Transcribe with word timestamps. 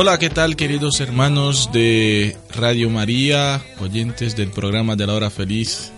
Hola, 0.00 0.18
¿qué 0.18 0.30
tal 0.30 0.54
queridos 0.54 1.00
hermanos 1.00 1.70
de 1.72 2.36
Radio 2.54 2.88
María, 2.88 3.62
oyentes 3.80 4.36
del 4.36 4.50
programa 4.50 4.94
de 4.94 5.06
la 5.06 5.14
hora 5.14 5.30
feliz? 5.30 5.92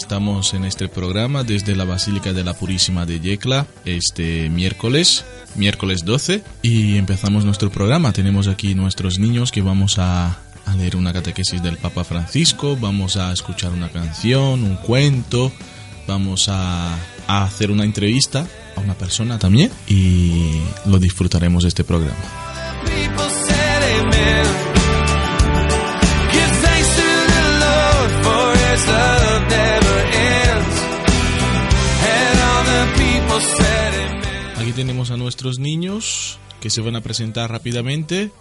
Estamos 0.00 0.54
en 0.54 0.64
este 0.64 0.88
programa 0.88 1.44
desde 1.44 1.76
la 1.76 1.84
Basílica 1.84 2.32
de 2.32 2.42
la 2.42 2.54
Purísima 2.54 3.04
de 3.04 3.20
Yecla 3.20 3.66
este 3.84 4.48
miércoles, 4.48 5.26
miércoles 5.56 6.06
12, 6.06 6.42
y 6.62 6.96
empezamos 6.96 7.44
nuestro 7.44 7.70
programa. 7.70 8.10
Tenemos 8.10 8.48
aquí 8.48 8.74
nuestros 8.74 9.18
niños 9.18 9.52
que 9.52 9.60
vamos 9.60 9.98
a, 9.98 10.38
leer 10.78 10.96
una 10.96 11.12
catequesis 11.12 11.62
del 11.62 11.76
Papa 11.76 12.02
Francisco, 12.02 12.78
vamos 12.80 13.18
a 13.18 13.30
escuchar 13.30 13.72
una 13.72 13.90
canción, 13.90 14.64
un 14.64 14.76
cuento, 14.76 15.52
vamos 16.08 16.48
a, 16.48 16.94
a 17.26 17.44
hacer 17.44 17.70
una 17.70 17.84
entrevista 17.84 18.46
a 18.76 18.80
una 18.80 18.94
persona 18.94 19.38
también 19.38 19.70
y 19.86 20.62
lo 20.86 20.98
disfrutaremos 20.98 21.64
este 21.64 21.84
programa. 21.84 22.39
Tenemos 34.80 35.10
a 35.10 35.18
nuestros 35.18 35.58
niños 35.58 36.38
que 36.62 36.70
se 36.70 36.80
van 36.80 36.96
a 36.96 37.02
presentar 37.02 37.50
rápidamente 37.50 38.32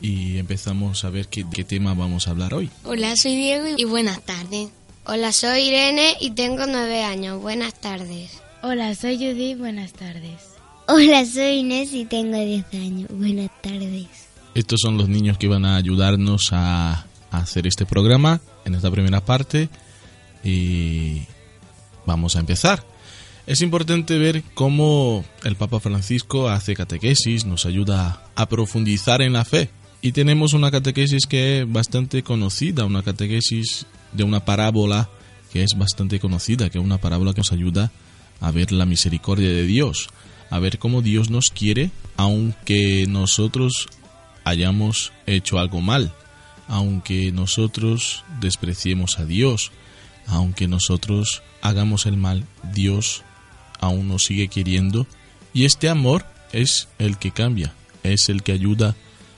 y 0.00 0.38
empezamos 0.38 1.04
a 1.04 1.10
ver 1.10 1.26
qué, 1.26 1.44
qué 1.52 1.64
tema 1.64 1.92
vamos 1.92 2.28
a 2.28 2.30
hablar 2.30 2.54
hoy. 2.54 2.70
Hola, 2.84 3.16
soy 3.16 3.34
Diego 3.34 3.66
y 3.76 3.82
buenas 3.82 4.22
tardes. 4.22 4.68
Hola, 5.06 5.32
soy 5.32 5.62
Irene 5.62 6.16
y 6.20 6.30
tengo 6.30 6.66
nueve 6.66 7.02
años. 7.02 7.42
Buenas 7.42 7.74
tardes. 7.74 8.40
Hola, 8.62 8.94
soy 8.94 9.16
Judy, 9.16 9.56
buenas 9.56 9.92
tardes. 9.92 10.40
Hola, 10.86 11.26
soy 11.26 11.58
Inés 11.58 11.92
y 11.92 12.04
tengo 12.04 12.38
10 12.38 12.64
años. 12.74 13.08
Buenas 13.10 13.50
tardes. 13.60 14.06
Estos 14.54 14.80
son 14.80 14.98
los 14.98 15.08
niños 15.08 15.36
que 15.36 15.48
van 15.48 15.64
a 15.64 15.74
ayudarnos 15.74 16.52
a, 16.52 16.92
a 17.32 17.38
hacer 17.38 17.66
este 17.66 17.86
programa 17.86 18.40
en 18.64 18.76
esta 18.76 18.88
primera 18.92 19.24
parte 19.24 19.68
y 20.44 21.22
vamos 22.06 22.36
a 22.36 22.38
empezar. 22.38 22.84
Es 23.48 23.62
importante 23.62 24.18
ver 24.18 24.42
cómo 24.52 25.24
el 25.42 25.56
Papa 25.56 25.80
Francisco 25.80 26.50
hace 26.50 26.76
catequesis, 26.76 27.46
nos 27.46 27.64
ayuda 27.64 28.22
a 28.34 28.46
profundizar 28.46 29.22
en 29.22 29.32
la 29.32 29.46
fe. 29.46 29.70
Y 30.02 30.12
tenemos 30.12 30.52
una 30.52 30.70
catequesis 30.70 31.24
que 31.26 31.60
es 31.60 31.72
bastante 31.72 32.22
conocida, 32.22 32.84
una 32.84 33.02
catequesis 33.02 33.86
de 34.12 34.24
una 34.24 34.44
parábola 34.44 35.08
que 35.50 35.62
es 35.62 35.70
bastante 35.78 36.20
conocida, 36.20 36.68
que 36.68 36.76
es 36.76 36.84
una 36.84 36.98
parábola 36.98 37.32
que 37.32 37.40
nos 37.40 37.52
ayuda 37.52 37.90
a 38.42 38.50
ver 38.50 38.70
la 38.70 38.84
misericordia 38.84 39.48
de 39.48 39.64
Dios, 39.64 40.10
a 40.50 40.58
ver 40.58 40.78
cómo 40.78 41.00
Dios 41.00 41.30
nos 41.30 41.48
quiere, 41.48 41.90
aunque 42.18 43.06
nosotros 43.08 43.88
hayamos 44.44 45.10
hecho 45.24 45.58
algo 45.58 45.80
mal, 45.80 46.12
aunque 46.66 47.32
nosotros 47.32 48.24
despreciemos 48.42 49.18
a 49.18 49.24
Dios, 49.24 49.72
aunque 50.26 50.68
nosotros 50.68 51.42
hagamos 51.62 52.04
el 52.04 52.18
mal, 52.18 52.44
Dios 52.74 53.24
aún 53.80 54.08
nos 54.08 54.24
sigue 54.24 54.48
queriendo 54.48 55.06
y 55.52 55.64
este 55.64 55.88
amor 55.88 56.24
es 56.52 56.88
el 56.98 57.18
que 57.18 57.30
cambia, 57.30 57.72
es 58.02 58.28
el 58.28 58.42
que 58.42 58.52
ayuda 58.52 58.96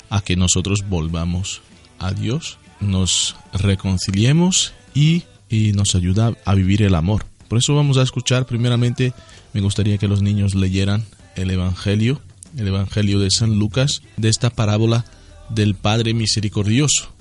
a 0.08 0.20
que 0.20 0.36
nosotros 0.36 0.88
volvamos 0.88 1.62
a 1.98 2.12
Dios, 2.12 2.58
nos 2.80 3.36
reconciliemos 3.52 4.72
y, 4.94 5.24
y 5.48 5.72
nos 5.72 5.94
ayuda 5.94 6.34
a 6.44 6.54
vivir 6.54 6.82
el 6.82 6.94
amor. 6.94 7.24
Por 7.48 7.58
eso 7.58 7.74
vamos 7.74 7.96
a 7.96 8.02
escuchar 8.02 8.46
primeramente, 8.46 9.12
me 9.52 9.60
gustaría 9.60 9.98
que 9.98 10.08
los 10.08 10.22
niños 10.22 10.54
leyeran 10.54 11.04
el 11.36 11.50
Evangelio, 11.50 12.20
el 12.56 12.68
Evangelio 12.68 13.18
de 13.18 13.30
San 13.30 13.58
Lucas, 13.58 14.02
de 14.16 14.28
esta 14.28 14.50
parábola 14.50 15.04
del 15.48 15.74
Padre 15.74 16.14
Misericordioso 16.14 17.12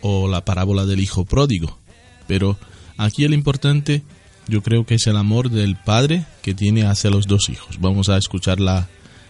o 0.00 0.28
la 0.28 0.44
parábola 0.44 0.86
del 0.86 1.00
Hijo 1.00 1.24
Pródigo. 1.24 1.78
Pero 2.26 2.58
aquí 2.96 3.24
el 3.24 3.34
importante 3.34 4.02
yo 4.48 4.62
creo 4.62 4.84
que 4.84 4.94
es 4.94 5.06
el 5.06 5.16
amor 5.16 5.50
del 5.50 5.76
Padre 5.76 6.24
que 6.42 6.54
tiene 6.54 6.86
hacia 6.86 7.10
los 7.10 7.26
dos 7.26 7.48
hijos. 7.48 7.78
Vamos 7.80 8.08
a 8.08 8.16
escuchar 8.16 8.60
la, 8.60 8.88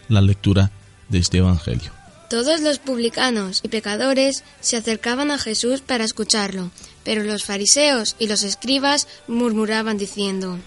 la 0.09 0.21
lectura 0.21 0.71
de 1.09 1.19
este 1.19 1.39
Evangelio. 1.39 1.93
Todos 2.31 2.61
los 2.61 2.79
publicanos 2.79 3.61
y 3.63 3.69
pecadores 3.69 4.45
se 4.61 4.77
acercaban 4.77 5.31
a 5.31 5.39
Jesús 5.39 5.81
para 5.81 6.05
escucharlo, 6.05 6.71
pero 7.03 7.23
los 7.25 7.45
fariseos 7.45 8.17
y 8.19 8.29
los 8.29 8.43
escribas 8.43 9.09
murmuraban 9.27 9.97
diciendo, 9.97 10.59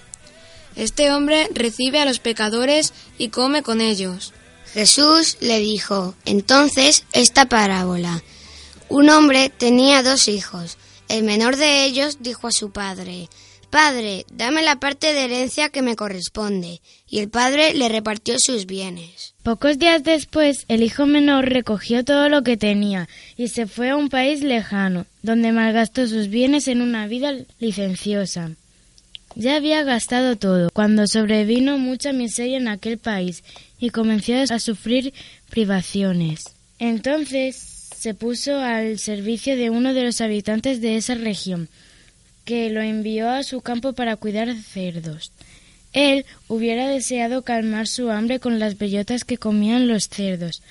Este 0.75 1.11
hombre 1.11 1.47
recibe 1.53 1.99
a 1.99 2.05
los 2.05 2.19
pecadores 2.19 2.93
y 3.17 3.29
come 3.29 3.61
con 3.61 3.79
ellos. 3.79 4.33
Jesús 4.73 5.37
le 5.41 5.59
dijo, 5.59 6.15
entonces, 6.25 7.03
esta 7.11 7.47
parábola. 7.47 8.23
Un 8.89 9.09
hombre 9.09 9.49
tenía 9.49 10.01
dos 10.01 10.27
hijos. 10.27 10.77
El 11.09 11.23
menor 11.23 11.57
de 11.57 11.83
ellos 11.83 12.17
dijo 12.21 12.47
a 12.47 12.51
su 12.51 12.71
padre, 12.71 13.29
Padre, 13.71 14.25
dame 14.29 14.63
la 14.63 14.81
parte 14.81 15.13
de 15.13 15.23
herencia 15.23 15.69
que 15.69 15.81
me 15.81 15.95
corresponde. 15.95 16.81
Y 17.07 17.19
el 17.19 17.29
padre 17.29 17.73
le 17.73 17.87
repartió 17.87 18.35
sus 18.37 18.65
bienes. 18.65 19.33
Pocos 19.43 19.79
días 19.79 20.03
después, 20.03 20.65
el 20.67 20.83
hijo 20.83 21.05
menor 21.05 21.49
recogió 21.49 22.03
todo 22.03 22.27
lo 22.27 22.43
que 22.43 22.57
tenía 22.57 23.07
y 23.37 23.47
se 23.47 23.67
fue 23.67 23.91
a 23.91 23.95
un 23.95 24.09
país 24.09 24.43
lejano, 24.43 25.05
donde 25.23 25.53
malgastó 25.53 26.05
sus 26.05 26.27
bienes 26.27 26.67
en 26.67 26.81
una 26.81 27.07
vida 27.07 27.33
licenciosa. 27.59 28.51
Ya 29.35 29.55
había 29.55 29.83
gastado 29.83 30.35
todo, 30.35 30.69
cuando 30.73 31.07
sobrevino 31.07 31.77
mucha 31.77 32.11
miseria 32.11 32.57
en 32.57 32.67
aquel 32.67 32.97
país 32.97 33.41
y 33.79 33.89
comenzó 33.89 34.33
a 34.53 34.59
sufrir 34.59 35.13
privaciones. 35.49 36.43
Entonces 36.77 37.55
se 37.97 38.13
puso 38.13 38.59
al 38.59 38.99
servicio 38.99 39.55
de 39.55 39.69
uno 39.69 39.93
de 39.93 40.03
los 40.03 40.19
habitantes 40.19 40.81
de 40.81 40.97
esa 40.97 41.15
región, 41.15 41.69
que 42.45 42.69
lo 42.69 42.81
envió 42.81 43.29
a 43.29 43.43
su 43.43 43.61
campo 43.61 43.93
para 43.93 44.15
cuidar 44.15 44.53
cerdos. 44.55 45.31
Él 45.93 46.25
hubiera 46.47 46.87
deseado 46.87 47.43
calmar 47.43 47.87
su 47.87 48.09
hambre 48.11 48.39
con 48.39 48.59
las 48.59 48.77
bellotas 48.77 49.25
que 49.25 49.37
comían 49.37 49.87
los 49.87 50.07
cerdos, 50.07 50.61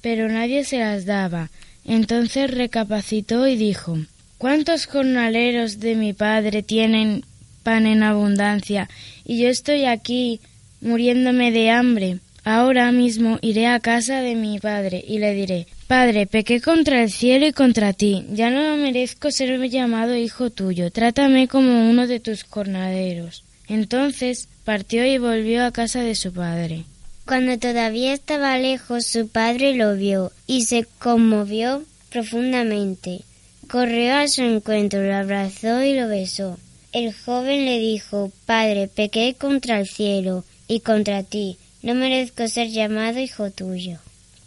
pero 0.00 0.28
nadie 0.28 0.64
se 0.64 0.78
las 0.78 1.04
daba. 1.04 1.50
Entonces 1.84 2.50
recapacitó 2.50 3.46
y 3.46 3.56
dijo 3.56 3.98
¿Cuántos 4.38 4.86
jornaleros 4.86 5.80
de 5.80 5.94
mi 5.94 6.12
padre 6.12 6.62
tienen 6.62 7.24
pan 7.62 7.86
en 7.86 8.02
abundancia 8.02 8.88
y 9.24 9.38
yo 9.42 9.48
estoy 9.48 9.84
aquí 9.84 10.40
muriéndome 10.80 11.50
de 11.50 11.70
hambre? 11.70 12.18
Ahora 12.44 12.92
mismo 12.92 13.38
iré 13.40 13.66
a 13.66 13.80
casa 13.80 14.20
de 14.20 14.34
mi 14.34 14.58
padre 14.58 15.02
y 15.06 15.18
le 15.18 15.32
diré 15.32 15.66
Padre, 15.86 16.26
pequé 16.26 16.62
contra 16.62 17.02
el 17.02 17.10
cielo 17.10 17.46
y 17.46 17.52
contra 17.52 17.92
ti, 17.92 18.24
ya 18.30 18.48
no 18.48 18.76
merezco 18.78 19.30
ser 19.30 19.60
llamado 19.68 20.16
hijo 20.16 20.48
tuyo, 20.48 20.90
trátame 20.90 21.46
como 21.46 21.90
uno 21.90 22.06
de 22.06 22.20
tus 22.20 22.44
jornaleros. 22.44 23.44
Entonces 23.68 24.48
partió 24.64 25.04
y 25.04 25.18
volvió 25.18 25.64
a 25.64 25.72
casa 25.72 26.00
de 26.00 26.14
su 26.14 26.32
padre. 26.32 26.84
Cuando 27.26 27.58
todavía 27.58 28.14
estaba 28.14 28.58
lejos, 28.58 29.06
su 29.06 29.28
padre 29.28 29.74
lo 29.74 29.94
vio 29.94 30.32
y 30.46 30.62
se 30.62 30.86
conmovió 30.98 31.82
profundamente. 32.10 33.20
Corrió 33.68 34.14
a 34.14 34.28
su 34.28 34.42
encuentro, 34.42 35.02
lo 35.02 35.14
abrazó 35.14 35.82
y 35.82 35.94
lo 35.94 36.08
besó. 36.08 36.58
El 36.92 37.12
joven 37.12 37.64
le 37.64 37.78
dijo, 37.78 38.30
Padre, 38.46 38.88
pequé 38.88 39.34
contra 39.38 39.80
el 39.80 39.88
cielo 39.88 40.44
y 40.66 40.80
contra 40.80 41.22
ti, 41.24 41.58
no 41.82 41.94
merezco 41.94 42.46
ser 42.48 42.68
llamado 42.68 43.18
hijo 43.20 43.50
tuyo. 43.50 43.98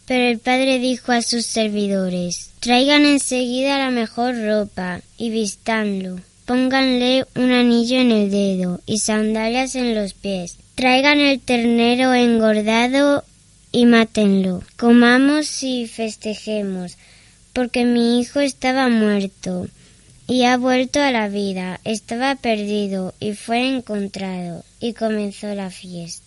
Pero 0.08 0.24
el 0.24 0.40
padre 0.40 0.80
dijo 0.80 1.12
a 1.12 1.22
sus 1.22 1.46
servidores, 1.46 2.52
traigan 2.62 3.06
enseguida 3.06 3.78
la 3.78 3.92
mejor 3.92 4.42
ropa 4.42 5.02
y 5.18 5.30
vistanlo. 5.30 6.22
Pónganle 6.46 7.26
un 7.36 7.52
anillo 7.52 8.00
en 8.00 8.12
el 8.12 8.32
dedo 8.32 8.80
y 8.86 9.00
sandalias 9.00 9.76
en 9.76 9.94
los 9.94 10.14
pies. 10.14 10.56
traigan 10.76 11.20
el 11.20 11.42
ternero 11.42 12.14
engordado 12.14 13.26
y 13.72 13.86
mátenlo. 13.86 14.64
Comamos 14.78 15.62
y 15.64 15.88
festejemos, 15.88 16.98
porque 17.52 17.84
mi 17.84 18.22
hijo 18.22 18.40
estaba 18.40 18.88
muerto 18.88 19.68
y 20.28 20.44
ha 20.44 20.58
vuelto 20.58 21.02
a 21.02 21.12
la 21.12 21.30
vida, 21.30 21.80
estaba 21.84 22.36
perdido 22.36 23.14
y 23.20 23.34
fue 23.34 23.68
encontrado, 23.68 24.64
y 24.80 24.94
comenzó 24.94 25.54
la 25.56 25.70
fiesta. 25.70 26.27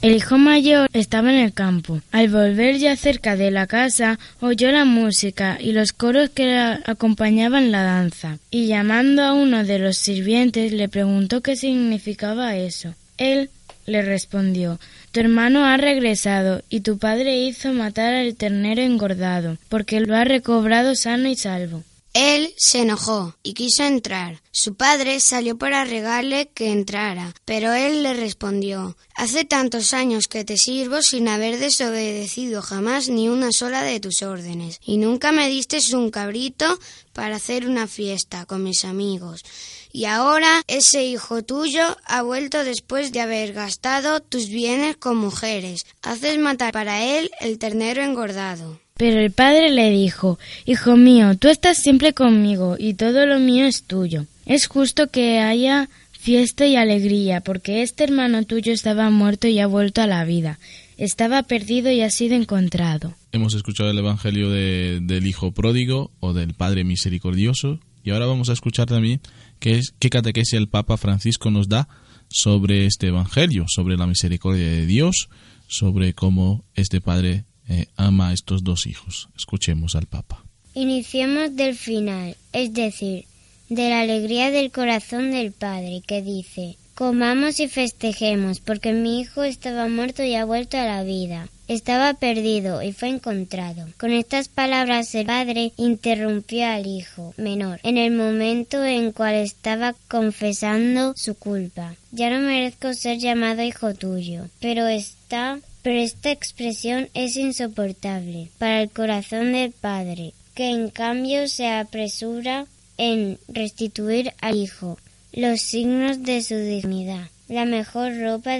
El 0.00 0.14
hijo 0.14 0.38
mayor 0.38 0.88
estaba 0.92 1.32
en 1.32 1.40
el 1.40 1.52
campo. 1.52 2.00
Al 2.12 2.28
volver 2.28 2.78
ya 2.78 2.94
cerca 2.94 3.34
de 3.34 3.50
la 3.50 3.66
casa, 3.66 4.20
oyó 4.40 4.70
la 4.70 4.84
música 4.84 5.58
y 5.60 5.72
los 5.72 5.92
coros 5.92 6.30
que 6.30 6.56
acompañaban 6.56 7.72
la 7.72 7.82
danza, 7.82 8.38
y 8.48 8.68
llamando 8.68 9.24
a 9.24 9.32
uno 9.32 9.64
de 9.64 9.80
los 9.80 9.96
sirvientes 9.96 10.72
le 10.72 10.88
preguntó 10.88 11.40
qué 11.40 11.56
significaba 11.56 12.54
eso. 12.54 12.94
Él 13.16 13.50
le 13.86 14.02
respondió 14.02 14.78
Tu 15.10 15.18
hermano 15.18 15.64
ha 15.64 15.76
regresado 15.76 16.62
y 16.70 16.80
tu 16.80 16.98
padre 16.98 17.36
hizo 17.38 17.72
matar 17.72 18.14
al 18.14 18.36
ternero 18.36 18.82
engordado, 18.82 19.58
porque 19.68 20.00
lo 20.00 20.14
ha 20.14 20.22
recobrado 20.22 20.94
sano 20.94 21.28
y 21.28 21.34
salvo. 21.34 21.82
Él 22.12 22.54
se 22.56 22.80
enojó 22.82 23.34
y 23.42 23.54
quiso 23.54 23.84
entrar. 23.84 24.42
Su 24.50 24.74
padre 24.74 25.20
salió 25.20 25.56
para 25.56 25.84
regarle 25.84 26.50
que 26.54 26.72
entrara, 26.72 27.34
pero 27.44 27.72
él 27.72 28.02
le 28.02 28.14
respondió 28.14 28.96
Hace 29.14 29.44
tantos 29.44 29.94
años 29.94 30.28
que 30.28 30.44
te 30.44 30.56
sirvo 30.56 31.02
sin 31.02 31.28
haber 31.28 31.58
desobedecido 31.58 32.62
jamás 32.62 33.08
ni 33.08 33.28
una 33.28 33.52
sola 33.52 33.82
de 33.82 34.00
tus 34.00 34.22
órdenes, 34.22 34.80
y 34.84 34.96
nunca 34.96 35.32
me 35.32 35.48
diste 35.48 35.78
un 35.94 36.10
cabrito 36.10 36.78
para 37.12 37.36
hacer 37.36 37.66
una 37.66 37.86
fiesta 37.86 38.46
con 38.46 38.62
mis 38.62 38.84
amigos. 38.84 39.44
Y 39.90 40.04
ahora 40.04 40.62
ese 40.66 41.04
hijo 41.04 41.42
tuyo 41.42 41.96
ha 42.04 42.22
vuelto 42.22 42.62
después 42.62 43.10
de 43.10 43.20
haber 43.20 43.52
gastado 43.52 44.20
tus 44.20 44.48
bienes 44.48 44.96
con 44.96 45.16
mujeres. 45.16 45.86
Haces 46.02 46.38
matar 46.38 46.72
para 46.72 47.02
él 47.02 47.30
el 47.40 47.58
ternero 47.58 48.02
engordado. 48.02 48.80
Pero 48.98 49.20
el 49.20 49.30
padre 49.30 49.70
le 49.70 49.90
dijo, 49.90 50.38
Hijo 50.66 50.96
mío, 50.96 51.38
tú 51.38 51.48
estás 51.48 51.78
siempre 51.78 52.12
conmigo 52.12 52.76
y 52.78 52.94
todo 52.94 53.24
lo 53.24 53.38
mío 53.38 53.64
es 53.64 53.84
tuyo. 53.84 54.26
Es 54.44 54.66
justo 54.66 55.08
que 55.08 55.38
haya 55.38 55.88
fiesta 56.18 56.66
y 56.66 56.74
alegría, 56.74 57.40
porque 57.40 57.82
este 57.82 58.04
hermano 58.04 58.44
tuyo 58.44 58.72
estaba 58.72 59.08
muerto 59.08 59.46
y 59.46 59.60
ha 59.60 59.66
vuelto 59.66 60.02
a 60.02 60.06
la 60.06 60.24
vida. 60.24 60.58
Estaba 60.96 61.44
perdido 61.44 61.92
y 61.92 62.02
ha 62.02 62.10
sido 62.10 62.34
encontrado. 62.34 63.14
Hemos 63.30 63.54
escuchado 63.54 63.88
el 63.90 63.98
Evangelio 63.98 64.50
del 64.50 65.26
Hijo 65.26 65.52
Pródigo 65.52 66.10
o 66.18 66.32
del 66.32 66.54
Padre 66.54 66.82
Misericordioso 66.82 67.78
y 68.02 68.10
ahora 68.10 68.26
vamos 68.26 68.48
a 68.48 68.52
escuchar 68.52 68.86
también 68.86 69.20
qué, 69.60 69.78
es, 69.78 69.94
qué 70.00 70.10
catequesis 70.10 70.54
el 70.54 70.68
Papa 70.68 70.96
Francisco 70.96 71.52
nos 71.52 71.68
da 71.68 71.88
sobre 72.28 72.86
este 72.86 73.08
Evangelio, 73.08 73.66
sobre 73.68 73.96
la 73.96 74.08
misericordia 74.08 74.66
de 74.66 74.86
Dios, 74.86 75.28
sobre 75.68 76.14
cómo 76.14 76.64
este 76.74 77.00
Padre 77.00 77.44
eh, 77.68 77.86
ama 77.96 78.28
a 78.28 78.32
estos 78.32 78.64
dos 78.64 78.86
hijos. 78.86 79.28
Escuchemos 79.36 79.94
al 79.94 80.06
Papa. 80.06 80.44
Iniciemos 80.74 81.56
del 81.56 81.74
final, 81.74 82.36
es 82.52 82.72
decir, 82.72 83.24
de 83.68 83.90
la 83.90 84.00
alegría 84.00 84.50
del 84.50 84.70
corazón 84.70 85.30
del 85.30 85.52
Padre, 85.52 86.02
que 86.06 86.22
dice, 86.22 86.76
Comamos 86.98 87.60
y 87.60 87.68
festejemos, 87.68 88.58
porque 88.58 88.92
mi 88.92 89.20
hijo 89.20 89.44
estaba 89.44 89.86
muerto 89.88 90.24
y 90.24 90.34
ha 90.34 90.44
vuelto 90.44 90.78
a 90.78 90.84
la 90.84 91.04
vida. 91.04 91.48
Estaba 91.68 92.14
perdido 92.14 92.82
y 92.82 92.92
fue 92.92 93.08
encontrado. 93.08 93.86
Con 94.00 94.10
estas 94.10 94.48
palabras 94.48 95.14
el 95.14 95.26
padre 95.26 95.70
interrumpió 95.76 96.66
al 96.66 96.88
hijo 96.88 97.34
menor 97.36 97.78
en 97.84 97.98
el 97.98 98.10
momento 98.10 98.84
en 98.84 99.12
cual 99.12 99.36
estaba 99.36 99.94
confesando 100.08 101.14
su 101.14 101.36
culpa. 101.36 101.94
Ya 102.10 102.30
no 102.30 102.40
merezco 102.40 102.92
ser 102.94 103.18
llamado 103.18 103.62
hijo 103.62 103.94
tuyo, 103.94 104.46
pero 104.58 104.88
está 104.88 105.60
pero 105.82 105.98
esta 105.98 106.30
expresión 106.30 107.08
es 107.14 107.36
insoportable 107.36 108.48
para 108.58 108.82
el 108.82 108.90
corazón 108.90 109.52
del 109.52 109.72
padre, 109.72 110.32
que 110.54 110.70
en 110.70 110.90
cambio 110.90 111.48
se 111.48 111.68
apresura 111.68 112.66
en 112.96 113.38
restituir 113.48 114.32
al 114.40 114.56
hijo 114.56 114.98
los 115.32 115.60
signos 115.60 116.22
de 116.22 116.42
su 116.42 116.56
dignidad, 116.56 117.28
la 117.48 117.64
mejor 117.64 118.18
ropa 118.18 118.58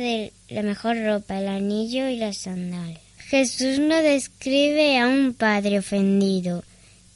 la 0.49 0.63
mejor 0.63 1.03
ropa, 1.05 1.41
el 1.41 1.49
anillo 1.49 2.09
y 2.09 2.17
las 2.17 2.39
sandalias. 2.39 3.01
Jesús 3.19 3.79
no 3.79 3.97
describe 3.97 4.99
a 4.99 5.09
un 5.09 5.35
padre 5.35 5.81
ofendido 5.81 6.65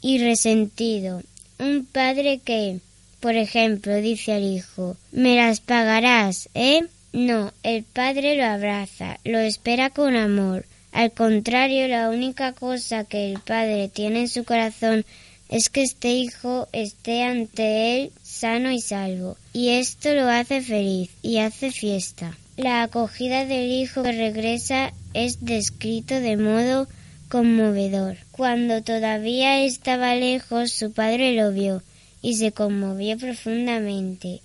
y 0.02 0.18
resentido, 0.18 1.22
un 1.58 1.86
padre 1.86 2.40
que, 2.44 2.80
por 3.20 3.36
ejemplo, 3.36 3.94
dice 3.96 4.32
al 4.32 4.42
hijo, 4.42 4.96
me 5.12 5.36
las 5.36 5.60
pagarás, 5.60 6.50
¿eh? 6.54 6.82
No, 7.12 7.52
el 7.62 7.84
padre 7.84 8.36
lo 8.36 8.44
abraza, 8.44 9.18
lo 9.24 9.38
espera 9.38 9.90
con 9.90 10.16
amor. 10.16 10.64
Al 10.92 11.12
contrario, 11.12 11.86
la 11.88 12.08
única 12.08 12.52
cosa 12.52 13.04
que 13.04 13.30
el 13.30 13.40
padre 13.40 13.88
tiene 13.88 14.20
en 14.20 14.28
su 14.28 14.44
corazón 14.44 15.04
es 15.50 15.68
que 15.68 15.82
este 15.82 16.12
hijo 16.12 16.68
esté 16.72 17.24
ante 17.24 17.96
él 17.96 18.12
sano 18.22 18.70
y 18.70 18.80
salvo, 18.80 19.36
y 19.52 19.70
esto 19.70 20.14
lo 20.14 20.26
hace 20.28 20.62
feliz 20.62 21.10
y 21.22 21.38
hace 21.38 21.70
fiesta. 21.70 22.36
La 22.56 22.82
acogida 22.82 23.44
del 23.44 23.70
hijo 23.70 24.02
que 24.02 24.12
regresa 24.12 24.92
es 25.12 25.44
descrito 25.44 26.14
de 26.14 26.38
modo 26.38 26.88
conmovedor. 27.28 28.16
Cuando 28.30 28.82
todavía 28.82 29.62
estaba 29.64 30.14
lejos, 30.14 30.72
su 30.72 30.92
padre 30.92 31.34
lo 31.34 31.52
vio 31.52 31.82
y 32.22 32.36
se 32.36 32.52
conmovió 32.52 33.18
profundamente. 33.18 34.40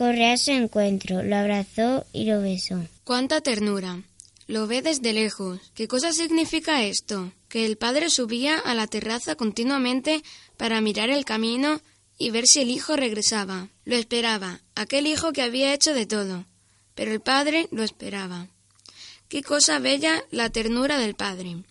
A 0.00 0.36
su 0.36 0.52
encuentro, 0.52 1.24
lo 1.24 1.34
abrazó 1.34 2.06
y 2.12 2.24
lo 2.24 2.40
besó. 2.40 2.86
¡Cuánta 3.02 3.40
ternura! 3.40 4.00
Lo 4.46 4.68
ve 4.68 4.80
desde 4.80 5.12
lejos. 5.12 5.58
¿Qué 5.74 5.88
cosa 5.88 6.12
significa 6.12 6.84
esto? 6.84 7.32
Que 7.48 7.66
el 7.66 7.76
padre 7.76 8.08
subía 8.08 8.60
a 8.60 8.74
la 8.74 8.86
terraza 8.86 9.34
continuamente 9.34 10.22
para 10.56 10.80
mirar 10.80 11.10
el 11.10 11.24
camino 11.24 11.80
y 12.16 12.30
ver 12.30 12.46
si 12.46 12.60
el 12.60 12.70
hijo 12.70 12.94
regresaba. 12.94 13.70
Lo 13.84 13.96
esperaba, 13.96 14.60
aquel 14.76 15.08
hijo 15.08 15.32
que 15.32 15.42
había 15.42 15.74
hecho 15.74 15.92
de 15.94 16.06
todo. 16.06 16.44
Pero 16.94 17.10
el 17.10 17.20
padre 17.20 17.66
lo 17.72 17.82
esperaba. 17.82 18.46
Qué 19.28 19.42
cosa 19.42 19.80
bella 19.80 20.22
la 20.30 20.48
ternura 20.50 20.98
del 20.98 21.16
padre. 21.16 21.64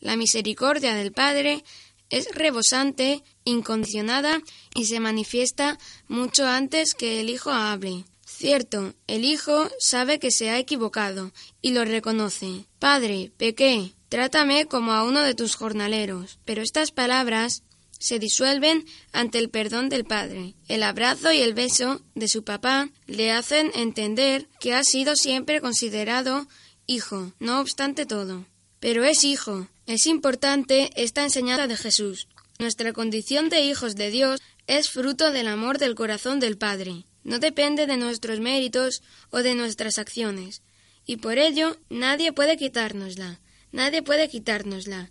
La 0.00 0.16
misericordia 0.16 0.94
del 0.94 1.12
padre 1.12 1.62
es 2.10 2.28
rebosante, 2.34 3.22
incondicionada 3.44 4.40
y 4.74 4.86
se 4.86 5.00
manifiesta 5.00 5.78
mucho 6.08 6.46
antes 6.46 6.94
que 6.94 7.20
el 7.20 7.30
hijo 7.30 7.50
hable. 7.50 8.04
Cierto, 8.26 8.94
el 9.06 9.24
hijo 9.24 9.68
sabe 9.78 10.18
que 10.18 10.30
se 10.30 10.50
ha 10.50 10.58
equivocado 10.58 11.32
y 11.62 11.70
lo 11.70 11.84
reconoce. 11.84 12.66
Padre, 12.78 13.32
pequé, 13.36 13.94
trátame 14.08 14.66
como 14.66 14.92
a 14.92 15.04
uno 15.04 15.22
de 15.22 15.34
tus 15.34 15.54
jornaleros. 15.54 16.38
Pero 16.44 16.62
estas 16.62 16.90
palabras 16.90 17.62
se 17.98 18.18
disuelven 18.18 18.84
ante 19.12 19.38
el 19.38 19.48
perdón 19.48 19.88
del 19.88 20.04
padre. 20.04 20.54
El 20.68 20.82
abrazo 20.82 21.32
y 21.32 21.38
el 21.38 21.54
beso 21.54 22.02
de 22.14 22.28
su 22.28 22.44
papá 22.44 22.90
le 23.06 23.32
hacen 23.32 23.70
entender 23.74 24.48
que 24.60 24.74
ha 24.74 24.84
sido 24.84 25.16
siempre 25.16 25.60
considerado 25.60 26.46
hijo, 26.86 27.32
no 27.38 27.60
obstante 27.60 28.06
todo. 28.06 28.44
Pero 28.80 29.04
es 29.04 29.24
hijo. 29.24 29.68
Es 29.86 30.06
importante 30.06 30.90
esta 30.96 31.22
enseñanza 31.22 31.66
de 31.66 31.76
Jesús. 31.76 32.28
Nuestra 32.58 32.92
condición 32.92 33.48
de 33.48 33.62
hijos 33.62 33.96
de 33.96 34.10
Dios 34.10 34.40
es 34.66 34.90
fruto 34.90 35.30
del 35.30 35.48
amor 35.48 35.78
del 35.78 35.94
corazón 35.94 36.40
del 36.40 36.58
Padre. 36.58 37.04
No 37.22 37.38
depende 37.38 37.86
de 37.86 37.96
nuestros 37.96 38.40
méritos 38.40 39.02
o 39.30 39.38
de 39.38 39.54
nuestras 39.54 39.98
acciones. 39.98 40.62
Y 41.04 41.16
por 41.16 41.38
ello 41.38 41.76
nadie 41.88 42.32
puede 42.32 42.56
quitárnosla. 42.56 43.40
Nadie 43.72 44.02
puede 44.02 44.28
quitárnosla. 44.28 45.10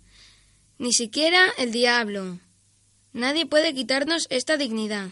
Ni 0.78 0.92
siquiera 0.92 1.52
el 1.58 1.72
diablo. 1.72 2.38
Nadie 3.12 3.46
puede 3.46 3.74
quitarnos 3.74 4.26
esta 4.28 4.56
dignidad. 4.56 5.10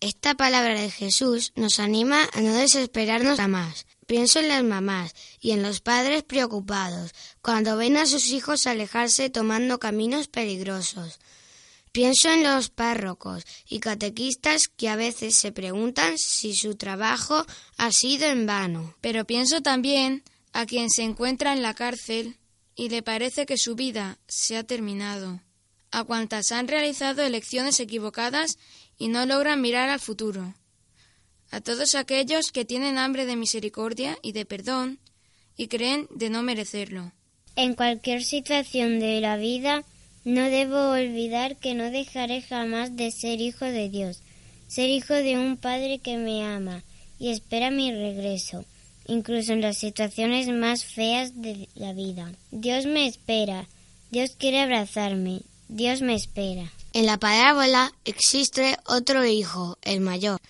Esta 0.00 0.34
palabra 0.34 0.80
de 0.80 0.90
Jesús 0.90 1.52
nos 1.56 1.78
anima 1.78 2.28
a 2.32 2.40
no 2.40 2.54
desesperarnos 2.54 3.38
jamás. 3.38 3.86
Pienso 4.10 4.40
en 4.40 4.48
las 4.48 4.64
mamás 4.64 5.14
y 5.40 5.52
en 5.52 5.62
los 5.62 5.80
padres 5.80 6.24
preocupados 6.24 7.14
cuando 7.42 7.76
ven 7.76 7.96
a 7.96 8.06
sus 8.06 8.30
hijos 8.30 8.66
alejarse 8.66 9.30
tomando 9.30 9.78
caminos 9.78 10.26
peligrosos. 10.26 11.20
Pienso 11.92 12.28
en 12.28 12.42
los 12.42 12.70
párrocos 12.70 13.44
y 13.68 13.78
catequistas 13.78 14.66
que 14.66 14.88
a 14.88 14.96
veces 14.96 15.36
se 15.36 15.52
preguntan 15.52 16.18
si 16.18 16.56
su 16.56 16.74
trabajo 16.74 17.46
ha 17.76 17.92
sido 17.92 18.26
en 18.26 18.46
vano. 18.46 18.96
Pero 19.00 19.26
pienso 19.26 19.60
también 19.60 20.24
a 20.52 20.66
quien 20.66 20.90
se 20.90 21.04
encuentra 21.04 21.52
en 21.52 21.62
la 21.62 21.74
cárcel 21.74 22.36
y 22.74 22.88
le 22.88 23.04
parece 23.04 23.46
que 23.46 23.58
su 23.58 23.76
vida 23.76 24.18
se 24.26 24.56
ha 24.56 24.64
terminado. 24.64 25.40
A 25.92 26.02
cuantas 26.02 26.50
han 26.50 26.66
realizado 26.66 27.22
elecciones 27.22 27.78
equivocadas 27.78 28.58
y 28.98 29.06
no 29.06 29.24
logran 29.24 29.60
mirar 29.60 29.88
al 29.88 30.00
futuro. 30.00 30.52
A 31.50 31.60
todos 31.60 31.94
aquellos 31.94 32.52
que 32.52 32.64
tienen 32.64 32.98
hambre 32.98 33.26
de 33.26 33.36
misericordia 33.36 34.16
y 34.22 34.32
de 34.32 34.44
perdón 34.44 34.98
y 35.56 35.68
creen 35.68 36.06
de 36.10 36.30
no 36.30 36.42
merecerlo. 36.42 37.12
En 37.56 37.74
cualquier 37.74 38.24
situación 38.24 39.00
de 39.00 39.20
la 39.20 39.36
vida 39.36 39.84
no 40.24 40.42
debo 40.42 40.90
olvidar 40.90 41.56
que 41.56 41.74
no 41.74 41.90
dejaré 41.90 42.42
jamás 42.42 42.96
de 42.96 43.10
ser 43.10 43.40
hijo 43.40 43.64
de 43.64 43.88
Dios, 43.88 44.22
ser 44.68 44.88
hijo 44.88 45.14
de 45.14 45.38
un 45.38 45.56
Padre 45.56 45.98
que 45.98 46.16
me 46.16 46.44
ama 46.44 46.84
y 47.18 47.30
espera 47.30 47.70
mi 47.70 47.90
regreso, 47.90 48.64
incluso 49.06 49.52
en 49.52 49.60
las 49.60 49.78
situaciones 49.78 50.48
más 50.48 50.84
feas 50.84 51.42
de 51.42 51.68
la 51.74 51.92
vida. 51.92 52.32
Dios 52.50 52.86
me 52.86 53.06
espera, 53.06 53.68
Dios 54.10 54.36
quiere 54.38 54.60
abrazarme, 54.60 55.42
Dios 55.68 56.00
me 56.00 56.14
espera. 56.14 56.72
En 56.92 57.06
la 57.06 57.18
parábola 57.18 57.92
existe 58.04 58.76
otro 58.86 59.24
hijo, 59.24 59.78
el 59.82 60.00
mayor. 60.00 60.40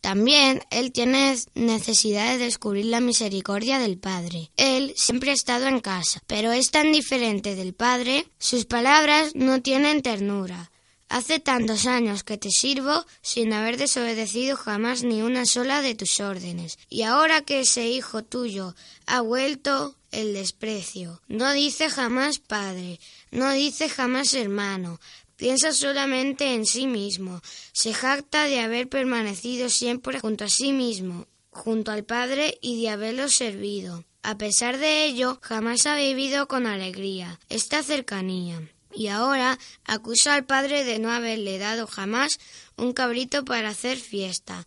También 0.00 0.62
él 0.70 0.92
tiene 0.92 1.36
necesidad 1.54 2.32
de 2.32 2.44
descubrir 2.44 2.86
la 2.86 3.00
misericordia 3.00 3.78
del 3.78 3.98
Padre. 3.98 4.50
Él 4.56 4.92
siempre 4.96 5.30
ha 5.30 5.34
estado 5.34 5.66
en 5.66 5.80
casa, 5.80 6.22
pero 6.26 6.52
es 6.52 6.70
tan 6.70 6.92
diferente 6.92 7.56
del 7.56 7.74
Padre, 7.74 8.26
sus 8.38 8.64
palabras 8.64 9.34
no 9.34 9.60
tienen 9.60 10.02
ternura. 10.02 10.70
Hace 11.08 11.40
tantos 11.40 11.86
años 11.86 12.22
que 12.22 12.36
te 12.36 12.50
sirvo 12.50 13.06
sin 13.22 13.54
haber 13.54 13.78
desobedecido 13.78 14.56
jamás 14.56 15.04
ni 15.04 15.22
una 15.22 15.46
sola 15.46 15.80
de 15.80 15.94
tus 15.94 16.20
órdenes. 16.20 16.78
Y 16.90 17.02
ahora 17.02 17.40
que 17.40 17.60
ese 17.60 17.88
hijo 17.88 18.22
tuyo 18.22 18.74
ha 19.06 19.22
vuelto 19.22 19.96
el 20.10 20.34
desprecio. 20.34 21.22
No 21.26 21.50
dice 21.52 21.88
jamás 21.88 22.38
padre, 22.38 23.00
no 23.30 23.50
dice 23.52 23.88
jamás 23.88 24.34
hermano, 24.34 25.00
Piensa 25.38 25.72
solamente 25.72 26.52
en 26.54 26.66
sí 26.66 26.88
mismo, 26.88 27.40
se 27.72 27.94
jacta 27.94 28.46
de 28.46 28.58
haber 28.58 28.88
permanecido 28.88 29.68
siempre 29.68 30.18
junto 30.18 30.44
a 30.44 30.48
sí 30.48 30.72
mismo, 30.72 31.28
junto 31.50 31.92
al 31.92 32.04
Padre 32.04 32.58
y 32.60 32.82
de 32.82 32.88
haberlo 32.88 33.28
servido. 33.28 34.04
A 34.24 34.36
pesar 34.36 34.78
de 34.78 35.04
ello, 35.04 35.38
jamás 35.40 35.86
ha 35.86 35.94
vivido 35.94 36.48
con 36.48 36.66
alegría 36.66 37.38
esta 37.48 37.84
cercanía. 37.84 38.60
Y 38.92 39.06
ahora 39.06 39.60
acusa 39.84 40.34
al 40.34 40.44
Padre 40.44 40.82
de 40.82 40.98
no 40.98 41.12
haberle 41.12 41.58
dado 41.58 41.86
jamás 41.86 42.40
un 42.76 42.92
cabrito 42.92 43.44
para 43.44 43.68
hacer 43.68 43.96
fiesta. 43.96 44.66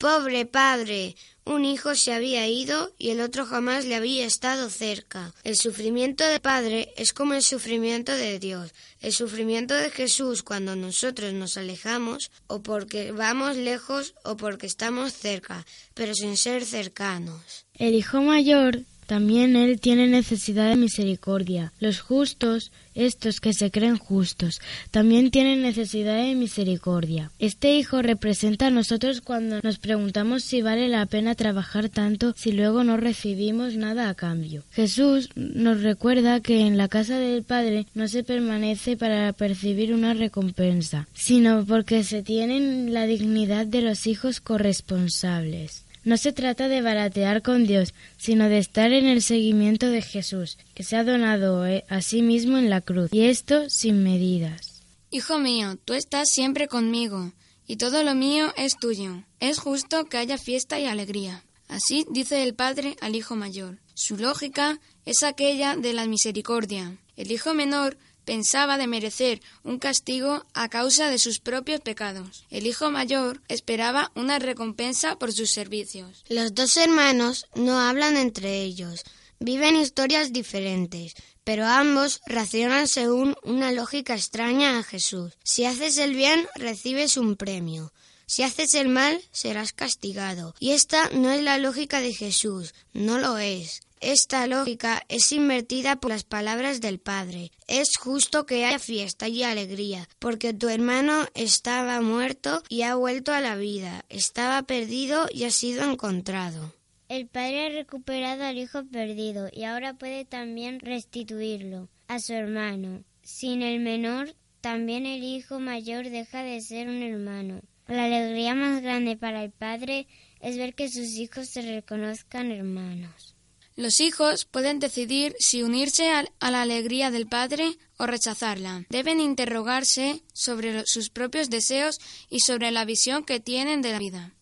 Pobre 0.00 0.46
padre, 0.46 1.14
un 1.44 1.66
hijo 1.66 1.94
se 1.94 2.14
había 2.14 2.48
ido 2.48 2.90
y 2.96 3.10
el 3.10 3.20
otro 3.20 3.44
jamás 3.44 3.84
le 3.84 3.96
había 3.96 4.24
estado 4.24 4.70
cerca. 4.70 5.34
El 5.44 5.56
sufrimiento 5.56 6.24
del 6.24 6.40
Padre 6.40 6.94
es 6.96 7.12
como 7.12 7.34
el 7.34 7.42
sufrimiento 7.42 8.12
de 8.12 8.38
Dios. 8.38 8.72
El 9.02 9.12
sufrimiento 9.12 9.74
de 9.74 9.90
Jesús 9.90 10.42
cuando 10.42 10.74
nosotros 10.74 11.34
nos 11.34 11.58
alejamos, 11.58 12.30
o 12.46 12.62
porque 12.62 13.12
vamos 13.12 13.58
lejos 13.58 14.14
o 14.24 14.38
porque 14.38 14.66
estamos 14.66 15.12
cerca, 15.12 15.66
pero 15.92 16.14
sin 16.14 16.38
ser 16.38 16.64
cercanos. 16.64 17.66
El 17.74 17.92
hijo 17.92 18.22
mayor 18.22 18.80
también 19.10 19.56
él 19.56 19.80
tiene 19.80 20.06
necesidad 20.06 20.70
de 20.70 20.76
misericordia. 20.76 21.72
Los 21.80 21.98
justos, 22.00 22.70
estos 22.94 23.40
que 23.40 23.52
se 23.52 23.72
creen 23.72 23.98
justos, 23.98 24.60
también 24.92 25.32
tienen 25.32 25.62
necesidad 25.62 26.14
de 26.14 26.36
misericordia. 26.36 27.32
Este 27.40 27.74
hijo 27.74 28.02
representa 28.02 28.68
a 28.68 28.70
nosotros 28.70 29.20
cuando 29.20 29.58
nos 29.64 29.78
preguntamos 29.78 30.44
si 30.44 30.62
vale 30.62 30.86
la 30.86 31.04
pena 31.06 31.34
trabajar 31.34 31.88
tanto 31.88 32.34
si 32.36 32.52
luego 32.52 32.84
no 32.84 32.98
recibimos 32.98 33.74
nada 33.74 34.08
a 34.08 34.14
cambio. 34.14 34.62
Jesús 34.70 35.30
nos 35.34 35.82
recuerda 35.82 36.38
que 36.38 36.60
en 36.60 36.76
la 36.76 36.86
casa 36.86 37.18
del 37.18 37.42
Padre 37.42 37.86
no 37.94 38.06
se 38.06 38.22
permanece 38.22 38.96
para 38.96 39.32
percibir 39.32 39.92
una 39.92 40.14
recompensa, 40.14 41.08
sino 41.14 41.64
porque 41.66 42.04
se 42.04 42.22
tienen 42.22 42.94
la 42.94 43.06
dignidad 43.06 43.66
de 43.66 43.82
los 43.82 44.06
hijos 44.06 44.40
corresponsables. 44.40 45.82
No 46.04 46.16
se 46.16 46.32
trata 46.32 46.68
de 46.68 46.80
baratear 46.80 47.42
con 47.42 47.66
Dios, 47.66 47.94
sino 48.16 48.48
de 48.48 48.58
estar 48.58 48.92
en 48.92 49.06
el 49.06 49.22
seguimiento 49.22 49.88
de 49.88 50.02
Jesús, 50.02 50.58
que 50.74 50.82
se 50.82 50.96
ha 50.96 51.04
donado 51.04 51.66
eh, 51.66 51.84
a 51.88 52.00
sí 52.00 52.22
mismo 52.22 52.58
en 52.58 52.70
la 52.70 52.80
cruz, 52.80 53.10
y 53.12 53.22
esto 53.26 53.68
sin 53.68 54.02
medidas. 54.02 54.82
Hijo 55.10 55.38
mío, 55.38 55.76
tú 55.84 55.94
estás 55.94 56.30
siempre 56.30 56.68
conmigo, 56.68 57.32
y 57.66 57.76
todo 57.76 58.02
lo 58.02 58.14
mío 58.14 58.52
es 58.56 58.76
tuyo. 58.76 59.22
Es 59.38 59.58
justo 59.58 60.06
que 60.06 60.18
haya 60.18 60.38
fiesta 60.38 60.80
y 60.80 60.86
alegría. 60.86 61.44
Así 61.68 62.04
dice 62.10 62.42
el 62.42 62.54
Padre 62.54 62.96
al 63.00 63.14
Hijo 63.14 63.36
mayor. 63.36 63.78
Su 63.94 64.16
lógica 64.16 64.80
es 65.04 65.22
aquella 65.22 65.76
de 65.76 65.92
la 65.92 66.06
misericordia. 66.06 66.96
El 67.16 67.30
Hijo 67.30 67.54
menor 67.54 67.96
pensaba 68.30 68.78
de 68.78 68.86
merecer 68.86 69.42
un 69.64 69.80
castigo 69.80 70.46
a 70.54 70.68
causa 70.68 71.10
de 71.10 71.18
sus 71.18 71.40
propios 71.40 71.80
pecados. 71.80 72.44
El 72.48 72.68
hijo 72.68 72.88
mayor 72.88 73.42
esperaba 73.48 74.12
una 74.14 74.38
recompensa 74.38 75.18
por 75.18 75.32
sus 75.32 75.50
servicios. 75.50 76.22
Los 76.28 76.54
dos 76.54 76.76
hermanos 76.76 77.46
no 77.56 77.80
hablan 77.80 78.16
entre 78.16 78.62
ellos, 78.62 79.02
viven 79.40 79.74
historias 79.74 80.32
diferentes, 80.32 81.14
pero 81.42 81.66
ambos 81.66 82.20
racionan 82.24 82.86
según 82.86 83.34
una 83.42 83.72
lógica 83.72 84.14
extraña 84.14 84.78
a 84.78 84.84
Jesús. 84.84 85.32
Si 85.42 85.64
haces 85.64 85.98
el 85.98 86.14
bien, 86.14 86.46
recibes 86.54 87.16
un 87.16 87.34
premio. 87.34 87.92
Si 88.26 88.44
haces 88.44 88.74
el 88.74 88.90
mal, 88.90 89.20
serás 89.32 89.72
castigado. 89.72 90.54
Y 90.60 90.70
esta 90.70 91.10
no 91.10 91.32
es 91.32 91.42
la 91.42 91.58
lógica 91.58 92.00
de 92.00 92.14
Jesús, 92.14 92.74
no 92.92 93.18
lo 93.18 93.38
es. 93.38 93.80
Esta 94.00 94.46
lógica 94.46 95.02
es 95.10 95.30
invertida 95.30 95.96
por 95.96 96.10
las 96.10 96.24
palabras 96.24 96.80
del 96.80 96.98
Padre. 97.00 97.50
Es 97.68 97.98
justo 97.98 98.46
que 98.46 98.64
haya 98.64 98.78
fiesta 98.78 99.28
y 99.28 99.42
alegría, 99.42 100.08
porque 100.18 100.54
tu 100.54 100.70
hermano 100.70 101.26
estaba 101.34 102.00
muerto 102.00 102.62
y 102.70 102.80
ha 102.82 102.94
vuelto 102.94 103.34
a 103.34 103.42
la 103.42 103.56
vida, 103.56 104.06
estaba 104.08 104.62
perdido 104.62 105.26
y 105.30 105.44
ha 105.44 105.50
sido 105.50 105.84
encontrado. 105.84 106.74
El 107.10 107.26
Padre 107.26 107.66
ha 107.66 107.68
recuperado 107.68 108.44
al 108.44 108.56
hijo 108.56 108.84
perdido 108.86 109.50
y 109.52 109.64
ahora 109.64 109.92
puede 109.92 110.24
también 110.24 110.80
restituirlo 110.80 111.90
a 112.08 112.20
su 112.20 112.32
hermano. 112.32 113.04
Sin 113.22 113.60
el 113.60 113.80
menor, 113.80 114.34
también 114.62 115.04
el 115.04 115.22
hijo 115.22 115.60
mayor 115.60 116.08
deja 116.08 116.42
de 116.42 116.62
ser 116.62 116.88
un 116.88 117.02
hermano. 117.02 117.60
La 117.86 118.04
alegría 118.04 118.54
más 118.54 118.80
grande 118.80 119.18
para 119.18 119.44
el 119.44 119.50
Padre 119.50 120.06
es 120.40 120.56
ver 120.56 120.74
que 120.74 120.88
sus 120.88 121.16
hijos 121.16 121.48
se 121.48 121.60
reconozcan 121.60 122.50
hermanos. 122.50 123.36
Los 123.80 124.00
hijos 124.00 124.44
pueden 124.44 124.78
decidir 124.78 125.34
si 125.38 125.62
unirse 125.62 126.10
a 126.10 126.50
la 126.50 126.60
alegría 126.60 127.10
del 127.10 127.26
padre 127.26 127.78
o 127.96 128.04
rechazarla. 128.04 128.84
Deben 128.90 129.20
interrogarse 129.20 130.20
sobre 130.34 130.84
sus 130.84 131.08
propios 131.08 131.48
deseos 131.48 131.98
y 132.28 132.40
sobre 132.40 132.72
la 132.72 132.84
visión 132.84 133.24
que 133.24 133.40
tienen 133.40 133.80
de 133.80 133.92
la 133.92 133.98
vida. 133.98 134.32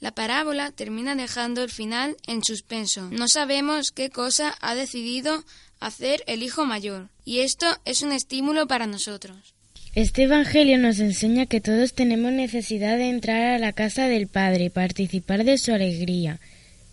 La 0.00 0.10
parábola 0.10 0.72
termina 0.72 1.14
dejando 1.14 1.62
el 1.62 1.70
final 1.70 2.16
en 2.26 2.42
suspenso. 2.42 3.08
No 3.12 3.28
sabemos 3.28 3.92
qué 3.92 4.10
cosa 4.10 4.56
ha 4.60 4.74
decidido 4.74 5.44
hacer 5.78 6.24
el 6.26 6.42
hijo 6.42 6.66
mayor, 6.66 7.10
y 7.24 7.42
esto 7.42 7.68
es 7.84 8.02
un 8.02 8.10
estímulo 8.10 8.66
para 8.66 8.88
nosotros. 8.88 9.54
Este 9.94 10.24
Evangelio 10.24 10.78
nos 10.78 10.98
enseña 10.98 11.46
que 11.46 11.60
todos 11.60 11.92
tenemos 11.92 12.32
necesidad 12.32 12.96
de 12.96 13.08
entrar 13.08 13.54
a 13.54 13.58
la 13.60 13.72
casa 13.72 14.08
del 14.08 14.26
Padre 14.26 14.64
y 14.64 14.70
participar 14.70 15.44
de 15.44 15.58
su 15.58 15.72
alegría 15.72 16.40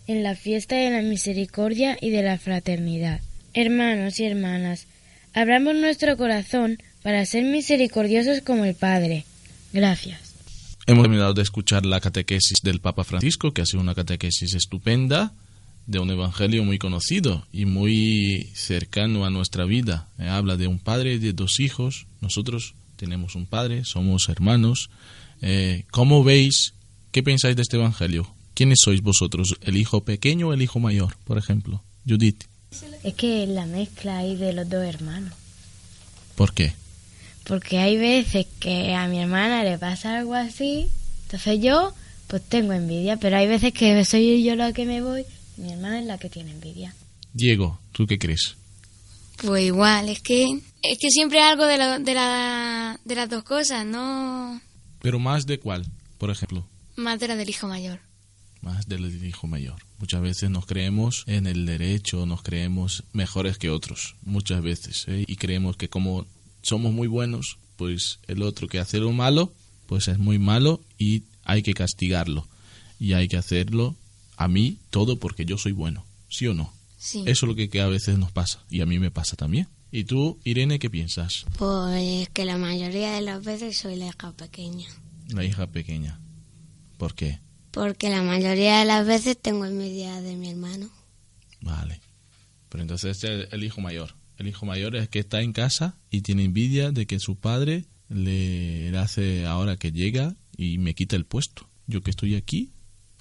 en 0.08 0.22
la 0.22 0.34
fiesta 0.34 0.74
de 0.74 0.90
la 0.90 1.02
misericordia 1.02 1.96
y 2.00 2.10
de 2.10 2.22
la 2.22 2.38
fraternidad. 2.38 3.20
Hermanos 3.54 4.18
y 4.18 4.24
hermanas, 4.24 4.86
abramos 5.34 5.76
nuestro 5.76 6.16
corazón 6.16 6.78
para 7.02 7.24
ser 7.26 7.44
misericordiosos 7.44 8.40
como 8.40 8.64
el 8.64 8.74
Padre. 8.74 9.24
Gracias. 9.72 10.34
Hemos 10.86 11.02
terminado 11.02 11.34
de 11.34 11.42
escuchar 11.42 11.84
la 11.84 12.00
catequesis 12.00 12.56
del 12.62 12.80
Papa 12.80 13.04
Francisco, 13.04 13.52
que 13.52 13.60
ha 13.60 13.66
sido 13.66 13.82
una 13.82 13.94
catequesis 13.94 14.54
estupenda 14.54 15.34
de 15.86 15.98
un 15.98 16.10
evangelio 16.10 16.64
muy 16.64 16.78
conocido 16.78 17.46
y 17.52 17.66
muy 17.66 18.50
cercano 18.54 19.26
a 19.26 19.30
nuestra 19.30 19.66
vida. 19.66 20.08
Eh, 20.18 20.26
habla 20.26 20.56
de 20.56 20.66
un 20.66 20.78
padre 20.78 21.14
y 21.14 21.18
de 21.18 21.34
dos 21.34 21.60
hijos. 21.60 22.06
Nosotros 22.22 22.74
tenemos 22.96 23.34
un 23.34 23.44
padre, 23.44 23.84
somos 23.84 24.30
hermanos. 24.30 24.88
Eh, 25.42 25.84
¿Cómo 25.90 26.24
veis? 26.24 26.72
¿Qué 27.12 27.22
pensáis 27.22 27.56
de 27.56 27.62
este 27.62 27.76
evangelio? 27.76 28.37
¿Quiénes 28.58 28.80
sois 28.82 29.02
vosotros? 29.02 29.56
¿El 29.60 29.76
hijo 29.76 30.00
pequeño 30.00 30.48
o 30.48 30.52
el 30.52 30.60
hijo 30.60 30.80
mayor, 30.80 31.16
por 31.22 31.38
ejemplo? 31.38 31.80
Judith. 32.04 32.42
Es 33.04 33.14
que 33.14 33.46
la 33.46 33.66
mezcla 33.66 34.18
ahí 34.18 34.34
de 34.34 34.52
los 34.52 34.68
dos 34.68 34.82
hermanos. 34.82 35.32
¿Por 36.34 36.52
qué? 36.52 36.72
Porque 37.44 37.78
hay 37.78 37.96
veces 37.96 38.48
que 38.58 38.96
a 38.96 39.06
mi 39.06 39.20
hermana 39.20 39.62
le 39.62 39.78
pasa 39.78 40.18
algo 40.18 40.34
así, 40.34 40.88
entonces 41.22 41.60
yo 41.62 41.94
pues 42.26 42.42
tengo 42.48 42.72
envidia, 42.72 43.16
pero 43.16 43.36
hay 43.36 43.46
veces 43.46 43.72
que 43.72 44.04
soy 44.04 44.42
yo 44.42 44.56
la 44.56 44.72
que 44.72 44.86
me 44.86 45.02
voy, 45.02 45.24
y 45.56 45.60
mi 45.60 45.74
hermana 45.74 46.00
es 46.00 46.06
la 46.06 46.18
que 46.18 46.28
tiene 46.28 46.50
envidia. 46.50 46.92
Diego, 47.32 47.78
¿tú 47.92 48.08
qué 48.08 48.18
crees? 48.18 48.56
Pues 49.36 49.66
igual, 49.66 50.08
es 50.08 50.20
que 50.20 50.46
es 50.82 50.98
que 50.98 51.10
siempre 51.10 51.40
algo 51.40 51.64
de, 51.64 51.78
de, 52.00 52.14
la, 52.14 52.98
de 53.04 53.14
las 53.14 53.30
dos 53.30 53.44
cosas, 53.44 53.86
¿no? 53.86 54.60
Pero 55.00 55.20
más 55.20 55.46
de 55.46 55.60
cuál, 55.60 55.86
por 56.18 56.32
ejemplo. 56.32 56.66
Más 56.96 57.20
de 57.20 57.28
la 57.28 57.36
del 57.36 57.50
hijo 57.50 57.68
mayor 57.68 58.07
más 58.68 58.86
del 58.86 59.24
hijo 59.24 59.46
mayor. 59.46 59.76
Muchas 59.98 60.20
veces 60.20 60.50
nos 60.50 60.66
creemos 60.66 61.24
en 61.26 61.46
el 61.46 61.64
derecho, 61.64 62.26
nos 62.26 62.42
creemos 62.42 63.04
mejores 63.12 63.56
que 63.56 63.70
otros, 63.70 64.14
muchas 64.22 64.62
veces, 64.62 65.06
¿eh? 65.08 65.24
y 65.26 65.36
creemos 65.36 65.76
que 65.76 65.88
como 65.88 66.26
somos 66.60 66.92
muy 66.92 67.08
buenos, 67.08 67.56
pues 67.76 68.18
el 68.26 68.42
otro 68.42 68.68
que 68.68 68.78
hace 68.78 68.98
lo 68.98 69.12
malo, 69.12 69.52
pues 69.86 70.08
es 70.08 70.18
muy 70.18 70.38
malo 70.38 70.80
y 70.98 71.22
hay 71.44 71.62
que 71.62 71.72
castigarlo. 71.72 72.46
Y 73.00 73.14
hay 73.14 73.28
que 73.28 73.36
hacerlo 73.36 73.94
a 74.36 74.48
mí 74.48 74.76
todo 74.90 75.18
porque 75.18 75.44
yo 75.46 75.56
soy 75.56 75.72
bueno, 75.72 76.04
¿sí 76.28 76.46
o 76.46 76.54
no? 76.54 76.72
Sí. 76.98 77.20
Eso 77.20 77.46
es 77.46 77.48
lo 77.48 77.54
que, 77.54 77.70
que 77.70 77.80
a 77.80 77.86
veces 77.86 78.18
nos 78.18 78.32
pasa 78.32 78.62
y 78.68 78.82
a 78.82 78.86
mí 78.86 78.98
me 78.98 79.10
pasa 79.10 79.36
también. 79.36 79.66
¿Y 79.90 80.04
tú, 80.04 80.38
Irene, 80.44 80.78
qué 80.78 80.90
piensas? 80.90 81.46
Pues 81.56 82.28
que 82.30 82.44
la 82.44 82.58
mayoría 82.58 83.12
de 83.12 83.22
las 83.22 83.42
veces 83.42 83.78
soy 83.78 83.96
la 83.96 84.08
hija 84.08 84.32
pequeña. 84.32 84.88
La 85.28 85.44
hija 85.44 85.66
pequeña. 85.68 86.20
¿Por 86.98 87.14
qué? 87.14 87.38
Porque 87.70 88.10
la 88.10 88.22
mayoría 88.22 88.80
de 88.80 88.84
las 88.84 89.06
veces 89.06 89.38
tengo 89.40 89.64
envidia 89.64 90.20
de 90.20 90.36
mi 90.36 90.50
hermano. 90.50 90.90
Vale. 91.60 92.00
Pero 92.68 92.82
entonces 92.82 93.16
este 93.16 93.44
es 93.44 93.52
el 93.52 93.64
hijo 93.64 93.80
mayor. 93.80 94.14
El 94.36 94.46
hijo 94.48 94.66
mayor 94.66 94.96
es 94.96 95.08
que 95.08 95.18
está 95.18 95.40
en 95.40 95.52
casa 95.52 95.96
y 96.10 96.20
tiene 96.20 96.44
envidia 96.44 96.92
de 96.92 97.06
que 97.06 97.18
su 97.18 97.36
padre 97.36 97.86
le 98.08 98.96
hace 98.96 99.46
ahora 99.46 99.76
que 99.76 99.92
llega 99.92 100.34
y 100.56 100.78
me 100.78 100.94
quita 100.94 101.16
el 101.16 101.24
puesto. 101.24 101.68
Yo 101.86 102.02
que 102.02 102.10
estoy 102.10 102.34
aquí 102.36 102.72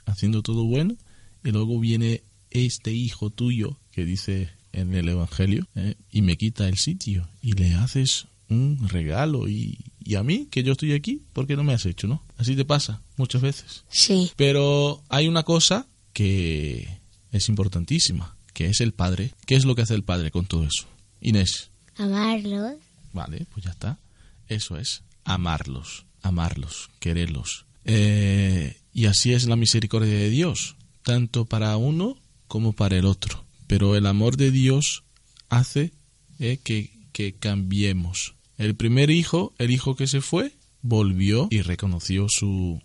haciendo 0.05 0.41
todo 0.41 0.65
bueno 0.65 0.95
y 1.43 1.51
luego 1.51 1.79
viene 1.79 2.23
este 2.51 2.93
hijo 2.93 3.29
tuyo 3.29 3.79
que 3.91 4.05
dice 4.05 4.49
en 4.71 4.93
el 4.93 5.09
Evangelio 5.09 5.67
¿eh? 5.75 5.95
y 6.11 6.21
me 6.21 6.37
quita 6.37 6.67
el 6.67 6.77
sitio 6.77 7.27
y 7.41 7.53
le 7.53 7.73
haces 7.73 8.27
un 8.49 8.87
regalo 8.87 9.47
y, 9.49 9.79
y 10.03 10.15
a 10.15 10.23
mí 10.23 10.47
que 10.51 10.63
yo 10.63 10.73
estoy 10.73 10.93
aquí, 10.93 11.23
¿por 11.33 11.47
qué 11.47 11.55
no 11.55 11.63
me 11.63 11.73
has 11.73 11.85
hecho, 11.85 12.07
no? 12.07 12.23
Así 12.37 12.55
te 12.55 12.65
pasa 12.65 13.01
muchas 13.17 13.41
veces. 13.41 13.83
Sí. 13.89 14.31
Pero 14.35 15.03
hay 15.09 15.27
una 15.27 15.43
cosa 15.43 15.87
que 16.13 16.99
es 17.31 17.49
importantísima, 17.49 18.35
que 18.53 18.67
es 18.67 18.81
el 18.81 18.93
padre. 18.93 19.33
¿Qué 19.45 19.55
es 19.55 19.65
lo 19.65 19.75
que 19.75 19.81
hace 19.81 19.95
el 19.95 20.03
padre 20.03 20.31
con 20.31 20.45
todo 20.45 20.63
eso? 20.63 20.87
Inés. 21.21 21.71
Amarlos. 21.95 22.75
Vale, 23.13 23.45
pues 23.51 23.65
ya 23.65 23.71
está. 23.71 23.97
Eso 24.47 24.77
es, 24.77 25.03
amarlos, 25.23 26.05
amarlos, 26.21 26.89
quererlos. 26.99 27.65
Eh, 27.85 28.77
y 28.93 29.05
así 29.05 29.33
es 29.33 29.47
la 29.47 29.55
misericordia 29.55 30.13
de 30.13 30.29
Dios, 30.29 30.75
tanto 31.03 31.45
para 31.45 31.75
uno 31.77 32.17
como 32.47 32.73
para 32.73 32.97
el 32.97 33.05
otro. 33.05 33.43
Pero 33.67 33.95
el 33.95 34.05
amor 34.05 34.37
de 34.37 34.51
Dios 34.51 35.03
hace 35.49 35.91
eh, 36.39 36.59
que, 36.63 36.91
que 37.11 37.33
cambiemos. 37.33 38.35
El 38.57 38.75
primer 38.75 39.09
hijo, 39.09 39.53
el 39.57 39.71
hijo 39.71 39.95
que 39.95 40.07
se 40.07 40.21
fue, 40.21 40.53
volvió 40.87 41.47
y 41.51 41.61
reconoció 41.61 42.27
su, 42.29 42.81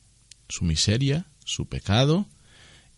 su 0.49 0.65
miseria, 0.65 1.27
su 1.45 1.67
pecado, 1.67 2.27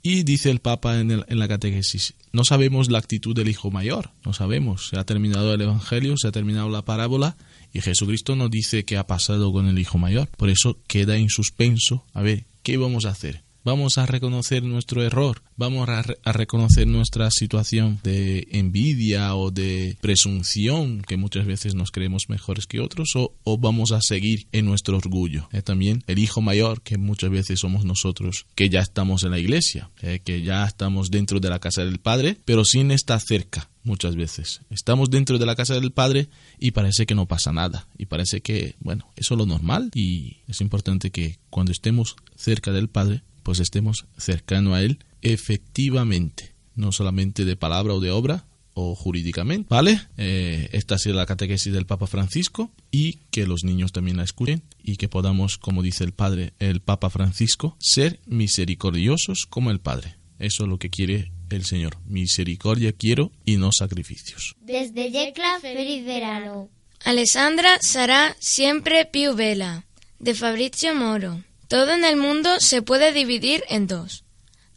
y 0.02 0.22
dice 0.22 0.50
el 0.50 0.60
Papa 0.60 1.00
en, 1.00 1.24
la 1.26 1.48
catequesis, 1.48 2.14
no 2.30 2.44
sabemos 2.44 2.90
la 2.90 2.98
actitud 2.98 3.34
del 3.34 3.48
hijo 3.48 3.70
mayor, 3.70 4.10
no 4.22 4.34
sabemos. 4.34 4.88
Se 4.88 4.98
ha 4.98 5.04
terminado 5.04 5.54
el 5.54 5.62
Evangelio, 5.62 6.18
se 6.18 6.28
ha 6.28 6.32
terminado 6.32 6.68
la 6.68 6.84
parábola 6.84 7.38
y 7.72 7.80
Jesucristo 7.80 8.36
no 8.36 8.50
dice 8.50 8.84
qué 8.84 8.98
ha 8.98 9.06
pasado 9.06 9.50
con 9.50 9.66
el 9.66 9.78
hijo 9.78 9.96
mayor. 9.96 10.28
Por 10.36 10.50
eso 10.50 10.78
queda 10.86 11.16
en 11.16 11.30
suspenso. 11.30 12.04
A 12.12 12.20
ver, 12.20 12.44
¿qué 12.62 12.76
vamos 12.76 13.06
a 13.06 13.10
hacer? 13.10 13.44
Vamos 13.64 13.96
a 13.96 14.04
reconocer 14.04 14.62
nuestro 14.62 15.02
error, 15.02 15.42
vamos 15.56 15.88
a, 15.88 16.02
re- 16.02 16.18
a 16.22 16.32
reconocer 16.32 16.86
nuestra 16.86 17.30
situación 17.30 17.98
de 18.02 18.46
envidia 18.50 19.34
o 19.36 19.50
de 19.50 19.96
presunción, 20.02 21.00
que 21.00 21.16
muchas 21.16 21.46
veces 21.46 21.74
nos 21.74 21.90
creemos 21.90 22.24
mejores 22.28 22.66
que 22.66 22.80
otros, 22.80 23.16
o, 23.16 23.34
o 23.42 23.56
vamos 23.56 23.92
a 23.92 24.02
seguir 24.02 24.48
en 24.52 24.66
nuestro 24.66 24.98
orgullo. 24.98 25.48
Eh, 25.50 25.62
también 25.62 26.04
el 26.08 26.18
hijo 26.18 26.42
mayor, 26.42 26.82
que 26.82 26.98
muchas 26.98 27.30
veces 27.30 27.60
somos 27.60 27.86
nosotros, 27.86 28.44
que 28.54 28.68
ya 28.68 28.80
estamos 28.80 29.24
en 29.24 29.30
la 29.30 29.38
iglesia, 29.38 29.88
eh, 30.02 30.20
que 30.22 30.42
ya 30.42 30.66
estamos 30.66 31.10
dentro 31.10 31.40
de 31.40 31.48
la 31.48 31.58
casa 31.58 31.86
del 31.86 32.00
Padre, 32.00 32.36
pero 32.44 32.66
sin 32.66 32.90
estar 32.90 33.18
cerca 33.18 33.70
muchas 33.82 34.14
veces. 34.14 34.60
Estamos 34.68 35.08
dentro 35.08 35.38
de 35.38 35.46
la 35.46 35.56
casa 35.56 35.80
del 35.80 35.90
Padre 35.90 36.28
y 36.58 36.72
parece 36.72 37.06
que 37.06 37.14
no 37.14 37.24
pasa 37.24 37.50
nada. 37.50 37.88
Y 37.96 38.06
parece 38.06 38.42
que, 38.42 38.74
bueno, 38.80 39.08
eso 39.16 39.32
es 39.32 39.38
lo 39.38 39.46
normal. 39.46 39.90
Y 39.94 40.36
es 40.48 40.60
importante 40.60 41.10
que 41.10 41.38
cuando 41.48 41.72
estemos 41.72 42.16
cerca 42.36 42.70
del 42.70 42.88
Padre, 42.88 43.22
pues 43.44 43.60
estemos 43.60 44.06
cercano 44.18 44.74
a 44.74 44.82
Él 44.82 44.98
efectivamente. 45.22 46.54
No 46.74 46.90
solamente 46.90 47.44
de 47.44 47.54
palabra 47.54 47.94
o 47.94 48.00
de 48.00 48.10
obra 48.10 48.46
o 48.74 48.96
jurídicamente, 48.96 49.68
¿vale? 49.70 50.00
Eh, 50.16 50.68
esta 50.72 50.96
ha 50.96 50.98
sido 50.98 51.14
la 51.14 51.26
catequesis 51.26 51.72
del 51.72 51.86
Papa 51.86 52.08
Francisco 52.08 52.72
y 52.90 53.20
que 53.30 53.46
los 53.46 53.62
niños 53.62 53.92
también 53.92 54.16
la 54.16 54.24
escuchen 54.24 54.64
y 54.82 54.96
que 54.96 55.08
podamos, 55.08 55.58
como 55.58 55.82
dice 55.82 56.02
el 56.02 56.12
Padre, 56.12 56.54
el 56.58 56.80
Papa 56.80 57.10
Francisco, 57.10 57.76
ser 57.78 58.18
misericordiosos 58.26 59.46
como 59.46 59.70
el 59.70 59.78
Padre. 59.78 60.16
Eso 60.40 60.64
es 60.64 60.68
lo 60.68 60.78
que 60.80 60.90
quiere 60.90 61.30
el 61.50 61.64
Señor. 61.64 61.98
Misericordia 62.06 62.92
quiero 62.92 63.30
y 63.44 63.56
no 63.56 63.70
sacrificios. 63.70 64.56
Desde 64.60 65.12
Yecla, 65.12 65.60
feliz 65.60 66.04
verano. 66.04 66.68
Alessandra 67.04 67.78
sarà 67.82 68.34
siempre 68.40 69.04
più 69.04 69.34
bella, 69.34 69.84
de 70.18 70.32
Fabrizio 70.34 70.94
Moro. 70.94 71.44
Todo 71.68 71.92
en 71.92 72.04
el 72.04 72.16
mundo 72.16 72.60
se 72.60 72.82
puede 72.82 73.12
dividir 73.12 73.64
en 73.68 73.86
dos. 73.86 74.24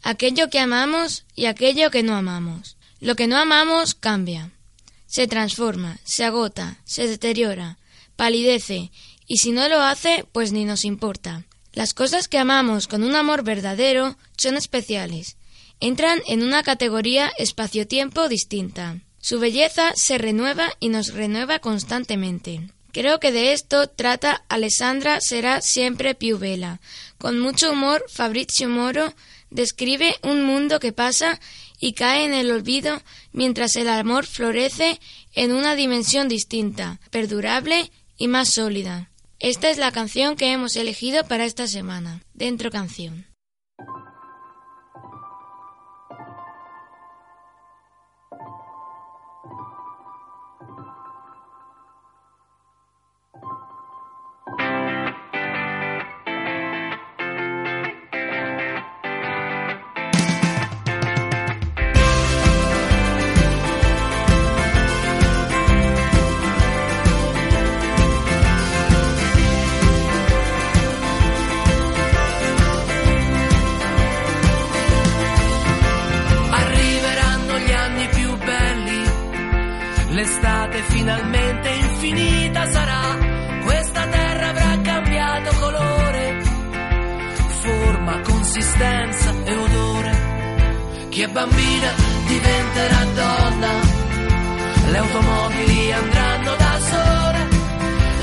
Aquello 0.04 0.50
que 0.50 0.60
amamos 0.60 1.26
y 1.36 1.46
aquello 1.46 1.92
que 1.92 2.04
no 2.04 2.16
amamos. 2.16 2.78
Lo 3.00 3.16
que 3.16 3.28
no 3.28 3.38
amamos 3.38 3.94
cambia. 3.94 4.52
Se 5.06 5.28
transforma, 5.28 6.00
se 6.04 6.24
agota, 6.24 6.78
se 6.84 7.08
deteriora, 7.08 7.78
palidece, 8.16 8.92
y 9.28 9.38
si 9.38 9.52
no 9.52 9.68
lo 9.68 9.82
hace, 9.82 10.26
pues 10.32 10.52
ni 10.52 10.66
nos 10.66 10.86
importa. 10.86 11.44
Las 11.74 11.94
cosas 11.94 12.28
que 12.28 12.38
amamos 12.38 12.88
con 12.88 13.04
un 13.04 13.16
amor 13.16 13.44
verdadero 13.44 14.18
son 14.38 14.58
especiales. 14.58 15.38
Entran 15.80 16.22
en 16.26 16.42
una 16.42 16.64
categoría 16.64 17.32
espacio-tiempo 17.38 18.30
distinta. 18.30 19.00
Su 19.20 19.40
belleza 19.40 19.92
se 19.96 20.18
renueva 20.18 20.70
y 20.80 20.90
nos 20.90 21.14
renueva 21.14 21.60
constantemente. 21.60 22.72
Creo 22.98 23.20
que 23.20 23.32
de 23.32 23.54
esto 23.54 23.86
trata 23.86 24.44
Alessandra 24.50 25.20
será 25.22 25.62
siempre 25.62 26.16
più 26.16 26.40
bella. 26.40 26.80
Con 27.20 27.40
mucho 27.40 27.72
humor, 27.72 28.04
Fabrizio 28.10 28.70
Moro 28.70 29.14
describe 29.52 30.16
un 30.24 30.44
mundo 30.44 30.80
que 30.80 30.94
pasa 30.94 31.40
y 31.80 31.94
cae 31.94 32.26
en 32.26 32.34
el 32.34 32.50
olvido 32.50 33.04
mientras 33.34 33.76
el 33.76 33.88
amor 33.88 34.26
florece 34.26 35.00
en 35.36 35.52
una 35.52 35.76
dimensión 35.76 36.28
distinta, 36.28 37.00
perdurable 37.12 37.92
y 38.18 38.28
más 38.30 38.50
sólida. 38.50 39.12
Esta 39.40 39.70
es 39.70 39.78
la 39.78 39.92
canción 39.92 40.36
que 40.36 40.52
hemos 40.52 40.76
elegido 40.76 41.24
para 41.24 41.46
esta 41.46 41.68
semana. 41.68 42.24
Dentro 42.34 42.72
canción. 42.72 43.27
Finalmente 81.08 81.70
infinita 81.70 82.70
sarà, 82.70 83.18
questa 83.64 84.08
terra 84.08 84.50
avrà 84.50 84.82
cambiato 84.82 85.56
colore, 85.58 86.42
forma, 87.62 88.20
consistenza 88.20 89.34
e 89.46 89.56
odore. 89.56 90.12
Chi 91.08 91.22
è 91.22 91.28
bambina 91.30 91.92
diventerà 92.28 93.04
donna, 93.16 93.70
le 94.92 94.98
automobili 94.98 95.94
andranno 95.94 96.56
da 96.58 96.80
sole, 96.92 97.48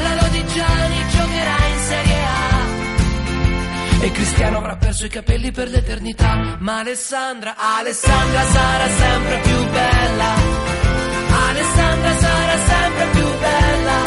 la 0.02 0.14
Lodigiani 0.20 1.08
giocherà 1.08 1.56
in 1.66 1.78
Serie 1.78 2.22
A. 2.22 4.02
E 4.04 4.12
Cristiano 4.12 4.58
avrà 4.58 4.76
perso 4.76 5.06
i 5.06 5.08
capelli 5.08 5.50
per 5.52 5.70
l'eternità. 5.70 6.56
Ma 6.58 6.80
Alessandra, 6.80 7.54
Alessandra 7.56 8.42
sarà 8.42 8.88
sempre 8.90 9.38
più 9.38 9.70
bella. 9.70 10.73
Alessandra 11.54 12.12
sarà 12.18 12.58
sempre 12.66 13.06
più 13.12 13.28
bella. 13.38 13.98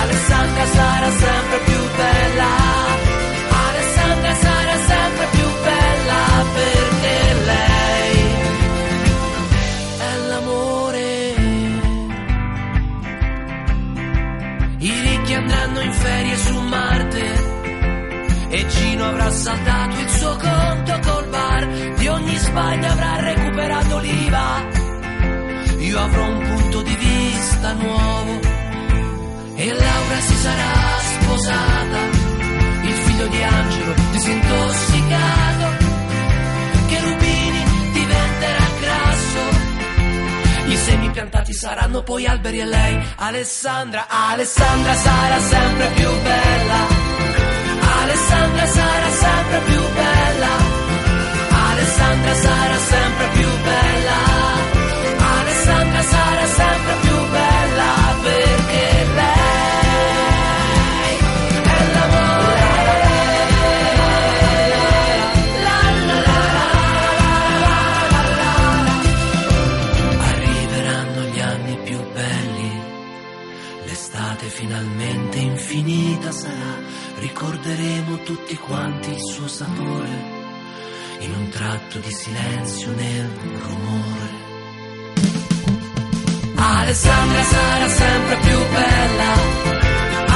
Alessandra 0.00 0.66
sarà 0.66 1.10
sempre 1.10 1.58
più 1.64 1.80
bella. 1.96 2.50
Alessandra 3.66 4.34
sarà 4.34 4.76
sempre 4.86 5.26
più 5.32 5.48
bella 5.66 6.22
perché 6.54 7.34
lei 7.50 8.16
è 9.98 10.28
l'amore. 10.28 11.34
I 14.78 15.00
ricchi 15.06 15.34
andranno 15.34 15.80
in 15.80 15.92
ferie 15.92 16.36
su 16.36 16.60
Marte. 16.60 17.56
E 18.50 18.66
Gino 18.68 19.04
avrà 19.06 19.28
saldato 19.30 20.00
il 20.00 20.08
suo 20.08 20.36
conto 20.36 20.98
col 21.02 21.28
bar 21.28 21.66
Di 21.98 22.08
ogni 22.08 22.34
sbaglio 22.38 22.86
avrà 22.86 23.20
recuperato 23.20 23.98
l'IVA 23.98 24.87
Io 25.88 25.98
avrò 25.98 26.22
un 26.22 26.38
punto 26.38 26.82
di 26.82 26.94
vista 26.96 27.72
nuovo 27.72 28.40
E 29.54 29.72
Laura 29.72 30.20
si 30.20 30.34
sarà 30.34 30.98
sposata. 31.00 32.00
Il 32.82 32.92
figlio 32.92 33.26
di 33.28 33.42
Angelo 33.42 33.94
disintossicato 34.10 35.66
Che 36.88 37.00
Rubini 37.00 37.64
diventerà 37.92 38.66
grasso. 38.80 39.40
I 40.66 40.76
semi 40.76 41.10
piantati 41.10 41.54
saranno 41.54 42.02
poi 42.02 42.26
alberi 42.26 42.58
e 42.60 42.66
lei 42.66 43.02
Alessandra, 43.16 44.08
Alessandra 44.08 44.94
sarà 44.94 45.40
sempre 45.40 45.86
più 45.94 46.10
bella. 46.22 47.06
Alessandra 48.02 48.66
sarà 48.66 49.10
sempre 49.10 49.60
più 49.64 49.80
bella, 49.94 50.50
Alessandra 51.70 52.34
sarà 52.34 52.78
sempre 52.78 53.28
più 53.32 53.48
bella. 53.62 54.77
Sarà 56.10 56.46
sempre 56.46 56.94
più 57.02 57.16
bella 57.30 57.92
perché 58.22 58.86
lei 59.14 59.56
è 61.62 61.92
l'amore. 61.92 62.66
La, 65.64 65.80
la, 66.08 66.18
la, 66.28 66.40
la, 67.64 67.80
la, 68.12 68.22
la. 68.40 68.56
Arriveranno 70.30 71.20
gli 71.32 71.40
anni 71.40 71.76
più 71.84 71.98
belli, 72.12 72.70
l'estate 73.84 74.46
finalmente 74.46 75.38
infinita 75.38 76.30
sarà, 76.30 76.74
ricorderemo 77.18 78.22
tutti 78.22 78.56
quanti 78.56 79.10
il 79.10 79.20
suo 79.20 79.48
sapore 79.48 80.36
in 81.20 81.34
un 81.34 81.48
tratto 81.48 81.98
di 81.98 82.10
silenzio 82.12 82.92
nel 82.94 83.28
rumore. 83.60 84.27
Alessandra 86.76 87.42
sarà 87.42 87.88
sempre 87.88 88.36
più 88.36 88.58
bella, 88.76 89.30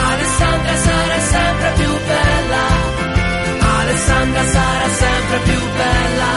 Alessandra 0.08 0.76
sarà 0.76 1.18
sempre 1.20 1.72
più 1.76 1.92
bella, 2.10 2.64
Alessandra 3.78 4.44
sarà 4.46 4.88
sempre 5.02 5.38
più 5.44 5.60
bella, 5.76 6.30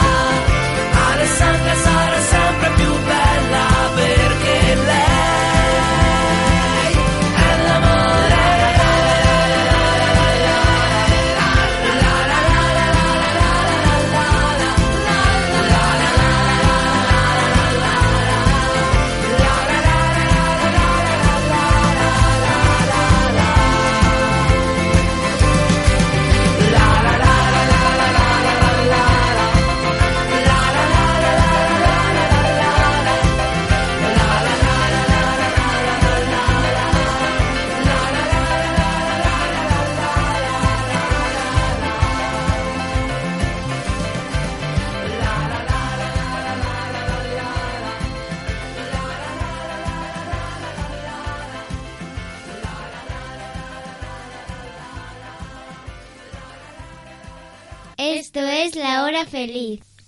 Alessandra 1.12 1.75
sarà 1.75 1.94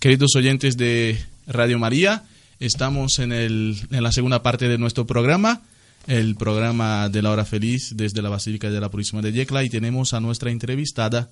Queridos 0.07 0.37
oyentes 0.37 0.77
de 0.77 1.19
Radio 1.47 1.79
María, 1.79 2.23
estamos 2.61 3.19
en, 3.19 3.33
el, 3.33 3.75
en 3.91 4.01
la 4.01 4.13
segunda 4.13 4.41
parte 4.41 4.69
de 4.69 4.77
nuestro 4.77 5.05
programa, 5.05 5.63
el 6.07 6.37
programa 6.37 7.09
de 7.09 7.21
la 7.21 7.31
hora 7.31 7.43
feliz 7.43 7.91
desde 7.93 8.21
la 8.21 8.29
Basílica 8.29 8.69
de 8.69 8.79
la 8.79 8.89
Purísima 8.89 9.21
de 9.21 9.33
Yecla 9.33 9.65
y 9.65 9.69
tenemos 9.69 10.13
a 10.13 10.21
nuestra 10.21 10.49
entrevistada 10.49 11.29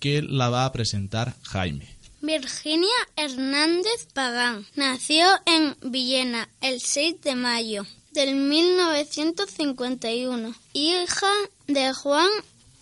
que 0.00 0.22
la 0.22 0.48
va 0.48 0.64
a 0.64 0.72
presentar 0.72 1.34
Jaime. 1.42 1.86
Virginia 2.22 2.88
Hernández 3.14 4.08
Pagán 4.14 4.64
nació 4.74 5.26
en 5.44 5.76
Villena 5.92 6.48
el 6.62 6.80
6 6.80 7.16
de 7.22 7.34
mayo 7.34 7.84
del 8.12 8.36
1951, 8.36 10.54
hija 10.72 11.32
de 11.66 11.92
Juan 11.92 12.30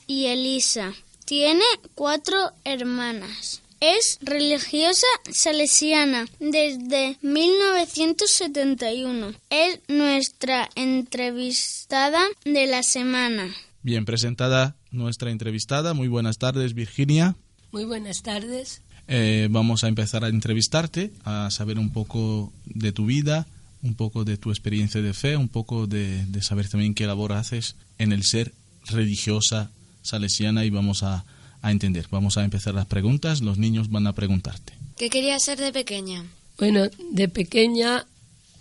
y 0.07 0.27
Elisa. 0.27 0.93
Tiene 1.25 1.65
cuatro 1.97 2.53
hermanas. 2.62 3.61
Es 3.81 4.19
religiosa 4.23 5.07
salesiana 5.31 6.25
desde 6.41 7.19
1971. 7.21 9.35
Es 9.51 9.81
nuestra 9.89 10.71
entrevistada 10.77 12.23
de 12.47 12.67
la 12.67 12.83
semana. 12.83 13.55
Bien 13.83 14.07
presentada 14.07 14.77
nuestra 14.93 15.31
entrevistada. 15.31 15.93
Muy 15.93 16.09
buenas 16.09 16.39
tardes, 16.39 16.73
Virginia. 16.73 17.37
Muy 17.71 17.85
buenas 17.85 18.23
tardes. 18.23 18.81
Eh, 19.09 19.49
vamos 19.51 19.85
a 19.85 19.89
empezar 19.89 20.25
a 20.25 20.29
entrevistarte, 20.29 21.12
a 21.25 21.51
saber 21.51 21.79
un 21.79 21.93
poco 21.93 22.55
de 22.65 22.93
tu 22.93 23.05
vida, 23.05 23.47
un 23.83 23.95
poco 23.95 24.25
de 24.25 24.39
tu 24.39 24.49
experiencia 24.51 25.03
de 25.03 25.12
fe, 25.12 25.37
un 25.37 25.49
poco 25.49 25.87
de, 25.87 26.25
de 26.25 26.43
saber 26.43 26.71
también 26.71 26.95
qué 26.95 27.07
labor 27.07 27.35
haces 27.35 27.77
en 27.99 28.12
el 28.12 28.25
ser 28.25 28.55
religiosa 28.87 29.71
salesiana 30.01 30.65
y 30.65 30.71
vamos 30.71 31.03
a, 31.03 31.27
a 31.67 31.73
entender. 31.73 32.07
Vamos 32.11 32.39
a 32.39 32.45
empezar 32.45 32.75
las 32.75 32.87
preguntas, 32.87 33.41
los 33.41 33.59
niños 33.59 33.91
van 33.91 34.07
a 34.07 34.15
preguntarte. 34.15 34.73
¿Qué 34.97 35.11
querías 35.11 35.43
ser 35.43 35.59
de 35.59 35.73
pequeña? 35.73 36.25
Bueno, 36.59 36.89
de 37.11 37.29
pequeña 37.29 38.07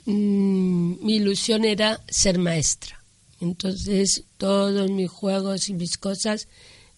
mm, 0.05 1.05
mi 1.05 1.15
ilusión 1.17 1.65
era 1.65 2.01
ser 2.09 2.39
maestra. 2.39 2.99
Entonces 3.39 4.23
todos 4.37 4.89
mis 4.89 5.09
juegos 5.09 5.69
y 5.69 5.73
mis 5.73 5.97
cosas 5.97 6.47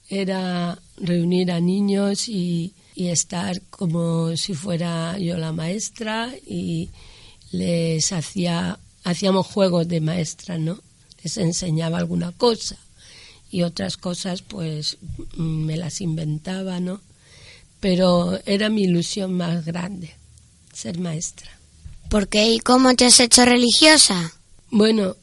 era 0.09 0.79
reunir 0.95 1.51
a 1.51 1.59
niños 1.59 2.29
y, 2.29 2.73
y 2.95 3.07
estar 3.07 3.61
como 3.69 4.35
si 4.37 4.53
fuera 4.53 5.17
yo 5.17 5.37
la 5.37 5.51
maestra 5.51 6.33
y 6.45 6.89
les 7.51 8.13
hacía 8.13 8.79
hacíamos 9.03 9.47
juegos 9.47 9.87
de 9.87 10.01
maestra, 10.01 10.57
¿no? 10.57 10.79
Les 11.23 11.37
enseñaba 11.37 11.97
alguna 11.97 12.31
cosa 12.31 12.77
y 13.51 13.63
otras 13.63 13.97
cosas 13.97 14.41
pues 14.41 14.97
me 15.35 15.77
las 15.77 16.01
inventaba, 16.01 16.79
¿no? 16.79 17.01
Pero 17.79 18.39
era 18.45 18.69
mi 18.69 18.83
ilusión 18.83 19.33
más 19.33 19.65
grande, 19.65 20.13
ser 20.73 20.99
maestra. 20.99 21.51
¿Por 22.09 22.27
qué 22.27 22.51
y 22.51 22.59
cómo 22.59 22.95
te 22.95 23.05
has 23.05 23.19
hecho 23.19 23.45
religiosa? 23.45 24.33
Bueno, 24.71 25.15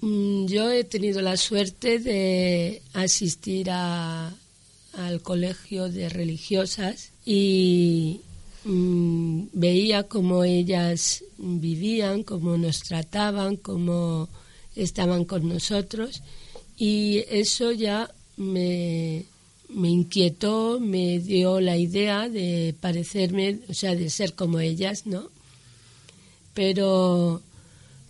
mm, 0.00 0.46
yo 0.46 0.70
he 0.70 0.84
tenido 0.84 1.20
la 1.22 1.36
suerte 1.36 1.98
de 1.98 2.82
asistir 2.92 3.70
a, 3.70 4.32
al 4.92 5.22
colegio 5.22 5.88
de 5.88 6.08
religiosas 6.08 7.10
y 7.24 8.20
mm, 8.64 9.44
veía 9.52 10.04
cómo 10.04 10.44
ellas 10.44 11.24
vivían, 11.38 12.22
cómo 12.22 12.56
nos 12.58 12.82
trataban, 12.82 13.56
cómo 13.56 14.28
estaban 14.76 15.24
con 15.24 15.48
nosotros 15.48 16.22
y 16.76 17.24
eso 17.28 17.72
ya 17.72 18.10
me, 18.36 19.24
me 19.68 19.88
inquietó, 19.88 20.78
me 20.80 21.18
dio 21.18 21.60
la 21.60 21.76
idea 21.76 22.28
de 22.28 22.74
parecerme, 22.80 23.60
o 23.68 23.74
sea, 23.74 23.94
de 23.94 24.10
ser 24.10 24.34
como 24.34 24.60
ellas, 24.60 25.06
¿no? 25.06 25.28
Pero 26.54 27.42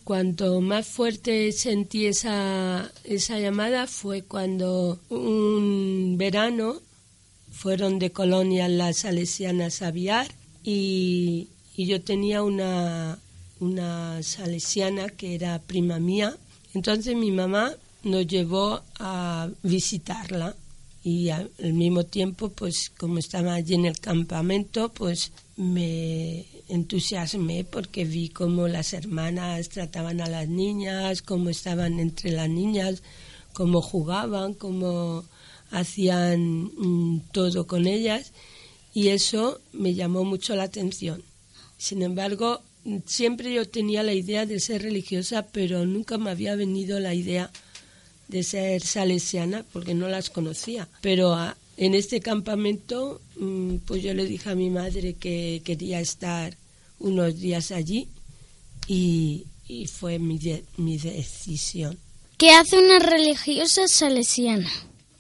cuanto 0.05 0.61
más 0.61 0.87
fuerte 0.87 1.51
sentí 1.53 2.07
esa, 2.07 2.91
esa 3.05 3.39
llamada 3.39 3.87
fue 3.87 4.23
cuando 4.23 5.01
un 5.09 6.17
verano 6.19 6.81
fueron 7.51 7.99
de 7.99 8.13
colonia 8.13 8.69
las 8.69 8.99
salesianas 8.99 9.81
a 9.81 9.91
Viar 9.91 10.29
y, 10.63 11.49
y 11.77 11.87
yo 11.87 12.03
tenía 12.03 12.43
una, 12.43 13.19
una 13.61 14.23
salesiana 14.23 15.09
que 15.09 15.35
era 15.35 15.59
prima 15.61 15.99
mía. 15.99 16.37
Entonces 16.75 17.17
mi 17.17 17.31
mamá 17.31 17.75
nos 18.05 18.27
llevó 18.27 18.83
a 18.99 19.49
visitarla 19.63 20.55
y 21.03 21.29
al 21.29 21.51
mismo 21.59 22.05
tiempo, 22.05 22.49
pues 22.49 22.91
como 22.97 23.19
estaba 23.19 23.55
allí 23.55 23.75
en 23.75 23.85
el 23.85 23.99
campamento, 24.01 24.91
pues 24.91 25.33
me 25.57 26.47
entusiasmé 26.69 27.65
porque 27.65 28.05
vi 28.05 28.31
cómo 28.31 28.69
las 28.69 28.95
hermanas 28.95 29.69
trataban 29.69 30.21
a 30.21 30.29
las 30.29 30.49
niñas, 30.49 31.21
cómo 31.21 31.51
estaban 31.51 32.01
entre 32.01 32.33
las 32.33 32.49
niñas, 32.49 33.03
cómo 33.53 33.83
jugaban, 33.83 34.55
cómo 34.55 35.25
hacían 35.71 36.71
mm, 36.77 37.21
todo 37.33 37.67
con 37.67 37.87
ellas 37.87 38.33
y 38.95 39.09
eso 39.09 39.61
me 39.73 39.95
llamó 39.95 40.25
mucho 40.25 40.57
la 40.57 40.65
atención. 40.65 41.23
Sin 41.77 42.03
embargo, 42.03 42.63
siempre 43.05 43.53
yo 43.53 43.69
tenía 43.69 44.03
la 44.03 44.15
idea 44.15 44.47
de 44.47 44.61
ser 44.61 44.83
religiosa, 44.83 45.47
pero 45.53 45.85
nunca 45.85 46.17
me 46.17 46.31
había 46.31 46.55
venido 46.57 47.01
la 47.01 47.15
idea 47.15 47.51
de 48.29 48.43
ser 48.43 48.83
salesiana 48.83 49.65
porque 49.73 49.95
no 49.95 50.09
las 50.09 50.31
conocía. 50.31 50.89
Pero 51.01 51.35
a, 51.35 51.57
en 51.77 51.95
este 51.95 52.21
campamento, 52.21 53.21
mm, 53.37 53.77
pues 53.87 54.03
yo 54.03 54.15
le 54.15 54.25
dije 54.27 54.51
a 54.51 54.55
mi 54.55 54.71
madre 54.71 55.15
que 55.15 55.61
quería 55.65 56.01
estar 56.01 56.57
unos 57.01 57.39
días 57.39 57.71
allí 57.73 58.09
y, 58.87 59.45
y 59.69 59.87
fue 59.87 60.19
mi, 60.19 60.39
de- 60.39 60.65
mi 60.77 60.99
decisión. 60.99 61.99
¿Qué 62.39 62.51
hace 62.51 62.79
una 62.79 62.99
religiosa 62.99 63.87
salesiana? 63.89 64.71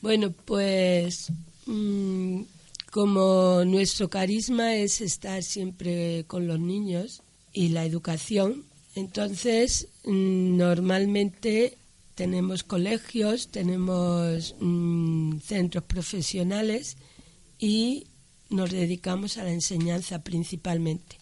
Bueno, 0.02 0.32
pues 0.44 1.28
mm, 1.66 2.42
como 2.90 3.64
nuestro 3.64 4.08
carisma 4.10 4.74
es 4.76 5.00
estar 5.00 5.42
siempre 5.42 6.24
con 6.26 6.46
los 6.46 6.58
niños 6.60 7.22
y 7.52 7.68
la 7.68 7.84
educación. 7.84 8.64
Entonces, 8.96 9.88
mm, 10.04 10.56
normalmente 10.56 11.76
tenemos 12.14 12.62
colegios, 12.62 13.48
tenemos 13.48 14.54
mm, 14.60 15.38
centros 15.38 15.84
profesionales 15.84 16.96
y 17.58 18.06
nos 18.50 18.70
dedicamos 18.70 19.36
a 19.36 19.44
la 19.44 19.52
enseñanza 19.52 20.22
principalmente. 20.22 21.18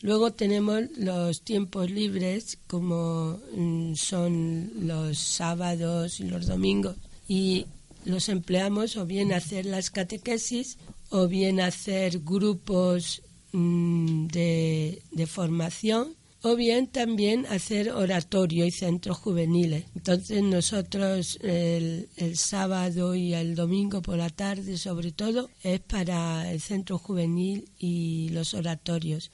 Luego 0.00 0.32
tenemos 0.32 0.82
los 0.96 1.42
tiempos 1.42 1.90
libres, 1.90 2.58
como 2.66 3.40
mm, 3.56 3.94
son 3.94 4.70
los 4.86 5.18
sábados 5.18 6.20
y 6.20 6.24
los 6.24 6.46
domingos, 6.46 6.96
y 7.26 7.66
los 8.04 8.28
empleamos 8.28 8.96
o 8.96 9.06
bien 9.06 9.32
hacer 9.32 9.64
las 9.64 9.90
catequesis 9.90 10.76
o 11.10 11.26
bien 11.26 11.60
hacer 11.60 12.20
grupos 12.20 13.22
mm, 13.52 14.26
de, 14.26 15.02
de 15.10 15.26
formación 15.26 16.14
o 16.46 16.56
bien 16.56 16.88
también 16.88 17.46
hacer 17.46 17.88
oratorio 17.88 18.66
y 18.66 18.70
centros 18.70 19.16
juveniles. 19.16 19.86
Entonces 19.94 20.42
nosotros 20.42 21.38
el, 21.40 22.06
sábado 22.36 23.14
y 23.14 23.32
el 23.32 23.54
domingo 23.54 24.02
por 24.02 24.18
la 24.18 24.28
tarde 24.28 24.76
sobre 24.76 25.10
todo 25.10 25.48
es 25.62 25.80
para 25.80 26.52
el 26.52 26.60
centro 26.60 26.98
juvenil 26.98 27.70
y 27.78 28.28
los 28.28 28.52
oratorios. 28.52 29.30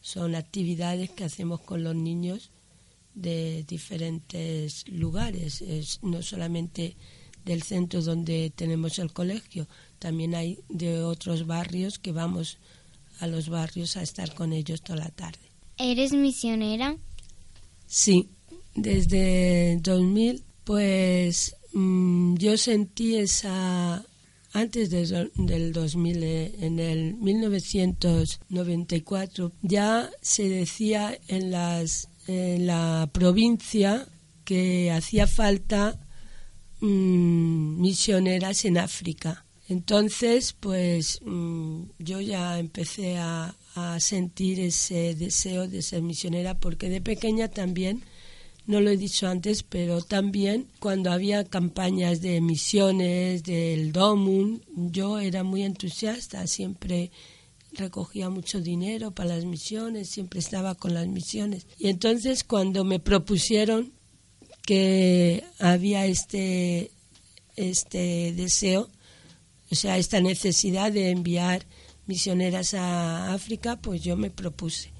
Son 0.00 0.34
actividades 0.34 1.10
que 1.10 1.24
hacemos 1.24 1.60
con 1.60 1.84
los 1.84 1.94
niños 1.94 2.50
de 3.14 3.64
diferentes 3.68 4.88
lugares, 4.88 5.60
es 5.60 5.98
no 6.02 6.22
solamente 6.22 6.96
del 7.44 7.62
centro 7.62 8.00
donde 8.00 8.50
tenemos 8.56 8.98
el 8.98 9.12
colegio, 9.12 9.68
también 9.98 10.34
hay 10.34 10.60
de 10.70 11.02
otros 11.02 11.46
barrios 11.46 11.98
que 11.98 12.12
vamos 12.12 12.56
a 13.20 13.26
los 13.26 13.50
barrios 13.50 13.98
a 13.98 14.02
estar 14.02 14.34
con 14.34 14.54
ellos 14.54 14.80
toda 14.80 15.00
la 15.00 15.10
tarde. 15.10 15.53
¿Eres 15.78 16.12
misionera? 16.12 16.96
Sí, 17.86 18.28
desde 18.74 19.78
2000, 19.82 20.42
pues 20.64 21.54
mm, 21.72 22.34
yo 22.36 22.56
sentí 22.56 23.16
esa, 23.16 24.04
antes 24.52 24.90
del 24.90 25.72
2000, 25.72 26.22
eh, 26.22 26.54
en 26.60 26.78
el 26.78 27.14
1994, 27.14 29.52
ya 29.62 30.10
se 30.20 30.48
decía 30.48 31.18
en, 31.28 31.50
las, 31.50 32.08
en 32.26 32.66
la 32.66 33.08
provincia 33.12 34.06
que 34.44 34.92
hacía 34.92 35.26
falta 35.26 35.98
mm, 36.80 37.80
misioneras 37.80 38.64
en 38.64 38.78
África. 38.78 39.44
Entonces, 39.68 40.52
pues 40.52 41.20
mm, 41.24 41.82
yo 41.98 42.20
ya 42.20 42.58
empecé 42.58 43.18
a, 43.18 43.54
a 43.74 43.98
sentir 44.00 44.60
ese 44.60 45.14
deseo 45.14 45.68
de 45.68 45.82
ser 45.82 46.02
misionera 46.02 46.58
porque 46.58 46.88
de 46.88 47.00
pequeña 47.00 47.48
también 47.48 48.04
no 48.66 48.80
lo 48.80 48.90
he 48.90 48.96
dicho 48.96 49.28
antes, 49.28 49.62
pero 49.62 50.00
también 50.00 50.68
cuando 50.80 51.12
había 51.12 51.44
campañas 51.44 52.20
de 52.22 52.40
misiones, 52.40 53.42
del 53.42 53.92
DOMUN, 53.92 54.62
yo 54.74 55.18
era 55.18 55.42
muy 55.42 55.64
entusiasta, 55.64 56.46
siempre 56.46 57.10
recogía 57.72 58.30
mucho 58.30 58.60
dinero 58.60 59.10
para 59.10 59.36
las 59.36 59.44
misiones, 59.44 60.08
siempre 60.08 60.40
estaba 60.40 60.74
con 60.74 60.94
las 60.94 61.06
misiones. 61.08 61.66
Y 61.78 61.88
entonces 61.88 62.44
cuando 62.44 62.84
me 62.84 63.00
propusieron 63.00 63.92
que 64.62 65.44
había 65.58 66.06
este, 66.06 66.90
este 67.56 68.32
deseo, 68.32 68.88
o 69.70 69.74
sea, 69.74 69.98
esta 69.98 70.20
necesidad 70.20 70.90
de 70.90 71.10
enviar 71.10 71.66
misioneras 72.06 72.74
a 72.74 73.32
África, 73.32 73.76
pues 73.76 74.02
yo 74.02 74.16
me 74.16 74.30
propuse. 74.30 74.92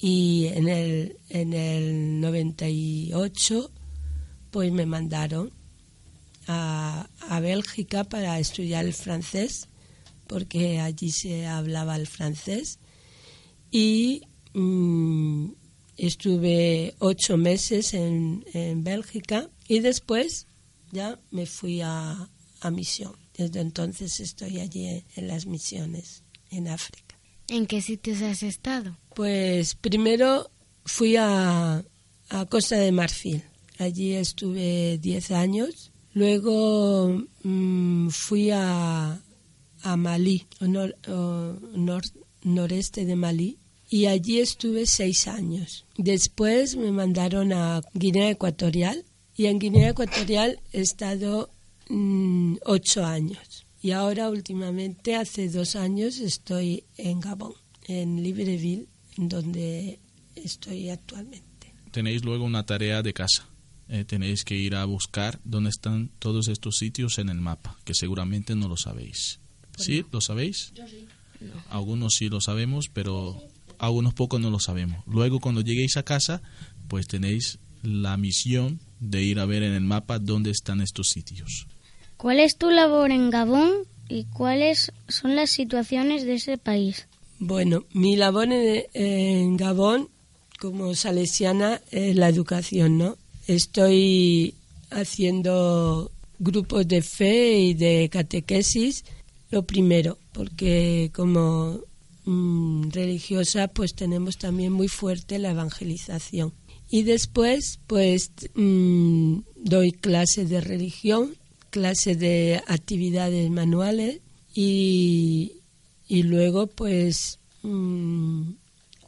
Y 0.00 0.46
en 0.48 0.68
el, 0.68 1.16
en 1.28 1.52
el 1.52 2.20
98, 2.20 3.70
pues 4.50 4.72
me 4.72 4.86
mandaron 4.86 5.52
a, 6.46 7.08
a 7.20 7.40
Bélgica 7.40 8.04
para 8.04 8.38
estudiar 8.38 8.84
el 8.84 8.94
francés, 8.94 9.68
porque 10.26 10.80
allí 10.80 11.10
se 11.10 11.46
hablaba 11.46 11.96
el 11.96 12.06
francés. 12.06 12.78
Y 13.70 14.22
mm, 14.52 15.48
estuve 15.96 16.94
ocho 16.98 17.36
meses 17.36 17.94
en, 17.94 18.44
en 18.52 18.84
Bélgica 18.84 19.48
y 19.68 19.80
después 19.80 20.46
ya 20.92 21.18
me 21.30 21.46
fui 21.46 21.80
a, 21.80 22.28
a 22.60 22.70
misión. 22.70 23.23
Desde 23.36 23.60
entonces 23.60 24.20
estoy 24.20 24.60
allí 24.60 25.04
en 25.16 25.28
las 25.28 25.46
misiones 25.46 26.22
en 26.50 26.68
África. 26.68 27.18
¿En 27.48 27.66
qué 27.66 27.82
sitios 27.82 28.22
has 28.22 28.42
estado? 28.42 28.96
Pues 29.14 29.74
primero 29.74 30.50
fui 30.84 31.16
a, 31.16 31.84
a 32.28 32.46
Costa 32.46 32.76
de 32.76 32.92
Marfil. 32.92 33.42
Allí 33.78 34.14
estuve 34.14 34.98
10 34.98 35.30
años. 35.32 35.92
Luego 36.12 37.24
mm, 37.42 38.08
fui 38.10 38.50
a, 38.50 39.20
a 39.82 39.96
Malí, 39.96 40.46
noreste 42.42 43.04
de 43.04 43.16
Malí, 43.16 43.58
y 43.90 44.06
allí 44.06 44.40
estuve 44.40 44.86
seis 44.86 45.28
años. 45.28 45.86
Después 45.96 46.76
me 46.76 46.90
mandaron 46.90 47.52
a 47.52 47.80
Guinea 47.92 48.30
Ecuatorial 48.30 49.04
y 49.36 49.46
en 49.46 49.58
Guinea 49.58 49.90
Ecuatorial 49.90 50.60
he 50.72 50.80
estado 50.80 51.50
Mm, 51.88 52.56
ocho 52.64 53.04
años. 53.04 53.66
Y 53.82 53.90
ahora 53.90 54.30
últimamente, 54.30 55.14
hace 55.14 55.48
dos 55.50 55.76
años, 55.76 56.18
estoy 56.18 56.84
en 56.96 57.20
Gabón, 57.20 57.52
en 57.86 58.22
Libreville, 58.22 58.88
donde 59.16 59.98
estoy 60.34 60.88
actualmente. 60.88 61.74
Tenéis 61.90 62.24
luego 62.24 62.44
una 62.44 62.64
tarea 62.64 63.02
de 63.02 63.12
casa. 63.12 63.48
Eh, 63.88 64.04
tenéis 64.04 64.44
que 64.44 64.56
ir 64.56 64.74
a 64.74 64.86
buscar 64.86 65.38
dónde 65.44 65.68
están 65.68 66.10
todos 66.18 66.48
estos 66.48 66.78
sitios 66.78 67.18
en 67.18 67.28
el 67.28 67.40
mapa, 67.40 67.76
que 67.84 67.92
seguramente 67.92 68.54
no 68.54 68.68
lo 68.68 68.78
sabéis. 68.78 69.40
Pues 69.72 69.86
¿Sí? 69.86 70.04
¿Lo 70.10 70.20
sabéis? 70.20 70.72
Yo 70.74 70.86
sí. 70.88 71.06
Algunos 71.68 72.14
sí 72.14 72.28
lo 72.28 72.40
sabemos, 72.40 72.88
pero 72.88 73.38
algunos 73.78 74.14
pocos 74.14 74.40
no 74.40 74.50
lo 74.50 74.60
sabemos. 74.60 75.04
Luego, 75.06 75.40
cuando 75.40 75.60
lleguéis 75.60 75.96
a 75.96 76.04
casa, 76.04 76.42
pues 76.88 77.06
tenéis 77.06 77.58
la 77.82 78.16
misión 78.16 78.80
de 79.00 79.22
ir 79.22 79.38
a 79.38 79.44
ver 79.44 79.62
en 79.62 79.74
el 79.74 79.82
mapa 79.82 80.18
dónde 80.18 80.50
están 80.50 80.80
estos 80.80 81.08
sitios. 81.08 81.66
¿Cuál 82.24 82.40
es 82.40 82.56
tu 82.56 82.70
labor 82.70 83.10
en 83.10 83.28
Gabón 83.28 83.70
y 84.08 84.24
cuáles 84.24 84.92
son 85.08 85.36
las 85.36 85.50
situaciones 85.50 86.24
de 86.24 86.36
ese 86.36 86.56
país? 86.56 87.06
Bueno, 87.38 87.84
mi 87.92 88.16
labor 88.16 88.48
en, 88.50 89.58
Gabón 89.58 90.08
como 90.58 90.94
salesiana 90.94 91.82
es 91.90 92.16
la 92.16 92.30
educación, 92.30 92.96
¿no? 92.96 93.18
Estoy 93.46 94.54
haciendo 94.90 96.12
grupos 96.38 96.88
de 96.88 97.02
fe 97.02 97.58
y 97.58 97.74
de 97.74 98.08
catequesis, 98.10 99.04
lo 99.50 99.66
primero, 99.66 100.16
porque 100.32 101.10
como 101.14 101.82
mm, 102.24 102.88
religiosa 102.88 103.68
pues 103.68 103.94
tenemos 103.94 104.38
también 104.38 104.72
muy 104.72 104.88
fuerte 104.88 105.38
la 105.38 105.50
evangelización. 105.50 106.54
Y 106.88 107.02
después 107.02 107.80
pues 107.86 108.30
mm, 108.54 109.40
doy 109.56 109.92
clases 109.92 110.48
de 110.48 110.62
religión 110.62 111.36
clase 111.74 112.14
de 112.14 112.62
actividades 112.68 113.50
manuales 113.50 114.20
y, 114.54 115.54
y 116.06 116.22
luego 116.22 116.68
pues 116.68 117.40
mm, 117.64 118.52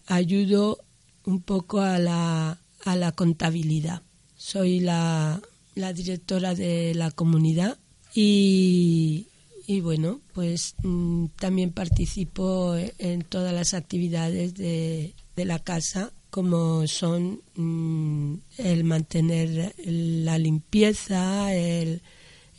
ayudo 0.09 0.81
un 1.27 1.43
poco 1.43 1.81
a 1.81 2.01
la, 2.01 2.59
a 2.85 2.97
la 2.97 3.13
contabilidad. 3.13 4.03
Soy 4.37 4.81
la, 4.81 5.41
la 5.77 5.93
directora 5.93 6.57
de 6.57 6.93
la 6.97 7.13
comunidad 7.13 7.79
y, 8.13 9.29
y 9.69 9.81
bueno, 9.81 10.21
pues 10.35 10.75
mm, 10.83 11.27
también 11.39 11.71
participo 11.71 12.75
en 12.99 13.23
todas 13.23 13.55
las 13.55 13.75
actividades 13.75 14.55
de, 14.55 15.15
de 15.37 15.45
la 15.45 15.61
casa 15.61 16.11
como 16.31 16.85
son 16.89 17.43
mm, 17.55 18.35
el 18.59 18.83
mantener 18.83 19.73
la 19.87 20.37
limpieza, 20.37 21.55
el, 21.55 22.03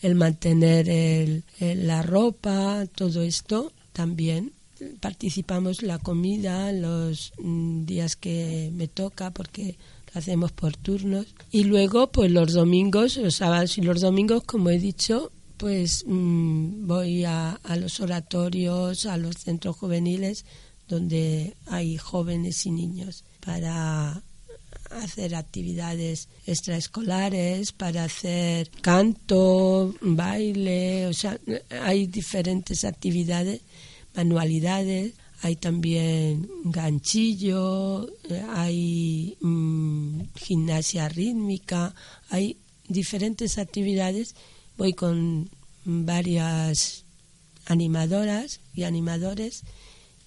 el 0.01 0.15
mantener 0.15 0.89
el, 0.89 1.43
la 1.59 2.01
ropa, 2.01 2.85
todo 2.93 3.21
esto 3.21 3.73
también. 3.93 4.53
Participamos 4.99 5.81
la 5.81 5.97
comida 5.97 6.71
los 6.71 7.33
mm, 7.39 7.85
días 7.85 8.15
que 8.15 8.69
me 8.73 8.87
toca 8.87 9.31
porque 9.31 9.77
lo 10.13 10.19
hacemos 10.19 10.51
por 10.51 10.77
turnos. 10.77 11.27
Y 11.51 11.63
luego, 11.63 12.11
pues 12.11 12.31
los 12.31 12.53
domingos, 12.53 13.17
los 13.17 13.35
sábados 13.35 13.77
y 13.77 13.81
los 13.81 14.01
domingos, 14.01 14.43
como 14.43 14.69
he 14.69 14.77
dicho, 14.77 15.31
pues 15.57 16.03
mm, 16.05 16.85
voy 16.85 17.23
a, 17.23 17.53
a 17.53 17.75
los 17.75 17.99
oratorios, 17.99 19.07
a 19.07 19.17
los 19.17 19.37
centros 19.37 19.75
juveniles 19.77 20.45
donde 20.87 21.55
hay 21.65 21.97
jóvenes 21.97 22.65
y 22.65 22.71
niños 22.71 23.25
para 23.45 24.23
hacer 24.91 25.35
actividades 25.35 26.29
extraescolares, 26.45 27.71
para 27.71 28.05
hacer 28.05 28.69
canto, 28.81 29.93
baile, 30.01 31.07
o 31.07 31.13
sea, 31.13 31.39
hay 31.81 32.07
diferentes 32.07 32.83
actividades, 32.83 33.61
manualidades. 34.15 35.13
hay 35.43 35.55
también 35.55 36.49
ganchillo, 36.63 38.09
hay 38.49 39.37
mm, 39.39 40.21
gimnasia 40.35 41.09
rítmica, 41.09 41.93
hay 42.29 42.57
diferentes 42.87 43.59
actividades. 43.59 44.35
Voy 44.77 44.93
con 44.93 45.49
varias 45.85 47.05
animadoras 47.67 48.61
y 48.73 48.83
animadores 48.83 49.63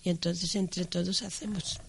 y 0.05 0.11
entonces 0.11 0.55
entre 0.55 0.85
todos 0.85 1.23
hacemos. 1.23 1.81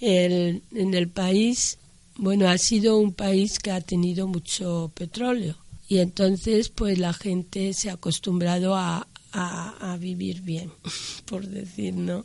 en 0.00 0.94
el 0.94 1.08
país, 1.08 1.78
bueno, 2.18 2.48
ha 2.48 2.58
sido 2.58 2.98
un 2.98 3.12
país 3.12 3.58
que 3.58 3.70
ha 3.70 3.80
tenido 3.80 4.26
mucho 4.26 4.90
petróleo 4.94 5.56
y 5.88 5.98
entonces 5.98 6.68
pues 6.68 6.98
la 6.98 7.12
gente 7.12 7.72
se 7.72 7.90
ha 7.90 7.94
acostumbrado 7.94 8.74
a, 8.74 9.06
a, 9.32 9.96
vivir 9.98 10.40
bien, 10.42 10.72
por 11.26 11.46
decir, 11.46 11.94
¿no? 11.94 12.24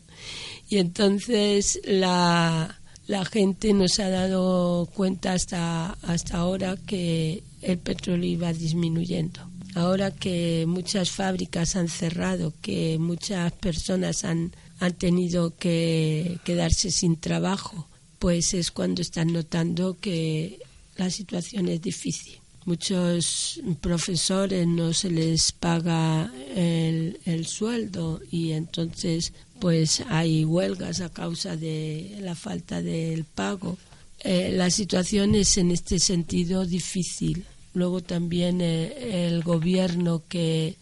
Y 0.69 0.77
entonces 0.77 1.79
la, 1.83 2.79
la 3.07 3.25
gente 3.25 3.73
nos 3.73 3.99
ha 3.99 4.09
dado 4.09 4.87
cuenta 4.93 5.33
hasta, 5.33 5.91
hasta 6.01 6.37
ahora 6.37 6.77
que 6.77 7.43
el 7.61 7.77
petróleo 7.77 8.29
iba 8.29 8.53
disminuyendo. 8.53 9.41
Ahora 9.75 10.11
que 10.11 10.65
muchas 10.67 11.11
fábricas 11.11 11.75
han 11.75 11.87
cerrado, 11.87 12.53
que 12.61 12.97
muchas 12.99 13.53
personas 13.53 14.25
han, 14.25 14.51
han 14.79 14.93
tenido 14.93 15.55
que 15.55 16.39
quedarse 16.43 16.91
sin 16.91 17.15
trabajo, 17.15 17.87
pues 18.21 18.53
es 18.53 18.69
cuando 18.69 19.01
están 19.01 19.33
notando 19.33 19.97
que 19.99 20.59
la 20.95 21.09
situación 21.09 21.67
es 21.67 21.81
difícil 21.81 22.41
muchos 22.65 23.59
profesores 23.81 24.67
no 24.67 24.93
se 24.93 25.09
les 25.09 25.51
paga 25.51 26.31
el, 26.55 27.17
sueldo 27.45 28.21
y 28.31 28.51
entonces 28.51 29.33
pues 29.59 30.03
hay 30.09 30.45
huelgas 30.45 31.01
a 31.01 31.09
causa 31.09 31.55
de 31.55 32.17
la 32.21 32.35
falta 32.35 32.81
del 32.81 33.25
pago. 33.25 33.77
Eh, 34.23 34.51
la 34.55 34.69
situación 34.69 35.35
es 35.35 35.57
en 35.57 35.71
este 35.71 35.99
sentido 35.99 36.65
difícil. 36.65 37.45
Luego 37.73 38.01
también 38.01 38.61
eh, 38.61 39.27
el 39.27 39.43
gobierno 39.43 40.23
que 40.27 40.75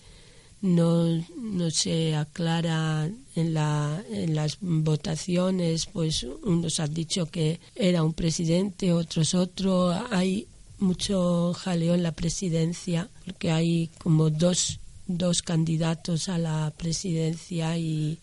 no, 0.61 1.23
no 1.37 1.71
se 1.71 2.15
aclara 2.15 3.09
en, 3.35 3.53
la, 3.53 4.03
en 4.11 4.35
las 4.35 4.57
votaciones, 4.59 5.85
pues 5.85 6.23
unos 6.43 6.79
han 6.79 6.93
dicho 6.93 7.25
que 7.25 7.59
era 7.75 8.03
un 8.03 8.13
presidente, 8.13 8.91
otros 8.91 9.33
otro. 9.33 9.91
Hay 10.11 10.47
mucho 10.79 11.53
jaleo 11.53 11.93
en 11.93 12.03
la 12.03 12.11
presidencia, 12.11 13.09
porque 13.25 13.51
hay 13.51 13.89
como 13.99 14.29
dos, 14.29 14.79
dos 15.07 15.41
candidatos 15.41 16.29
a 16.29 16.37
la 16.37 16.73
presidencia 16.75 17.77
y, 17.77 18.17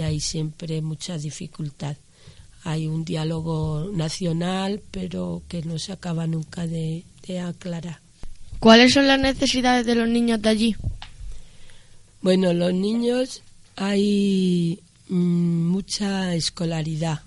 hay 0.00 0.20
siempre 0.20 0.80
mucha 0.82 1.18
dificultad. 1.18 1.96
Hay 2.62 2.86
un 2.86 3.04
diálogo 3.04 3.90
nacional, 3.92 4.80
pero 4.90 5.42
que 5.48 5.62
no 5.62 5.78
se 5.78 5.92
acaba 5.92 6.26
nunca 6.26 6.66
de, 6.66 7.04
aclarar. 7.44 8.00
¿Cuáles 8.60 8.92
son 8.92 9.08
las 9.08 9.18
necesidades 9.20 9.86
de 9.86 9.94
los 9.94 10.08
niños 10.08 10.40
de 10.42 10.48
allí? 10.48 10.76
Bueno, 12.22 12.52
los 12.52 12.72
niños 12.74 13.42
hay 13.76 14.80
mm, 15.08 15.68
mucha 15.68 16.34
escolaridad. 16.34 17.20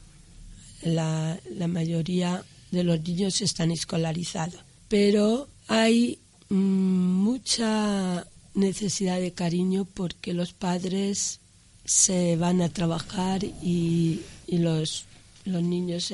La, 0.83 1.39
la 1.49 1.67
mayoría 1.67 2.43
de 2.71 2.83
los 2.83 3.01
niños 3.03 3.41
están 3.41 3.71
escolarizados. 3.71 4.59
Pero 4.89 5.47
hay 5.67 6.19
mm, 6.49 6.55
mucha 6.55 8.27
necesidad 8.53 9.19
de 9.19 9.31
cariño 9.31 9.85
porque 9.85 10.33
los 10.33 10.53
padres 10.53 11.39
se 11.85 12.37
van 12.37 12.61
a 12.61 12.69
trabajar 12.69 13.43
y, 13.43 14.21
los, 14.47 15.05
los 15.45 15.63
niños 15.63 16.13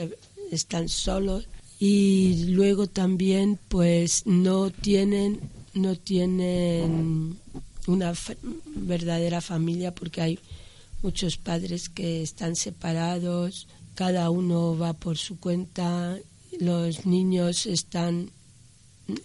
están 0.51 0.89
solos 0.89 1.47
y 1.79 2.45
luego 2.47 2.87
también 2.87 3.59
pues 3.67 4.25
no 4.25 4.71
tienen 4.71 5.39
no 5.73 5.95
tienen 5.95 7.37
una 7.87 8.13
verdadera 8.65 9.41
familia 9.41 9.93
porque 9.93 10.21
hay 10.21 10.39
muchos 11.01 11.37
padres 11.37 11.89
que 11.89 12.21
están 12.21 12.55
separados 12.55 13.67
cada 13.95 14.29
uno 14.29 14.77
va 14.77 14.93
por 14.93 15.17
su 15.17 15.39
cuenta 15.39 16.17
los 16.59 17.05
niños 17.05 17.65
están 17.65 18.31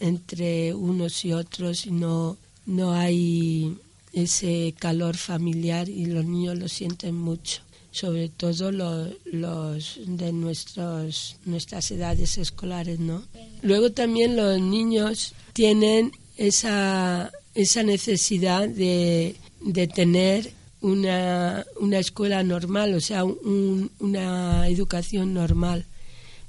entre 0.00 0.74
unos 0.74 1.24
y 1.24 1.32
otros 1.32 1.86
y 1.86 1.90
no, 1.90 2.36
no 2.66 2.92
hay 2.92 3.76
ese 4.12 4.74
calor 4.78 5.16
familiar 5.16 5.88
y 5.88 6.06
los 6.06 6.24
niños 6.24 6.58
lo 6.58 6.68
sienten 6.68 7.14
mucho, 7.14 7.62
sobre 7.90 8.28
todo 8.28 8.70
los, 8.70 9.10
los 9.24 9.98
de 10.06 10.32
nuestros, 10.32 11.36
nuestras 11.44 11.90
edades 11.90 12.38
escolares, 12.38 12.98
¿no? 12.98 13.24
Luego 13.62 13.90
también 13.92 14.36
los 14.36 14.60
niños 14.60 15.34
tienen 15.52 16.12
esa, 16.36 17.30
esa 17.54 17.82
necesidad 17.82 18.68
de, 18.68 19.36
de 19.60 19.86
tener 19.86 20.52
una, 20.80 21.64
una 21.80 21.98
escuela 21.98 22.42
normal, 22.42 22.94
o 22.94 23.00
sea, 23.00 23.24
una 23.24 24.68
educación 24.68 25.32
normal. 25.32 25.86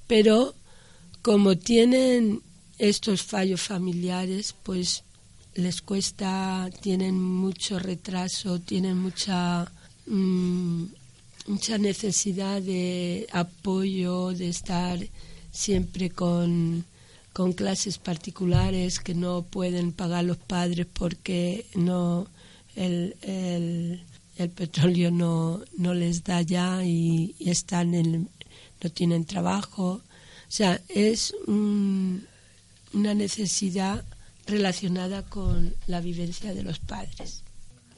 Pero 0.07 0.53
como 1.21 1.57
tienen 1.57 2.41
estos 2.77 3.23
fallos 3.23 3.61
familiares, 3.61 4.53
pues 4.63 5.03
les 5.55 5.81
cuesta, 5.81 6.69
tienen 6.81 7.21
mucho 7.21 7.79
retraso, 7.79 8.59
tienen 8.59 8.97
mucha, 8.97 9.71
mm, 10.05 10.83
mucha 11.47 11.77
necesidad 11.77 12.61
de 12.61 13.27
apoyo, 13.31 14.33
de 14.33 14.49
estar 14.49 14.99
siempre 15.51 16.09
con, 16.09 16.83
con 17.35 17.51
clases 17.51 17.97
particulares 17.97 18.99
que 18.99 19.13
no 19.13 19.43
pueden 19.43 19.91
pagar 19.91 20.23
los 20.23 20.37
padres 20.37 20.87
porque 20.87 21.65
no 21.75 22.27
el, 22.75 23.15
el, 23.21 24.01
el 24.37 24.49
petróleo 24.49 25.11
no, 25.11 25.61
no 25.77 25.93
les 25.93 26.23
da 26.23 26.41
ya 26.41 26.83
y, 26.85 27.35
están 27.39 27.93
en, 27.93 28.29
no 28.81 28.89
tienen 28.89 29.25
trabajo 29.25 30.01
o 30.47 30.51
sea, 30.57 30.79
es 30.87 31.33
una 31.47 32.23
necesidad 33.13 34.05
relacionada 34.45 35.23
con 35.23 35.75
la 35.87 36.01
vivencia 36.01 36.53
de 36.53 36.63
los 36.63 36.79
padres. 36.79 37.43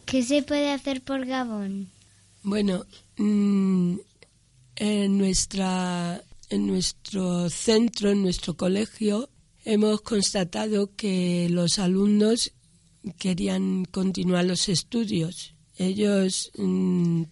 ¿Qué 0.05 0.23
se 0.23 0.41
puede 0.43 0.71
hacer 0.71 1.01
por 1.01 1.25
Gabón? 1.25 1.89
Bueno, 2.43 2.85
mm, 3.17 3.97
en, 4.77 5.17
nuestra, 5.17 6.23
en 6.49 6.67
nuestro 6.67 7.49
centro, 7.49 8.11
en 8.11 8.23
nuestro 8.23 8.55
colegio, 8.55 9.29
hemos 9.65 10.01
constatado 10.01 10.95
que 10.95 11.47
los 11.49 11.79
alumnos 11.79 12.53
querían 13.17 13.85
continuar 13.85 14.45
los 14.45 14.69
estudios. 14.69 15.55
Ellos 15.77 16.51
mm, 16.57 17.23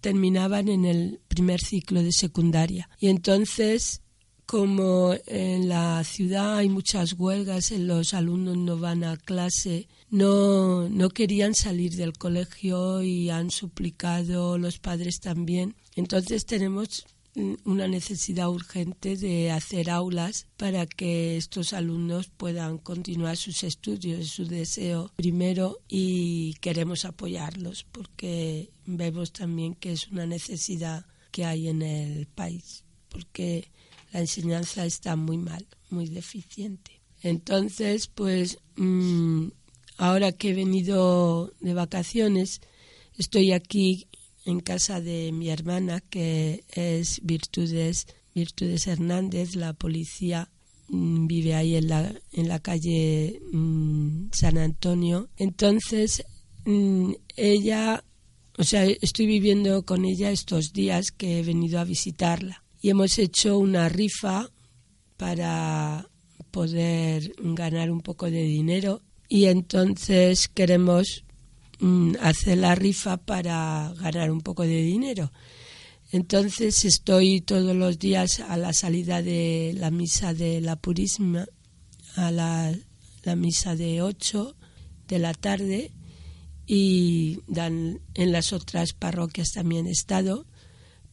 terminaban 0.00 0.68
en 0.68 0.84
el 0.84 1.20
primer 1.28 1.60
ciclo 1.60 2.02
de 2.02 2.12
secundaria 2.12 2.88
y 3.00 3.08
entonces 3.08 4.02
como 4.48 5.14
en 5.26 5.68
la 5.68 6.02
ciudad 6.04 6.56
hay 6.56 6.70
muchas 6.70 7.12
huelgas, 7.12 7.70
los 7.72 8.14
alumnos 8.14 8.56
no 8.56 8.78
van 8.78 9.04
a 9.04 9.18
clase, 9.18 9.88
no, 10.08 10.88
no 10.88 11.10
querían 11.10 11.54
salir 11.54 11.96
del 11.96 12.14
colegio 12.14 13.02
y 13.02 13.28
han 13.28 13.50
suplicado 13.50 14.56
los 14.56 14.78
padres 14.78 15.20
también. 15.20 15.76
Entonces 15.96 16.46
tenemos 16.46 17.04
una 17.64 17.88
necesidad 17.88 18.48
urgente 18.48 19.16
de 19.16 19.50
hacer 19.50 19.90
aulas 19.90 20.46
para 20.56 20.86
que 20.86 21.36
estos 21.36 21.72
alumnos 21.72 22.28
puedan 22.28 22.78
continuar 22.78 23.36
sus 23.36 23.62
estudios, 23.62 24.20
es 24.20 24.28
su 24.28 24.46
deseo 24.46 25.12
primero 25.16 25.78
y 25.88 26.54
queremos 26.60 27.04
apoyarlos 27.04 27.84
porque 27.84 28.70
vemos 28.86 29.32
también 29.32 29.74
que 29.74 29.92
es 29.92 30.08
una 30.08 30.26
necesidad 30.26 31.06
que 31.30 31.44
hay 31.44 31.68
en 31.68 31.82
el 31.82 32.26
país, 32.26 32.84
porque 33.08 33.70
la 34.12 34.20
enseñanza 34.20 34.84
está 34.84 35.16
muy 35.16 35.36
mal, 35.36 35.66
muy 35.90 36.08
deficiente. 36.08 37.00
Entonces, 37.22 38.06
pues 38.06 38.58
mm, 38.76 39.48
ahora 39.96 40.32
que 40.32 40.50
he 40.50 40.54
venido 40.54 41.52
de 41.60 41.74
vacaciones, 41.74 42.60
estoy 43.16 43.52
aquí 43.52 44.08
en 44.48 44.60
casa 44.60 45.02
de 45.02 45.30
mi 45.30 45.50
hermana, 45.50 46.00
que 46.00 46.64
es 46.72 47.20
Virtudes, 47.22 48.06
Virtudes 48.34 48.86
Hernández, 48.86 49.54
la 49.54 49.74
policía 49.74 50.48
mm, 50.88 51.26
vive 51.26 51.54
ahí 51.54 51.76
en 51.76 51.88
la, 51.88 52.14
en 52.32 52.48
la 52.48 52.58
calle 52.58 53.42
mm, 53.52 54.30
San 54.32 54.56
Antonio. 54.56 55.28
Entonces, 55.36 56.24
ella, 57.36 58.02
o 58.56 58.64
sea, 58.64 58.84
estoy 58.84 59.26
viviendo 59.26 59.84
con 59.84 60.06
ella 60.06 60.30
estos 60.30 60.72
días 60.72 61.12
que 61.12 61.40
he 61.40 61.42
venido 61.42 61.78
a 61.78 61.84
visitarla. 61.84 62.64
Y 62.80 62.88
hemos 62.88 63.18
hecho 63.18 63.58
una 63.58 63.90
rifa 63.90 64.48
para 65.18 66.08
poder 66.50 67.34
ganar 67.38 67.90
un 67.90 68.00
poco 68.00 68.30
de 68.30 68.44
dinero. 68.44 69.02
Y 69.28 69.44
entonces 69.44 70.48
queremos 70.48 71.24
mm, 71.80 72.14
hace 72.20 72.56
la 72.56 72.74
rifa 72.74 73.16
para 73.16 73.92
ganar 74.00 74.30
un 74.30 74.40
poco 74.40 74.62
de 74.62 74.82
dinero. 74.82 75.30
Entonces 76.10 76.84
estoy 76.84 77.42
todos 77.42 77.76
los 77.76 77.98
días 77.98 78.40
a 78.40 78.56
la 78.56 78.72
salida 78.72 79.20
de 79.22 79.74
la 79.76 79.90
misa 79.90 80.32
de 80.32 80.60
la 80.62 80.76
Purísima, 80.76 81.46
a 82.16 82.30
la, 82.30 82.74
misa 83.36 83.76
de 83.76 84.00
8 84.00 84.56
de 85.06 85.18
la 85.18 85.34
tarde 85.34 85.92
y 86.66 87.40
en 87.46 88.32
las 88.32 88.54
otras 88.54 88.94
parroquias 88.94 89.52
también 89.52 89.86
he 89.86 89.90
estado, 89.90 90.46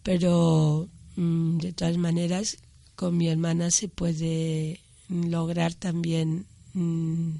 pero 0.01 0.87
mm, 1.17 1.57
de 1.57 1.73
todas 1.73 1.97
maneras 1.97 2.57
con 2.95 3.17
mi 3.17 3.27
hermana 3.27 3.71
se 3.71 3.89
puede 3.89 4.79
lograr 5.09 5.73
también 5.73 6.45
mm, 6.73 7.31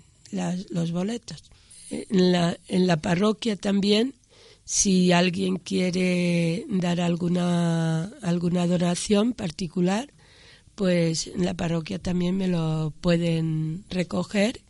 los 0.72 0.92
boletos. 0.92 1.44
En 2.10 2.32
la, 2.32 2.58
en 2.68 2.88
la 2.88 2.98
parroquia 2.98 3.56
también 3.56 4.16
si 4.66 5.12
alguien 5.12 5.58
quiere 5.58 6.66
dar 6.68 7.00
alguna, 7.00 8.06
alguna 8.24 8.66
donación 8.66 9.34
particular, 9.34 10.12
pues 10.74 11.28
en 11.28 11.46
la 11.46 11.54
parroquia 11.54 12.00
también 12.00 12.36
me 12.36 12.48
lo 12.48 12.92
pueden 13.00 13.86
recoger 13.90 14.62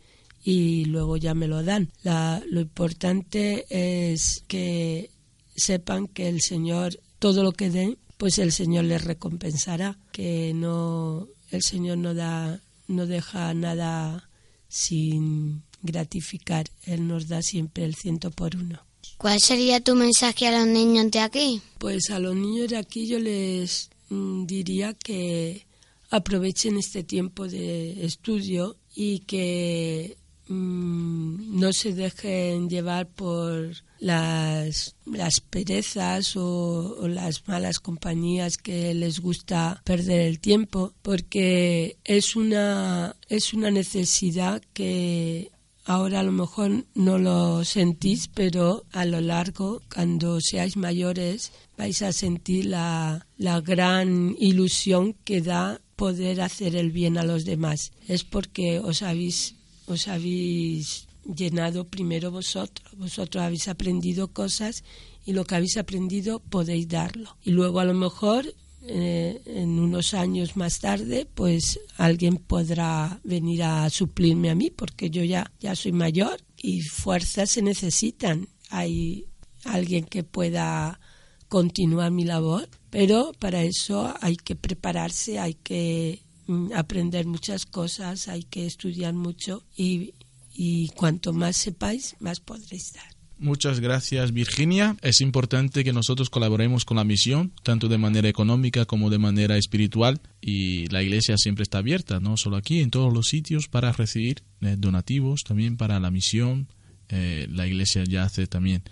y 0.44 0.84
luego 0.84 1.16
ya 1.16 1.34
me 1.34 1.48
lo 1.48 1.64
dan. 1.64 1.90
lo 2.04 2.60
importante 2.60 3.66
es 3.70 4.44
que 4.46 5.10
sepan 5.56 6.06
que 6.06 6.28
el 6.28 6.42
Señor, 6.42 7.00
todo 7.18 7.42
lo 7.42 7.52
que 7.52 7.70
den, 7.70 7.98
pues 8.18 8.38
el 8.38 8.52
Señor 8.52 8.84
les 8.84 9.02
recompensará, 9.02 9.98
que 10.12 10.52
no, 10.54 11.26
el 11.50 11.62
Señor 11.62 11.98
no 11.98 12.14
da, 12.14 12.60
no 12.86 13.06
deja 13.06 13.52
nada 13.54 14.28
sin 14.68 15.62
gratificar, 15.86 16.66
Él 16.84 17.06
nos 17.06 17.28
da 17.28 17.42
siempre 17.42 17.84
el 17.84 17.94
ciento 17.94 18.30
por 18.30 18.56
uno. 18.56 18.86
¿Cuál 19.18 19.40
sería 19.40 19.80
tu 19.80 19.94
mensaje 19.94 20.46
a 20.46 20.58
los 20.58 20.66
niños 20.66 21.10
de 21.10 21.20
aquí? 21.20 21.62
Pues 21.78 22.10
a 22.10 22.18
los 22.18 22.36
niños 22.36 22.68
de 22.68 22.76
aquí 22.76 23.06
yo 23.06 23.18
les 23.18 23.88
mm, 24.10 24.44
diría 24.44 24.92
que 24.92 25.66
aprovechen 26.10 26.76
este 26.76 27.02
tiempo 27.02 27.48
de 27.48 28.04
estudio 28.04 28.76
y 28.94 29.20
que 29.20 30.16
mm, 30.48 31.58
no 31.58 31.72
se 31.72 31.92
dejen 31.94 32.68
llevar 32.68 33.08
por 33.08 33.74
las, 33.98 34.94
las 35.06 35.40
perezas 35.40 36.36
o, 36.36 36.98
o, 37.00 37.08
las 37.08 37.48
malas 37.48 37.80
compañías 37.80 38.58
que 38.58 38.92
les 38.92 39.20
gusta 39.20 39.80
perder 39.84 40.20
el 40.20 40.38
tiempo 40.40 40.92
porque 41.00 41.96
es 42.04 42.36
una 42.36 43.16
es 43.28 43.54
una 43.54 43.70
necesidad 43.70 44.62
que 44.74 45.50
Ahora 45.88 46.18
a 46.18 46.22
lo 46.24 46.32
mejor 46.32 46.84
no 46.96 47.16
lo 47.16 47.64
sentís, 47.64 48.26
pero 48.26 48.84
a 48.90 49.04
lo 49.04 49.20
largo, 49.20 49.82
cuando 49.92 50.40
seáis 50.40 50.76
mayores, 50.76 51.52
vais 51.78 52.02
a 52.02 52.12
sentir 52.12 52.66
la, 52.66 53.24
la 53.38 53.60
gran 53.60 54.34
ilusión 54.40 55.14
que 55.24 55.40
da 55.40 55.80
poder 55.94 56.40
hacer 56.40 56.74
el 56.74 56.90
bien 56.90 57.16
a 57.18 57.22
los 57.22 57.44
demás. 57.44 57.92
Es 58.08 58.24
porque 58.24 58.80
os 58.80 59.02
habéis, 59.02 59.54
os 59.86 60.08
habéis 60.08 61.06
llenado 61.24 61.84
primero 61.84 62.32
vosotros. 62.32 62.90
Vosotros 62.96 63.44
habéis 63.44 63.68
aprendido 63.68 64.32
cosas 64.32 64.82
y 65.24 65.34
lo 65.34 65.44
que 65.44 65.54
habéis 65.54 65.76
aprendido 65.76 66.40
podéis 66.40 66.88
darlo. 66.88 67.36
Y 67.44 67.52
luego 67.52 67.78
a 67.78 67.84
lo 67.84 67.94
mejor 67.94 68.52
eh, 68.88 69.42
en 69.46 69.78
unos 69.78 70.14
años 70.14 70.56
más 70.56 70.78
tarde, 70.78 71.26
pues 71.34 71.80
alguien 71.96 72.36
podrá 72.36 73.20
venir 73.24 73.64
a 73.64 73.90
suplirme 73.90 74.50
a 74.50 74.54
mí, 74.54 74.70
porque 74.70 75.10
yo 75.10 75.24
ya, 75.24 75.52
ya 75.60 75.74
soy 75.74 75.92
mayor 75.92 76.40
y 76.56 76.82
fuerzas 76.82 77.50
se 77.50 77.62
necesitan. 77.62 78.48
Hay 78.70 79.26
alguien 79.64 80.04
que 80.04 80.22
pueda 80.22 81.00
continuar 81.48 82.10
mi 82.10 82.24
labor, 82.24 82.68
pero 82.90 83.32
para 83.38 83.62
eso 83.62 84.14
hay 84.20 84.36
que 84.36 84.56
prepararse, 84.56 85.38
hay 85.38 85.54
que 85.54 86.22
mm, 86.46 86.72
aprender 86.74 87.26
muchas 87.26 87.66
cosas, 87.66 88.28
hay 88.28 88.44
que 88.44 88.66
estudiar 88.66 89.14
mucho 89.14 89.64
y, 89.76 90.14
y 90.54 90.88
cuanto 90.90 91.32
más 91.32 91.56
sepáis, 91.56 92.16
más 92.20 92.40
podréis 92.40 92.92
dar. 92.92 93.15
Muchas 93.38 93.80
gracias 93.80 94.32
Virginia. 94.32 94.96
Es 95.02 95.20
importante 95.20 95.84
que 95.84 95.92
nosotros 95.92 96.30
colaboremos 96.30 96.86
con 96.86 96.96
la 96.96 97.04
misión, 97.04 97.52
tanto 97.62 97.88
de 97.88 97.98
manera 97.98 98.30
económica 98.30 98.86
como 98.86 99.10
de 99.10 99.18
manera 99.18 99.58
espiritual. 99.58 100.20
Y 100.40 100.86
la 100.88 101.02
iglesia 101.02 101.36
siempre 101.36 101.62
está 101.62 101.78
abierta, 101.78 102.18
no 102.18 102.38
solo 102.38 102.56
aquí, 102.56 102.80
en 102.80 102.90
todos 102.90 103.12
los 103.12 103.26
sitios 103.26 103.68
para 103.68 103.92
recibir 103.92 104.42
eh, 104.62 104.76
donativos, 104.78 105.42
también 105.44 105.76
para 105.76 106.00
la 106.00 106.10
misión. 106.10 106.68
Eh, 107.10 107.46
la 107.50 107.66
iglesia 107.66 108.04
ya 108.04 108.22
hace 108.22 108.46
también 108.46 108.82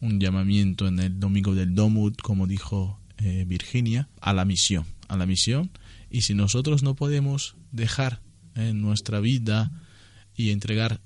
un 0.00 0.20
llamamiento 0.20 0.86
en 0.86 0.98
el 1.00 1.18
domingo 1.18 1.54
del 1.54 1.74
Domut, 1.74 2.20
como 2.20 2.46
dijo 2.46 3.00
eh, 3.18 3.44
Virginia, 3.46 4.10
a 4.20 4.34
la 4.34 4.44
misión, 4.44 4.84
a 5.08 5.16
la 5.16 5.24
misión. 5.24 5.70
Y 6.10 6.22
si 6.22 6.34
nosotros 6.34 6.82
no 6.82 6.94
podemos 6.94 7.56
dejar 7.72 8.20
en 8.54 8.82
nuestra 8.82 9.20
vida 9.20 9.72
y 10.36 10.50
entregar 10.50 11.00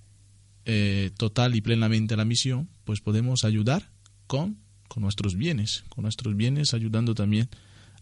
eh, 0.64 1.10
total 1.16 1.54
y 1.54 1.62
plenamente 1.62 2.16
la 2.16 2.26
misión, 2.26 2.68
pues 2.88 3.02
podemos 3.02 3.44
ayudar 3.44 3.90
con, 4.26 4.56
con 4.88 5.02
nuestros 5.02 5.36
bienes, 5.36 5.84
con 5.90 6.04
nuestros 6.04 6.34
bienes 6.34 6.72
ayudando 6.72 7.14
también 7.14 7.50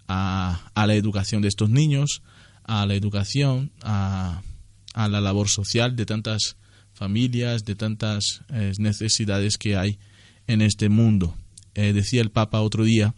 a, 0.07 0.70
a 0.76 0.87
la 0.87 0.95
educación 0.95 1.43
de 1.43 1.49
estos 1.49 1.70
niños, 1.70 2.22
a 2.62 2.87
la 2.87 2.95
educación, 2.95 3.72
a, 3.82 4.43
a 4.95 5.09
la 5.09 5.20
labor 5.20 5.49
social 5.49 5.97
de 5.97 6.07
tantas 6.07 6.57
familias, 6.93 7.64
de 7.64 7.74
tantas 7.74 8.43
eh, 8.51 8.74
necesidades 8.78 9.59
que 9.59 9.76
hay 9.76 9.99
en 10.47 10.62
este 10.62 10.89
mundo. 10.89 11.34
Eh, 11.74 11.93
decía 11.93 12.22
el 12.22 12.30
Papa 12.30 12.61
otro 12.61 12.84
día 12.84 13.12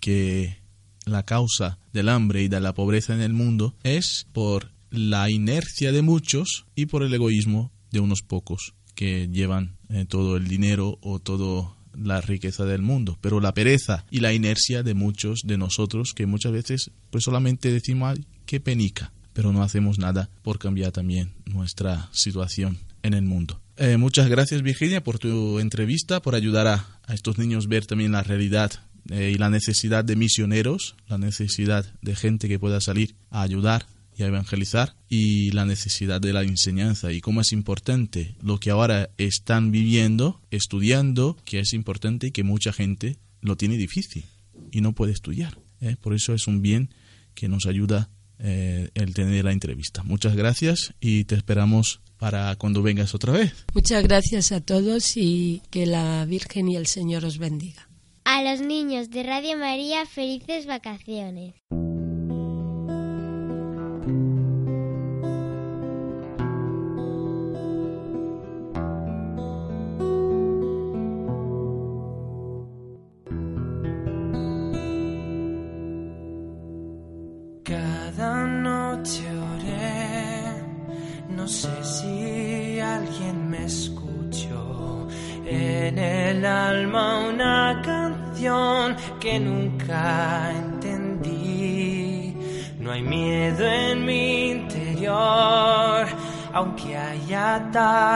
que 0.00 0.58
la 1.04 1.22
causa 1.24 1.78
del 1.92 2.08
hambre 2.08 2.42
y 2.42 2.48
de 2.48 2.58
la 2.58 2.74
pobreza 2.74 3.14
en 3.14 3.20
el 3.20 3.32
mundo 3.32 3.76
es 3.84 4.26
por 4.32 4.72
la 4.90 5.30
inercia 5.30 5.92
de 5.92 6.02
muchos 6.02 6.66
y 6.74 6.86
por 6.86 7.04
el 7.04 7.14
egoísmo 7.14 7.70
de 7.92 8.00
unos 8.00 8.22
pocos 8.22 8.74
que 8.94 9.28
llevan 9.28 9.76
eh, 9.88 10.06
todo 10.08 10.36
el 10.36 10.48
dinero 10.48 10.98
o 11.02 11.18
toda 11.18 11.74
la 11.94 12.20
riqueza 12.20 12.64
del 12.64 12.82
mundo, 12.82 13.18
pero 13.20 13.40
la 13.40 13.54
pereza 13.54 14.04
y 14.10 14.20
la 14.20 14.32
inercia 14.32 14.82
de 14.82 14.94
muchos 14.94 15.42
de 15.44 15.58
nosotros 15.58 16.14
que 16.14 16.26
muchas 16.26 16.52
veces 16.52 16.90
pues 17.10 17.24
solamente 17.24 17.70
decimos 17.70 18.16
Ay, 18.16 18.24
qué 18.46 18.60
penica, 18.60 19.12
pero 19.32 19.52
no 19.52 19.62
hacemos 19.62 19.98
nada 19.98 20.30
por 20.42 20.58
cambiar 20.58 20.92
también 20.92 21.32
nuestra 21.46 22.08
situación 22.12 22.78
en 23.02 23.14
el 23.14 23.22
mundo. 23.22 23.60
Eh, 23.76 23.96
muchas 23.96 24.28
gracias 24.28 24.62
Virginia 24.62 25.02
por 25.02 25.18
tu 25.18 25.58
entrevista, 25.58 26.20
por 26.20 26.34
ayudar 26.34 26.66
a, 26.66 26.86
estos 27.12 27.38
niños 27.38 27.66
a 27.66 27.68
ver 27.68 27.86
también 27.86 28.12
la 28.12 28.22
realidad 28.22 28.72
eh, 29.10 29.32
y 29.34 29.38
la 29.38 29.50
necesidad 29.50 30.04
de 30.04 30.16
misioneros, 30.16 30.94
la 31.08 31.18
necesidad 31.18 31.84
de 32.00 32.14
gente 32.14 32.48
que 32.48 32.58
pueda 32.58 32.80
salir 32.80 33.14
a 33.30 33.42
ayudar 33.42 33.86
y 34.16 34.22
a 34.22 34.26
evangelizar 34.26 34.94
y 35.08 35.50
la 35.52 35.64
necesidad 35.64 36.20
de 36.20 36.32
la 36.32 36.42
enseñanza 36.42 37.12
y 37.12 37.20
cómo 37.20 37.40
es 37.40 37.52
importante 37.52 38.34
lo 38.42 38.58
que 38.58 38.70
ahora 38.70 39.10
están 39.18 39.72
viviendo, 39.72 40.40
estudiando, 40.50 41.36
que 41.44 41.60
es 41.60 41.72
importante 41.72 42.28
y 42.28 42.30
que 42.30 42.44
mucha 42.44 42.72
gente 42.72 43.18
lo 43.40 43.56
tiene 43.56 43.76
difícil 43.76 44.24
y 44.70 44.80
no 44.80 44.92
puede 44.92 45.12
estudiar. 45.12 45.58
¿eh? 45.80 45.96
Por 46.00 46.14
eso 46.14 46.34
es 46.34 46.46
un 46.46 46.62
bien 46.62 46.90
que 47.34 47.48
nos 47.48 47.66
ayuda 47.66 48.10
eh, 48.38 48.90
el 48.94 49.14
tener 49.14 49.44
la 49.44 49.52
entrevista. 49.52 50.02
Muchas 50.02 50.34
gracias 50.36 50.94
y 51.00 51.24
te 51.24 51.34
esperamos 51.34 52.00
para 52.18 52.54
cuando 52.56 52.82
vengas 52.82 53.14
otra 53.14 53.32
vez. 53.32 53.52
Muchas 53.74 54.02
gracias 54.04 54.52
a 54.52 54.60
todos 54.60 55.16
y 55.16 55.62
que 55.70 55.86
la 55.86 56.24
Virgen 56.24 56.68
y 56.68 56.76
el 56.76 56.86
Señor 56.86 57.24
os 57.24 57.38
bendiga. 57.38 57.88
A 58.24 58.42
los 58.42 58.60
niños 58.60 59.10
de 59.10 59.24
Radio 59.24 59.58
María, 59.58 60.06
felices 60.06 60.66
vacaciones. 60.66 61.54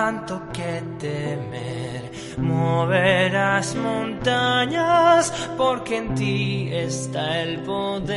Tanto 0.06 0.34
que 0.52 0.72
temer. 1.00 2.02
Moverás 2.38 3.74
montañas 3.74 5.32
porque 5.58 5.96
en 5.96 6.14
ti 6.14 6.68
está 6.72 7.42
el 7.42 7.58
poder. 7.70 8.16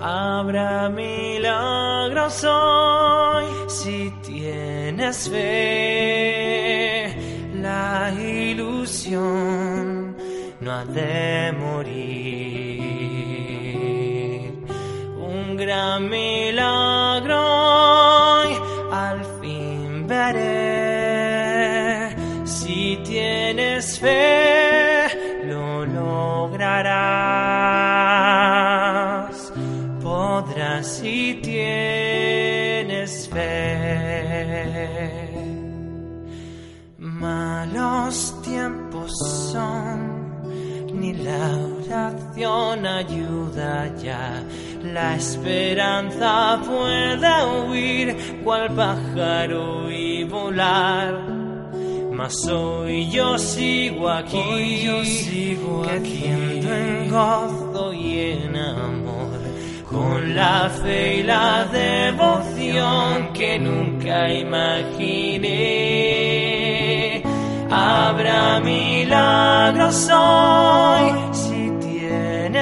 Habrá 0.00 0.88
milagros 0.88 2.42
hoy 2.44 3.44
si 3.68 4.10
tienes 4.22 5.28
fe 5.28 7.14
la 7.60 8.10
ilusión 8.18 10.16
no 10.60 10.72
ha 10.72 10.84
de 10.86 11.52
morir. 11.52 11.71
La 44.92 45.16
esperanza 45.16 46.60
puede 46.66 47.44
huir, 47.46 48.14
cual 48.44 48.74
pájaro 48.74 49.90
y 49.90 50.24
volar. 50.24 51.18
Mas 52.12 52.46
hoy 52.46 53.08
yo 53.08 53.38
sigo 53.38 54.10
aquí, 54.10 54.82
yo 54.84 55.02
sigo 55.02 55.80
creciendo 55.82 56.74
en 56.74 57.08
gozo 57.08 57.94
y 57.94 58.18
en 58.18 58.54
amor, 58.54 59.40
con 59.90 60.34
la 60.34 60.68
fe 60.68 61.20
y 61.20 61.22
la 61.22 61.64
devoción 61.72 63.32
que 63.32 63.58
nunca 63.58 64.30
imaginé. 64.30 65.62
Habrá 67.70 68.60
milagros 68.60 70.10
hoy 70.12 71.31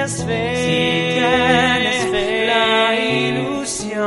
tienes 0.01 0.25
fe, 0.25 0.55
si 0.55 1.19
tienes 1.19 2.05
fe, 2.11 2.45
la 2.47 2.95
ilusión 2.99 4.01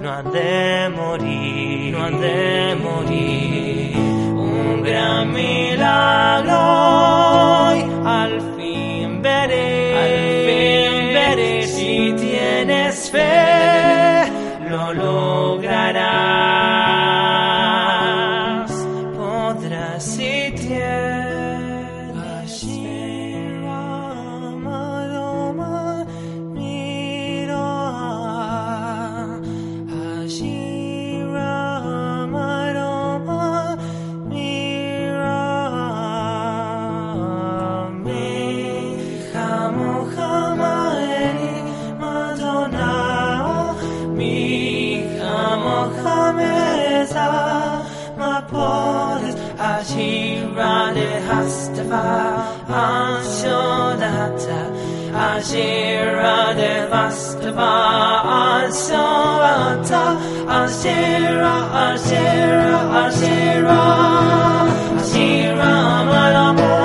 no 0.00 0.10
ha 0.10 0.22
de 0.22 0.88
morir, 0.88 1.92
no 1.92 2.04
ha 2.04 2.10
de 2.10 2.74
morir. 2.76 3.96
Un 3.96 4.82
gran 4.82 5.32
milagro 5.32 6.58
hoy 7.68 7.84
al 8.06 8.40
fin 8.56 9.20
veré, 9.20 9.98
al 9.98 10.16
fin 10.46 11.14
veré. 11.14 11.66
Si 11.66 12.14
tienes 12.16 13.10
fe, 13.10 13.53
Vastava, 51.88 52.64
Anshodata, 52.68 54.60
Ashira 55.12 56.54
de 56.54 56.86
Vastava, 56.88 57.72
Anshodata, 58.62 60.04
Ashira, 60.48 61.54
Ashira, 61.84 62.80
Ashira, 62.94 63.24
Ashira, 63.24 63.74
Ashira, 63.74 64.98
Ashira, 64.98 66.83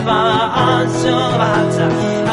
Deva'an 0.00 0.86
Shabbatza 1.00 1.86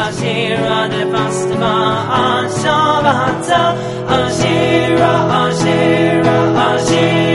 Ashira 0.04 0.88
Nefas 0.90 1.38
Deva'an 1.50 2.46
Shabbatza 2.60 3.62
Ashira, 4.08 5.12
Ashira, 5.40 6.36
Ashira. 6.68 7.27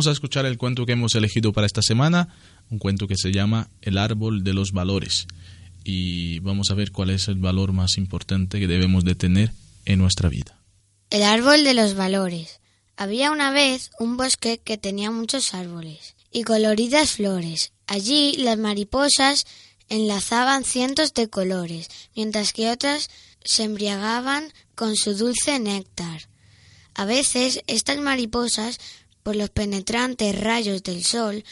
Vamos 0.00 0.08
a 0.08 0.12
escuchar 0.12 0.46
el 0.46 0.56
cuento 0.56 0.86
que 0.86 0.92
hemos 0.92 1.14
elegido 1.14 1.52
para 1.52 1.66
esta 1.66 1.82
semana, 1.82 2.34
un 2.70 2.78
cuento 2.78 3.06
que 3.06 3.18
se 3.18 3.32
llama 3.32 3.68
El 3.82 3.98
árbol 3.98 4.44
de 4.44 4.54
los 4.54 4.72
valores. 4.72 5.26
Y 5.84 6.38
vamos 6.38 6.70
a 6.70 6.74
ver 6.74 6.90
cuál 6.90 7.10
es 7.10 7.28
el 7.28 7.34
valor 7.34 7.72
más 7.74 7.98
importante 7.98 8.58
que 8.58 8.66
debemos 8.66 9.04
de 9.04 9.14
tener 9.14 9.52
en 9.84 9.98
nuestra 9.98 10.30
vida. 10.30 10.58
El 11.10 11.22
árbol 11.22 11.64
de 11.64 11.74
los 11.74 11.96
valores. 11.96 12.60
Había 12.96 13.30
una 13.30 13.50
vez 13.50 13.90
un 13.98 14.16
bosque 14.16 14.56
que 14.56 14.78
tenía 14.78 15.10
muchos 15.10 15.52
árboles 15.52 16.16
y 16.32 16.44
coloridas 16.44 17.10
flores. 17.10 17.74
Allí 17.86 18.38
las 18.38 18.56
mariposas 18.56 19.46
enlazaban 19.90 20.64
cientos 20.64 21.12
de 21.12 21.28
colores, 21.28 21.90
mientras 22.16 22.54
que 22.54 22.70
otras 22.70 23.10
se 23.44 23.64
embriagaban 23.64 24.50
con 24.74 24.96
su 24.96 25.12
dulce 25.12 25.58
néctar. 25.58 26.30
A 26.94 27.04
veces 27.04 27.62
estas 27.66 27.98
mariposas, 27.98 28.78
por 29.22 29.36
los 29.36 29.50
penetrantes 29.50 30.38
rayos 30.38 30.82
del 30.82 31.04
sol, 31.04 31.44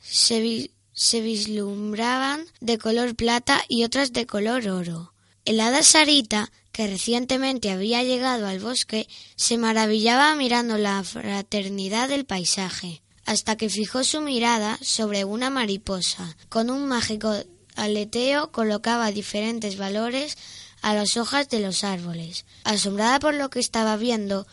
se, 0.00 0.40
vi- 0.40 0.70
se 0.92 1.20
vislumbraban 1.20 2.44
de 2.60 2.78
color 2.78 3.14
plata 3.14 3.62
y 3.68 3.84
otras 3.84 4.12
de 4.12 4.26
color 4.26 4.68
oro. 4.68 5.12
El 5.44 5.60
hada 5.60 5.82
Sarita, 5.82 6.50
que 6.72 6.86
recientemente 6.86 7.70
había 7.70 8.02
llegado 8.02 8.46
al 8.46 8.60
bosque, 8.60 9.08
se 9.36 9.58
maravillaba 9.58 10.34
mirando 10.34 10.78
la 10.78 11.02
fraternidad 11.02 12.08
del 12.08 12.24
paisaje, 12.26 13.02
hasta 13.24 13.56
que 13.56 13.68
fijó 13.68 14.04
su 14.04 14.20
mirada 14.20 14.78
sobre 14.82 15.24
una 15.24 15.50
mariposa. 15.50 16.36
Con 16.48 16.70
un 16.70 16.86
mágico 16.86 17.34
aleteo 17.76 18.52
colocaba 18.52 19.10
diferentes 19.12 19.76
valores 19.76 20.36
a 20.82 20.94
las 20.94 21.16
hojas 21.16 21.48
de 21.48 21.60
los 21.60 21.84
árboles. 21.84 22.44
Asombrada 22.64 23.18
por 23.18 23.34
lo 23.34 23.50
que 23.50 23.60
estaba 23.60 23.96
viendo, 23.96 24.46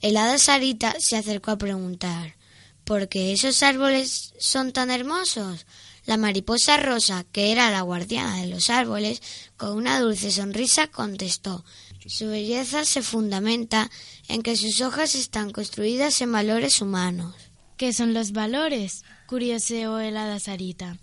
el 0.00 0.16
hada 0.16 0.38
Sarita 0.38 0.96
se 0.98 1.16
acercó 1.16 1.50
a 1.50 1.58
preguntar 1.58 2.36
¿Por 2.84 3.08
qué 3.08 3.32
esos 3.32 3.62
árboles 3.62 4.34
son 4.38 4.72
tan 4.72 4.90
hermosos? 4.90 5.66
La 6.06 6.16
mariposa 6.16 6.76
rosa, 6.76 7.24
que 7.30 7.52
era 7.52 7.70
la 7.70 7.82
guardiana 7.82 8.38
de 8.38 8.48
los 8.48 8.68
árboles, 8.68 9.22
con 9.56 9.76
una 9.76 10.00
dulce 10.00 10.32
sonrisa 10.32 10.88
contestó 10.88 11.64
Su 12.06 12.28
belleza 12.28 12.84
se 12.84 13.02
fundamenta 13.02 13.90
en 14.26 14.42
que 14.42 14.56
sus 14.56 14.80
hojas 14.80 15.14
están 15.14 15.50
construidas 15.50 16.20
en 16.20 16.32
valores 16.32 16.80
humanos. 16.80 17.34
¿Qué 17.76 17.92
son 17.92 18.12
los 18.12 18.32
valores? 18.32 19.04
curioseó 19.26 20.00
el 20.00 20.16
hada 20.16 20.40
Sarita. 20.40 20.98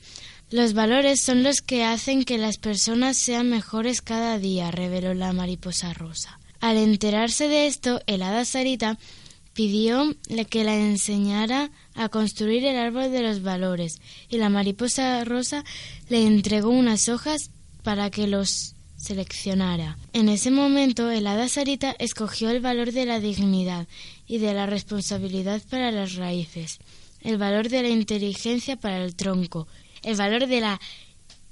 Los 0.50 0.74
valores 0.74 1.22
son 1.22 1.44
los 1.44 1.62
que 1.62 1.84
hacen 1.86 2.24
que 2.24 2.38
las 2.38 2.58
personas 2.58 3.18
sean 3.18 3.50
mejores 3.50 4.02
cada 4.02 4.40
día, 4.40 4.72
reveló 4.72 5.14
la 5.14 5.34
mariposa 5.34 5.94
rosa. 5.94 6.40
Al 6.60 6.78
enterarse 6.78 7.48
de 7.48 7.68
esto, 7.68 8.02
el 8.08 8.22
hada 8.22 8.46
Sarita 8.46 8.98
pidió 9.54 10.16
que 10.50 10.64
la 10.64 10.76
enseñara 10.76 11.72
a 11.96 12.10
construir 12.10 12.64
el 12.66 12.78
árbol 12.78 13.12
de 13.12 13.22
los 13.22 13.42
valores 13.42 14.00
y 14.30 14.38
la 14.38 14.50
mariposa 14.50 15.24
rosa 15.24 15.64
le 16.10 16.28
entregó 16.28 16.70
unas 16.70 17.10
hojas 17.10 17.50
para 17.82 18.12
que 18.12 18.28
los 18.28 18.76
seleccionara. 18.98 19.98
En 20.14 20.30
ese 20.30 20.52
momento 20.52 21.10
el 21.10 21.26
hada 21.26 21.48
Sarita 21.50 21.96
escogió 21.98 22.50
el 22.50 22.60
valor 22.60 22.92
de 22.92 23.06
la 23.06 23.20
dignidad 23.20 23.88
y 24.28 24.40
de 24.40 24.54
la 24.54 24.66
responsabilidad 24.66 25.62
para 25.70 25.92
las 25.92 26.16
raíces, 26.16 26.80
el 27.22 27.38
valor 27.38 27.70
de 27.70 27.84
la 27.84 27.90
inteligencia 27.90 28.76
para 28.76 29.04
el 29.04 29.16
tronco, 29.16 29.68
el 30.04 30.18
valor 30.18 30.48
de 30.48 30.62
la 30.62 30.80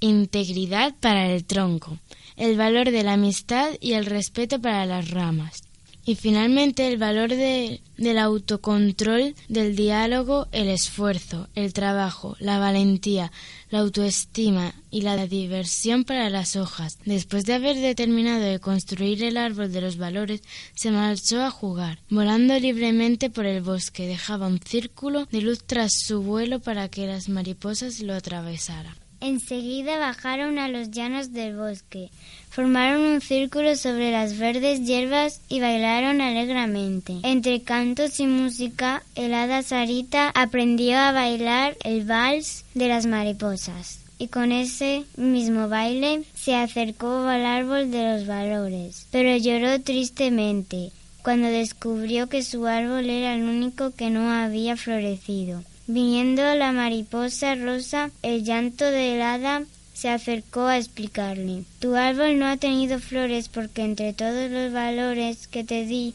integridad 0.06 0.94
para 1.00 1.30
el 1.30 1.44
tronco, 1.44 1.98
el 2.36 2.56
valor 2.56 2.90
de 2.90 3.02
la 3.02 3.14
amistad 3.14 3.70
y 3.80 3.92
el 3.92 4.06
respeto 4.06 4.60
para 4.60 4.86
las 4.86 5.10
ramas. 5.10 5.62
Y 6.08 6.14
finalmente 6.14 6.86
el 6.86 6.98
valor 6.98 7.30
de, 7.30 7.80
del 7.96 8.18
autocontrol, 8.18 9.34
del 9.48 9.74
diálogo, 9.74 10.46
el 10.52 10.68
esfuerzo, 10.68 11.48
el 11.56 11.72
trabajo, 11.72 12.36
la 12.38 12.60
valentía, 12.60 13.32
la 13.70 13.80
autoestima 13.80 14.72
y 14.88 15.00
la 15.00 15.26
diversión 15.26 16.04
para 16.04 16.30
las 16.30 16.54
hojas. 16.54 16.98
Después 17.04 17.44
de 17.44 17.54
haber 17.54 17.76
determinado 17.76 18.40
de 18.40 18.60
construir 18.60 19.24
el 19.24 19.36
árbol 19.36 19.72
de 19.72 19.80
los 19.80 19.96
valores, 19.96 20.42
se 20.76 20.92
marchó 20.92 21.42
a 21.42 21.50
jugar. 21.50 21.98
Volando 22.08 22.56
libremente 22.56 23.28
por 23.28 23.44
el 23.44 23.60
bosque, 23.60 24.06
dejaba 24.06 24.46
un 24.46 24.60
círculo 24.60 25.26
de 25.32 25.40
luz 25.40 25.64
tras 25.66 25.90
su 25.92 26.22
vuelo 26.22 26.60
para 26.60 26.88
que 26.88 27.08
las 27.08 27.28
mariposas 27.28 27.98
lo 27.98 28.14
atravesaran. 28.14 28.94
Enseguida 29.20 29.98
bajaron 29.98 30.58
a 30.58 30.68
los 30.68 30.90
llanos 30.90 31.32
del 31.32 31.56
bosque, 31.56 32.10
formaron 32.50 33.00
un 33.00 33.20
círculo 33.20 33.74
sobre 33.76 34.12
las 34.12 34.38
verdes 34.38 34.84
hierbas 34.84 35.40
y 35.48 35.60
bailaron 35.60 36.20
alegremente. 36.20 37.18
Entre 37.22 37.62
cantos 37.62 38.20
y 38.20 38.26
música, 38.26 39.02
el 39.14 39.32
hada 39.34 39.62
Sarita 39.62 40.30
aprendió 40.34 40.98
a 40.98 41.12
bailar 41.12 41.76
el 41.82 42.04
vals 42.04 42.64
de 42.74 42.88
las 42.88 43.06
mariposas. 43.06 44.00
Y 44.18 44.28
con 44.28 44.52
ese 44.52 45.04
mismo 45.16 45.68
baile 45.68 46.24
se 46.34 46.54
acercó 46.54 47.26
al 47.26 47.44
árbol 47.44 47.90
de 47.90 48.12
los 48.12 48.26
valores, 48.26 49.06
pero 49.10 49.36
lloró 49.36 49.80
tristemente 49.82 50.90
cuando 51.22 51.48
descubrió 51.48 52.28
que 52.28 52.42
su 52.42 52.66
árbol 52.66 53.10
era 53.10 53.34
el 53.34 53.42
único 53.42 53.90
que 53.90 54.10
no 54.10 54.30
había 54.30 54.76
florecido. 54.76 55.64
Viniendo 55.88 56.42
la 56.56 56.72
mariposa 56.72 57.54
rosa, 57.54 58.10
el 58.22 58.44
llanto 58.44 58.84
de 58.84 59.22
hada 59.22 59.62
se 59.94 60.08
acercó 60.08 60.66
a 60.66 60.78
explicarle. 60.78 61.62
Tu 61.78 61.94
árbol 61.94 62.38
no 62.38 62.46
ha 62.46 62.56
tenido 62.56 62.98
flores 62.98 63.48
porque 63.48 63.82
entre 63.82 64.12
todos 64.12 64.50
los 64.50 64.72
valores 64.72 65.46
que 65.46 65.62
te 65.62 65.86
di 65.86 66.12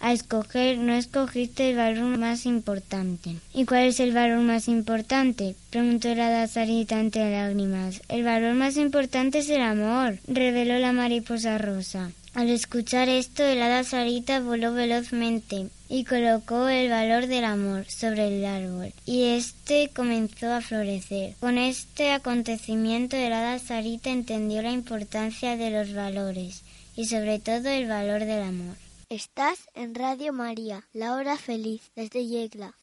a 0.00 0.12
escoger 0.12 0.76
no 0.76 0.92
escogiste 0.92 1.70
el 1.70 1.76
valor 1.76 2.18
más 2.18 2.44
importante. 2.44 3.36
¿Y 3.54 3.64
cuál 3.64 3.84
es 3.84 3.98
el 3.98 4.12
valor 4.12 4.40
más 4.40 4.68
importante? 4.68 5.54
preguntó 5.70 6.14
la 6.14 6.28
dazarita 6.28 7.00
entre 7.00 7.32
lágrimas. 7.32 8.02
El 8.08 8.24
valor 8.24 8.54
más 8.54 8.76
importante 8.76 9.38
es 9.38 9.48
el 9.48 9.62
amor, 9.62 10.18
reveló 10.28 10.78
la 10.78 10.92
mariposa 10.92 11.56
rosa. 11.56 12.12
Al 12.34 12.50
escuchar 12.50 13.08
esto, 13.08 13.44
el 13.44 13.62
hada 13.62 13.84
Sarita 13.84 14.40
voló 14.40 14.74
velozmente 14.74 15.68
y 15.88 16.04
colocó 16.04 16.68
el 16.68 16.90
valor 16.90 17.26
del 17.26 17.44
amor 17.44 17.84
sobre 17.88 18.28
el 18.28 18.44
árbol, 18.44 18.92
y 19.04 19.24
éste 19.24 19.90
comenzó 19.94 20.52
a 20.52 20.60
florecer. 20.60 21.34
Con 21.40 21.58
este 21.58 22.12
acontecimiento, 22.12 23.16
el 23.16 23.32
hada 23.32 23.58
Sarita 23.58 24.10
entendió 24.10 24.62
la 24.62 24.72
importancia 24.72 25.56
de 25.56 25.70
los 25.70 25.94
valores 25.94 26.62
y 26.96 27.06
sobre 27.06 27.38
todo 27.38 27.68
el 27.68 27.86
valor 27.86 28.20
del 28.20 28.42
amor. 28.42 28.76
Estás 29.10 29.68
en 29.74 29.94
Radio 29.94 30.32
María, 30.32 30.84
la 30.92 31.14
hora 31.14 31.36
feliz, 31.36 31.82
desde 31.94 32.26
Yegla. 32.26 32.74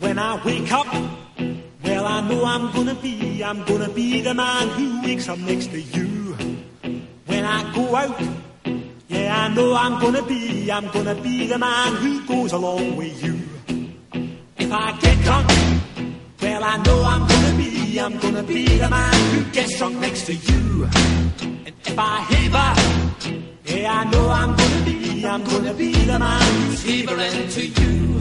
When 0.00 0.18
I 0.18 0.38
wake 0.44 0.70
up, 0.70 0.86
well, 2.02 2.12
I 2.12 2.20
know 2.28 2.44
I'm 2.44 2.72
gonna 2.72 2.94
be, 2.94 3.44
I'm 3.44 3.62
gonna 3.64 3.88
be 3.88 4.20
the 4.22 4.34
man 4.34 4.68
who 4.70 5.02
wakes 5.02 5.28
up 5.28 5.38
next 5.38 5.68
to 5.70 5.80
you. 5.80 6.34
When 7.26 7.44
I 7.44 7.72
go 7.74 7.94
out, 7.94 8.20
yeah, 9.08 9.44
I 9.44 9.54
know 9.54 9.74
I'm 9.74 10.00
gonna 10.00 10.22
be, 10.22 10.70
I'm 10.70 10.88
gonna 10.88 11.14
be 11.14 11.46
the 11.46 11.58
man 11.58 11.94
who 11.96 12.26
goes 12.26 12.52
along 12.52 12.96
with 12.96 13.22
you. 13.22 13.38
If 14.58 14.72
I 14.72 14.98
get 14.98 15.16
drunk, 15.24 15.48
well, 16.40 16.64
I 16.64 16.76
know 16.78 17.02
I'm 17.04 17.26
gonna 17.28 17.56
be, 17.56 17.98
I'm 18.00 18.18
gonna 18.18 18.42
be 18.42 18.78
the 18.78 18.90
man 18.90 19.34
who 19.34 19.44
gets 19.52 19.78
drunk 19.78 19.98
next 19.98 20.26
to 20.26 20.34
you. 20.34 20.88
And 21.66 21.74
if 21.84 21.98
I 21.98 22.20
heaver, 22.30 22.70
yeah, 23.64 24.00
I 24.00 24.04
know 24.10 24.28
I'm 24.28 24.56
gonna 24.56 24.84
be, 24.84 25.24
I'm 25.24 25.44
gonna 25.44 25.74
be 25.74 25.92
the 25.92 26.18
man 26.18 26.66
who's 26.66 26.82
heavering 26.82 27.48
to 27.56 27.66
you. 27.66 28.20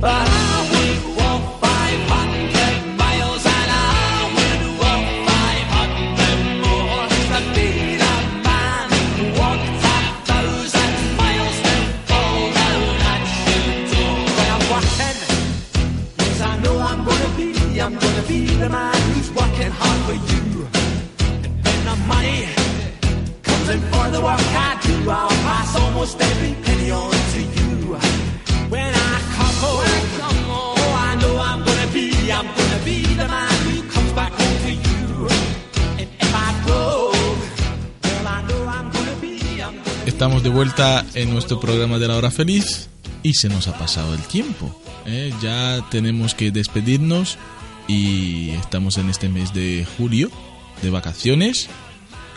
But 0.00 0.28
I 0.28 0.68
would 0.70 1.16
walk 1.18 1.60
500 1.60 2.29
be 18.30 18.46
the 18.62 18.68
man 18.68 18.94
who's 19.10 19.30
working 19.40 19.72
hard 19.80 20.00
for 20.06 20.16
you. 20.30 20.44
And 21.44 21.52
when 21.64 21.80
the 21.90 21.96
money 22.12 22.40
comes 23.48 23.68
in 23.74 23.80
for 23.90 24.06
the 24.14 24.20
work 24.28 24.46
I 24.68 24.70
do, 24.86 24.94
I'll 25.10 25.38
pass 25.48 25.70
almost 25.82 26.14
every 26.30 26.54
penny 26.64 26.90
on 26.92 27.10
to 27.34 27.40
you. 27.56 27.70
When 28.74 28.90
I 29.10 29.12
come 29.36 29.56
home, 29.64 30.04
oh, 30.58 31.08
I 31.08 31.10
know 31.20 31.34
I'm 31.48 31.60
gonna 31.68 31.90
be, 31.98 32.06
I'm 32.36 32.48
gonna 32.58 32.80
be 32.90 32.98
the 33.20 33.28
man 33.36 33.54
who 33.66 33.76
comes 33.94 34.12
back 34.20 34.32
home 34.40 34.58
to 34.66 34.72
you. 34.86 35.04
And 36.00 36.08
if 36.24 36.32
I 36.46 36.48
go, 36.70 37.10
well, 38.04 38.26
I 38.36 38.38
know 38.48 38.60
I'm 38.76 38.86
gonna 38.96 39.16
be, 39.24 39.34
I'm 39.66 39.74
gonna 39.74 40.06
Estamos 40.06 40.42
de 40.44 40.50
vuelta 40.50 41.04
en 41.14 41.30
nuestro 41.34 41.58
programa 41.58 41.98
de 41.98 42.06
la 42.06 42.16
hora 42.16 42.30
feliz 42.30 42.90
y 43.24 43.34
se 43.34 43.48
nos 43.48 43.66
ha 43.66 43.76
pasado 43.76 44.14
el 44.14 44.22
tiempo. 44.22 44.72
¿eh? 45.06 45.32
Ya 45.42 45.84
tenemos 45.90 46.34
que 46.34 46.52
despedirnos 46.52 47.38
y 47.90 48.50
estamos 48.50 48.98
en 48.98 49.10
este 49.10 49.28
mes 49.28 49.52
de 49.52 49.86
julio 49.98 50.30
de 50.82 50.90
vacaciones. 50.90 51.68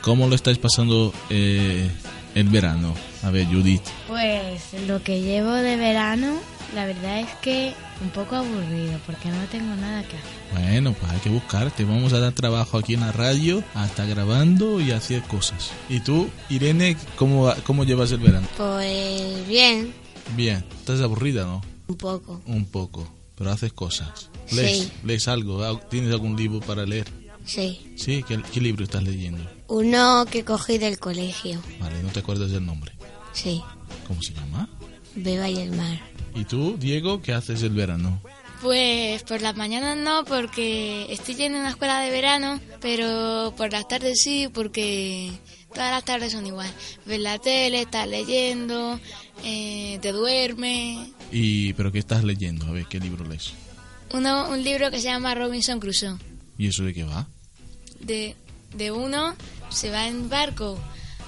¿Cómo 0.02 0.28
lo 0.28 0.36
estáis 0.36 0.58
pasando 0.58 1.14
eh, 1.30 1.90
el 2.36 2.50
verano? 2.50 2.94
A 3.22 3.30
ver, 3.30 3.46
Judith. 3.48 3.84
Pues 4.08 4.74
lo 4.88 5.02
que 5.04 5.22
llevo 5.22 5.52
de 5.52 5.78
verano, 5.78 6.34
la 6.76 6.86
verdad 6.86 7.20
es 7.20 7.30
que 7.42 7.74
un 8.02 8.10
poco 8.10 8.36
aburrido 8.36 9.00
porque 9.06 9.30
no 9.30 9.44
tengo 9.52 9.74
nada 9.76 10.02
que 10.04 10.18
hacer. 10.18 10.64
Bueno, 10.66 10.94
pues 10.94 11.12
hay 11.12 11.20
que 11.20 11.30
buscarte. 11.30 11.86
Vamos 11.86 12.12
a 12.14 12.20
dar 12.20 12.34
trabajo 12.34 12.78
aquí 12.80 12.96
en 12.96 13.02
la 13.02 13.12
radio, 13.12 13.64
hasta 13.76 14.06
grabando 14.06 14.82
y 14.82 14.92
hacer 14.92 15.22
cosas. 15.22 15.72
¿Y 15.88 16.00
tú, 16.02 16.30
Irene, 16.50 16.98
cómo, 17.16 17.54
cómo 17.66 17.84
llevas 17.86 18.12
el 18.12 18.20
verano? 18.20 18.48
Pues 18.58 19.48
bien, 19.48 19.94
Bien, 20.36 20.64
¿estás 20.80 21.00
aburrida, 21.02 21.46
no? 21.46 21.62
un 21.88 21.98
poco. 21.98 22.42
Un 22.48 22.66
poco, 22.66 23.08
pero 23.44 23.52
haces 23.54 23.74
cosas. 23.74 24.30
¿Lees, 24.52 24.84
Sí. 24.84 24.92
¿lees 25.04 25.28
algo? 25.28 25.62
¿Al- 25.64 25.88
¿Tienes 25.90 26.12
algún 26.14 26.38
libro 26.38 26.62
para 26.62 26.86
leer? 26.86 27.06
Sí. 27.46 27.82
Sí, 27.98 28.24
¿qué, 28.26 28.42
qué 28.54 28.62
libro 28.62 28.86
estás 28.86 29.04
leyendo? 29.04 29.44
Uno 29.68 30.26
que 30.32 30.46
cogí 30.46 30.78
del 30.78 30.98
colegio. 30.98 31.62
Vale, 31.80 32.02
no 32.02 32.10
te 32.10 32.22
acuerdas 32.22 32.52
del 32.52 32.66
nombre. 32.66 32.94
Sí. 33.34 33.62
¿Cómo 34.08 34.22
se 34.22 34.34
llama? 34.34 34.70
Beba 35.16 35.50
y 35.50 35.58
el 35.60 35.72
mar. 35.72 36.00
¿Y 36.36 36.46
tú, 36.46 36.78
Diego, 36.80 37.22
qué 37.22 37.34
haces 37.34 37.62
el 37.64 37.72
verano? 37.72 38.22
Pues 38.62 39.24
por 39.24 39.42
las 39.42 39.58
mañanas 39.58 39.98
no, 39.98 40.24
porque 40.24 41.06
estoy 41.10 41.36
yendo 41.36 41.58
a 41.58 41.62
una 41.62 41.70
escuela 41.72 42.00
de 42.00 42.12
verano, 42.12 42.62
pero 42.80 43.54
por 43.58 43.74
las 43.74 43.90
tardes 43.90 44.22
sí, 44.24 44.48
porque 44.54 45.32
todas 45.74 45.92
las 45.92 46.06
tardes 46.06 46.32
son 46.32 46.48
igual. 46.48 46.72
Ves 47.06 47.20
la 47.20 47.40
tele, 47.40 47.82
estás 47.82 48.08
leyendo, 48.08 49.02
eh, 49.44 50.00
te 50.02 50.14
duermes. 50.14 51.10
¿Y 51.34 51.74
pero 51.74 51.92
qué 51.92 51.98
estás 51.98 52.24
leyendo? 52.24 52.68
A 52.68 52.72
ver, 52.72 52.86
¿qué 52.86 53.00
libro 53.00 53.26
lees? 53.26 53.54
Uno, 54.14 54.50
un 54.50 54.64
libro 54.64 54.92
que 54.92 54.98
se 54.98 55.06
llama 55.06 55.34
Robinson 55.34 55.80
Crusoe. 55.80 56.18
¿Y 56.60 56.68
eso 56.68 56.84
de 56.84 56.94
qué 56.94 57.04
va? 57.04 57.28
De, 58.00 58.36
de 58.76 58.92
uno 58.92 59.36
se 59.70 59.90
va 59.90 60.08
en 60.08 60.30
barco 60.30 60.80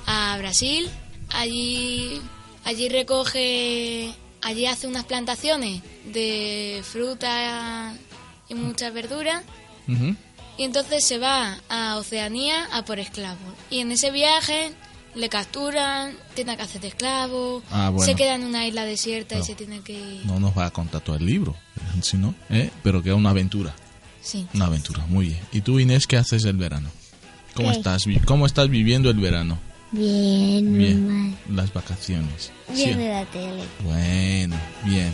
a 0.06 0.38
Brasil, 0.38 0.88
allí, 1.30 2.22
allí 2.64 2.88
recoge, 2.90 4.14
allí 4.44 4.68
hace 4.68 4.86
unas 4.88 5.06
plantaciones 5.06 5.82
de 6.14 6.82
fruta 6.84 7.96
y 8.48 8.54
muchas 8.54 8.94
verduras. 8.94 9.44
Y 10.58 10.64
entonces 10.64 11.04
se 11.04 11.18
va 11.18 11.58
a 11.68 11.98
Oceanía 11.98 12.66
a 12.72 12.86
por 12.86 13.00
esclavos. 13.00 13.56
Y 13.72 13.80
en 13.80 13.92
ese 13.92 14.12
viaje 14.12 14.72
le 15.16 15.30
capturan, 15.30 16.14
tiene 16.34 16.56
que 16.58 16.64
hacer 16.64 16.82
de 16.82 16.90
esclavo, 16.90 17.64
Ah, 17.72 17.90
bueno. 17.90 18.06
se 18.06 18.16
queda 18.16 18.36
en 18.36 18.44
una 18.44 18.68
isla 18.68 18.84
desierta 18.86 19.38
y 19.38 19.44
se 19.44 19.56
tiene 19.56 19.80
que... 19.82 20.22
No 20.26 20.40
nos 20.40 20.58
va 20.58 20.66
a 20.68 20.72
contar 20.72 21.02
todo 21.02 21.16
el 21.16 21.26
libro, 21.26 21.56
si 22.02 22.18
no, 22.18 22.36
¿eh? 22.50 22.70
pero 22.84 23.02
que 23.02 23.10
es 23.10 23.16
una 23.16 23.30
aventura. 23.32 23.74
Sí. 24.22 24.48
Una 24.54 24.66
aventura, 24.66 25.06
muy 25.08 25.28
bien. 25.28 25.40
¿Y 25.52 25.62
tú, 25.62 25.80
Inés, 25.80 26.08
qué 26.08 26.18
haces 26.18 26.44
el 26.46 26.58
verano? 26.58 26.90
¿Cómo, 27.54 27.72
¿Qué? 27.72 27.78
estás, 27.78 28.06
¿Cómo 28.26 28.46
estás 28.46 28.70
viviendo 28.70 29.10
el 29.10 29.18
verano? 29.20 29.58
Bien, 29.92 30.78
Bien. 30.78 31.08
normal. 31.08 31.38
Las 31.52 31.72
vacaciones. 31.74 32.52
Sí. 32.74 32.86
Viendo 32.86 33.08
la 33.08 33.24
tele. 33.26 33.64
Bueno, 33.84 34.56
bien. 34.84 35.14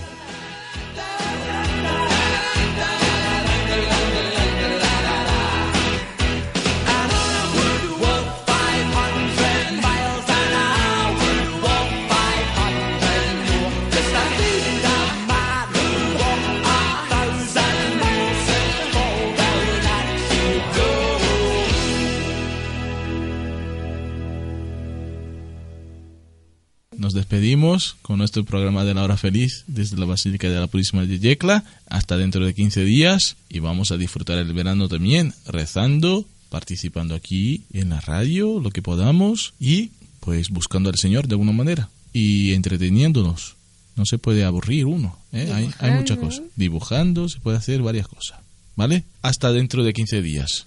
Nos 27.11 27.17
despedimos 27.17 27.97
con 28.01 28.19
nuestro 28.19 28.45
programa 28.45 28.85
de 28.85 28.93
la 28.93 29.03
hora 29.03 29.17
feliz 29.17 29.65
desde 29.67 29.97
la 29.97 30.05
Basílica 30.05 30.47
de 30.47 30.57
la 30.57 30.67
Purísima 30.67 31.05
de 31.05 31.19
Yecla 31.19 31.65
hasta 31.89 32.15
dentro 32.15 32.45
de 32.45 32.53
15 32.53 32.85
días 32.85 33.35
y 33.49 33.59
vamos 33.59 33.91
a 33.91 33.97
disfrutar 33.97 34.37
el 34.37 34.53
verano 34.53 34.87
también 34.87 35.33
rezando, 35.45 36.23
participando 36.47 37.13
aquí 37.13 37.65
en 37.73 37.89
la 37.89 37.99
radio, 37.99 38.61
lo 38.61 38.69
que 38.69 38.81
podamos 38.81 39.55
y 39.59 39.91
pues 40.21 40.51
buscando 40.51 40.89
al 40.89 40.95
Señor 40.95 41.27
de 41.27 41.33
alguna 41.33 41.51
manera 41.51 41.89
y 42.13 42.53
entreteniéndonos. 42.53 43.57
No 43.97 44.05
se 44.05 44.17
puede 44.17 44.45
aburrir 44.45 44.85
uno, 44.85 45.17
¿eh? 45.33 45.51
hay, 45.53 45.69
hay 45.79 45.91
muchas 45.91 46.17
cosas. 46.17 46.43
Dibujando, 46.55 47.27
se 47.27 47.41
puede 47.41 47.57
hacer 47.57 47.81
varias 47.81 48.07
cosas. 48.07 48.39
¿Vale? 48.77 49.03
Hasta 49.21 49.51
dentro 49.51 49.83
de 49.83 49.91
15 49.91 50.21
días. 50.21 50.65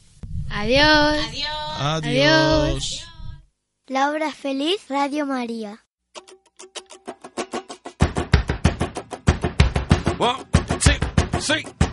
Adiós. 0.51 1.25
Adiós. 1.79 3.03
La 3.87 4.11
hora 4.11 4.31
feliz 4.31 4.77
Radio 4.91 5.25
María. 5.25 5.84
One, 10.25 10.47
two, 10.81 11.39
three. 11.39 11.84